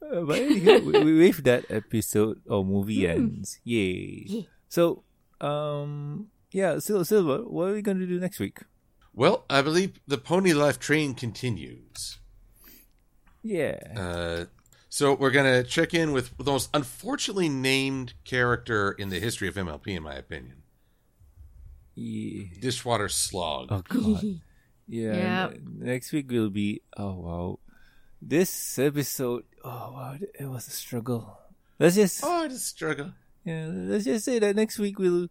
[0.00, 3.60] uh, but anyway, we, we, with that episode or movie ends.
[3.64, 4.24] Yay.
[4.26, 4.42] Yeah.
[4.68, 5.04] So,
[5.42, 8.60] um, yeah, Sil- Silver, what are we going to do next week?
[9.12, 12.18] Well, I believe the Pony Life train continues.
[13.42, 13.76] Yeah.
[13.94, 14.44] Uh,
[14.94, 19.48] so we're going to check in with the most unfortunately named character in the history
[19.48, 20.62] of MLP, in my opinion.
[21.96, 22.44] yeah.
[22.60, 23.68] Dishwater Slog.
[23.70, 24.22] Oh, God.
[24.86, 25.16] Yeah.
[25.16, 25.50] Yeah.
[25.78, 27.58] Next week will be, oh, wow.
[28.22, 31.38] This episode, oh, wow, it was a struggle.
[31.80, 32.20] Let's just.
[32.22, 33.14] Oh, it's a struggle.
[33.44, 35.28] Yeah, let's just say that next week we'll.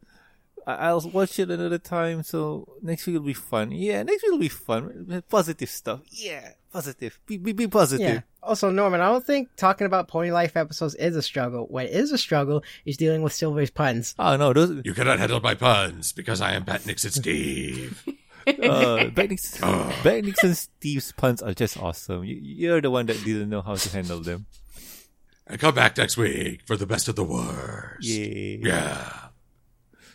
[0.66, 3.72] I- I'll watch it another time, so next week will be fun.
[3.72, 5.24] Yeah, next week will be fun.
[5.30, 6.02] Positive stuff.
[6.10, 7.20] Yeah, positive.
[7.26, 8.06] Be be, be positive.
[8.08, 8.22] Yeah.
[8.42, 11.66] Also, Norman, I don't think talking about Pony Life episodes is a struggle.
[11.70, 14.16] What is a struggle is dealing with Silver's puns.
[14.20, 18.04] Oh no, those You cannot handle my puns because I am Bat Nixon Steve.
[18.48, 19.62] uh, Back Nixon,
[20.04, 22.24] Back Nixon Steve's puns are just awesome.
[22.26, 24.46] You, you're the one that didn't know how to handle them.
[25.48, 28.04] and come back next week for the best of the worst.
[28.08, 28.58] Yeah.
[28.60, 29.20] Yeah.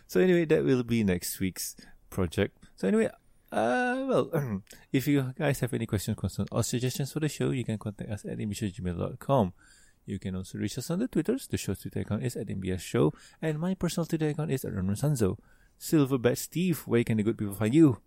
[0.09, 1.77] So anyway, that will be next week's
[2.11, 2.57] project.
[2.77, 3.11] So anyway,
[3.53, 4.63] uh, well,
[4.93, 8.11] if you guys have any questions, concerns, or suggestions for the show, you can contact
[8.11, 9.53] us at ambitious@gmail.com.
[10.07, 11.47] You can also reach us on the Twitters.
[11.47, 13.13] The show's Twitter account is at MBS Show,
[13.43, 15.37] and my personal Twitter account is at Ron Sanzo.
[15.79, 18.01] Silverbat Steve, where can the good people find you?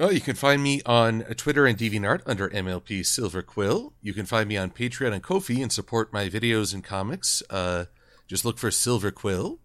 [0.00, 3.92] Well, you can find me on Twitter and DeviantArt under MLP Silver Quill.
[4.00, 7.42] You can find me on Patreon and Ko-fi and support my videos and comics.
[7.48, 7.84] Uh,
[8.26, 9.60] just look for Silver Quill.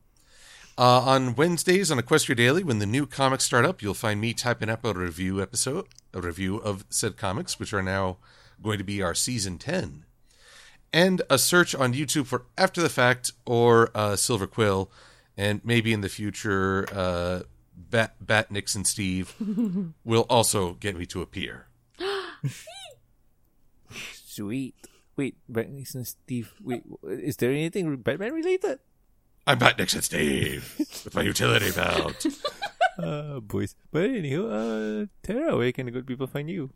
[0.79, 4.33] Uh, on Wednesdays on Equestria Daily, when the new comics start up, you'll find me
[4.33, 8.15] typing up a review episode, a review of said comics, which are now
[8.63, 10.05] going to be our season 10.
[10.93, 14.89] And a search on YouTube for After the Fact or uh, Silver Quill,
[15.35, 17.41] and maybe in the future, uh,
[17.75, 19.35] Bat, Bat Nixon Steve
[20.05, 21.67] will also get me to appear.
[24.13, 24.75] Sweet.
[25.17, 26.53] Wait, Batman and Steve.
[26.63, 28.79] Wait, is there anything Batman related?
[29.49, 32.25] I'm Bat Nixon Steve with my utility belt.
[32.99, 33.75] Uh, boys.
[33.93, 36.71] But anywho, uh, Tara, where can the good people find you?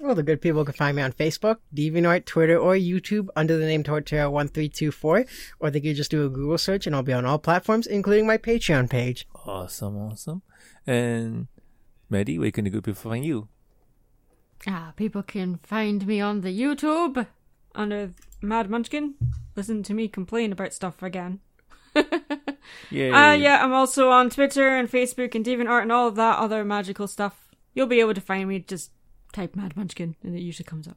[0.00, 3.66] Well, the good people can find me on Facebook, DeviantArt, Twitter, or YouTube under the
[3.66, 5.28] name Torterra1324,
[5.60, 8.26] or they could just do a Google search and I'll be on all platforms, including
[8.26, 9.28] my Patreon page.
[9.44, 10.40] Awesome, awesome.
[10.86, 11.48] And
[12.08, 13.48] Maddie, where can the good people find you?
[14.66, 17.26] Ah, people can find me on the YouTube
[17.74, 19.16] under Mad Munchkin.
[19.54, 21.40] Listen to me complain about stuff again.
[22.90, 23.30] Yeah.
[23.30, 26.64] Uh, yeah, I'm also on Twitter and Facebook and DeviantArt and all of that other
[26.64, 27.48] magical stuff.
[27.74, 28.60] You'll be able to find me.
[28.60, 28.90] Just
[29.32, 30.96] type Mad Munchkin and it usually comes up.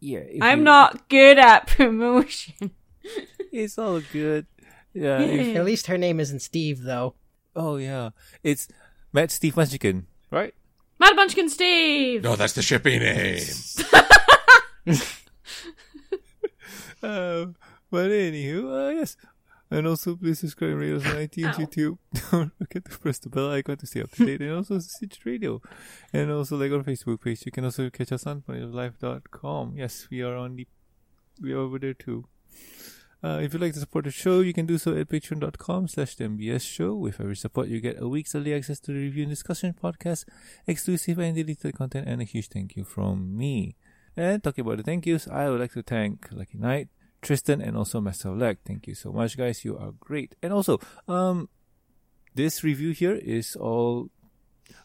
[0.00, 0.20] Yeah.
[0.42, 2.70] I'm you- not good at promotion.
[3.52, 4.46] It's all good.
[4.94, 5.20] Yeah.
[5.20, 7.14] if- At least her name isn't Steve, though.
[7.54, 8.10] oh yeah.
[8.42, 8.66] It's
[9.12, 10.54] Matt Steve Munchkin, right?
[10.98, 12.22] Mad Munchkin Steve!
[12.22, 13.40] No, that's the shipping name.
[17.02, 17.46] Uh,
[17.90, 19.16] but anywho, uh, yes.
[19.74, 21.58] And also, please subscribe rate us on iTunes, Ow.
[21.58, 21.98] YouTube.
[22.30, 24.40] Don't forget to press the bell icon to stay up to date.
[24.40, 25.60] And also, Stitch Radio.
[26.12, 27.42] And also, like on Facebook page.
[27.44, 29.74] You can also catch us on funnyoflife.com.
[29.76, 30.68] Yes, we are on the,
[31.40, 32.28] we are over there too.
[33.24, 36.14] Uh, if you'd like to support the show, you can do so at patreon.com slash
[36.14, 36.94] the MBS show.
[36.94, 40.24] With every support, you get a week's early access to the review and discussion podcast,
[40.68, 43.74] exclusive and deleted content, and a huge thank you from me.
[44.16, 46.90] And talking about the thank yous, I would like to thank Lucky Knight,
[47.24, 48.58] Tristan, and also Master of Leg.
[48.64, 49.64] Thank you so much, guys.
[49.64, 50.36] You are great.
[50.42, 50.78] And also,
[51.08, 51.48] um,
[52.34, 54.10] this review here is all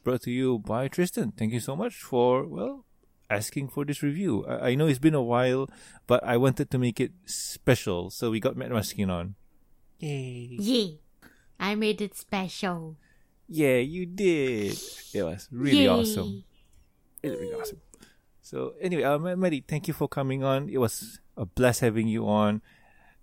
[0.03, 1.33] brought to you by Tristan.
[1.35, 2.85] Thank you so much for, well,
[3.29, 4.45] asking for this review.
[4.47, 5.69] I, I know it's been a while,
[6.07, 9.35] but I wanted to make it special, so we got Mad Munchkin on.
[9.99, 10.55] Yay.
[10.59, 10.87] Yeah,
[11.59, 12.95] I made it special.
[13.47, 14.79] Yeah, you did.
[15.13, 15.89] It was really Yay.
[15.89, 16.43] awesome.
[17.21, 17.81] Really, really awesome.
[18.41, 20.69] So anyway, uh, Ma- Maddie, thank you for coming on.
[20.69, 22.61] It was a blast having you on.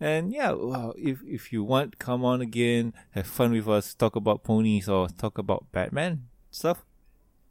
[0.01, 4.17] And yeah, well, if if you want, come on again, have fun with us, talk
[4.17, 6.85] about ponies or talk about Batman stuff.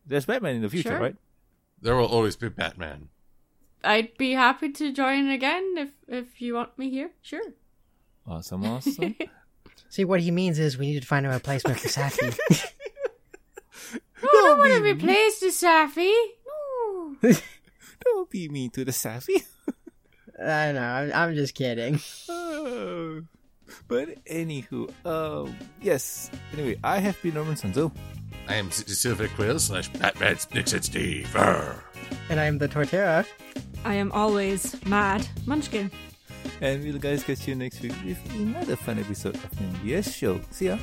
[0.05, 0.99] There's Batman in the future, Sure.
[0.99, 1.15] right?
[1.81, 3.09] There will always be Batman.
[3.83, 7.11] I'd be happy to join again if if you want me here.
[7.21, 7.53] Sure.
[8.27, 9.15] Awesome, awesome.
[9.89, 12.35] See, what he means is we need to find a replacement for Safi.
[14.23, 16.11] No, I don't want to replace the Safi.
[16.47, 17.15] No.
[18.03, 19.43] Don't be mean to the Safi.
[20.39, 21.99] I know, I'm, I'm just kidding.
[22.29, 23.21] Oh.
[23.87, 26.29] but anywho, um, yes.
[26.53, 27.91] Anyway, I have been Norman Sanzo.
[28.47, 31.35] I am Silver Quill slash Batman Nixon Steve.
[32.29, 33.25] And I'm the Torterra.
[33.83, 35.89] I am always Mad Munchkin.
[36.61, 40.39] And we'll guys catch you next week with another fun episode of the MBS show.
[40.51, 40.77] See ya.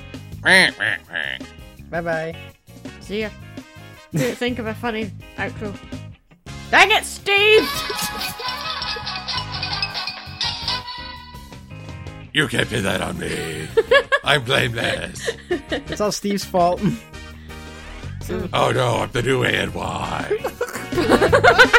[1.90, 2.36] Bye bye.
[3.00, 3.30] See ya.
[4.12, 5.76] Didn't think of a funny outro.
[6.70, 7.68] Dang it, Steve!
[12.32, 13.68] You can't pin that on me.
[14.24, 15.28] I'm blameless.
[15.50, 16.80] It's all Steve's fault.
[18.52, 21.68] Oh no, I'm the new A and Y.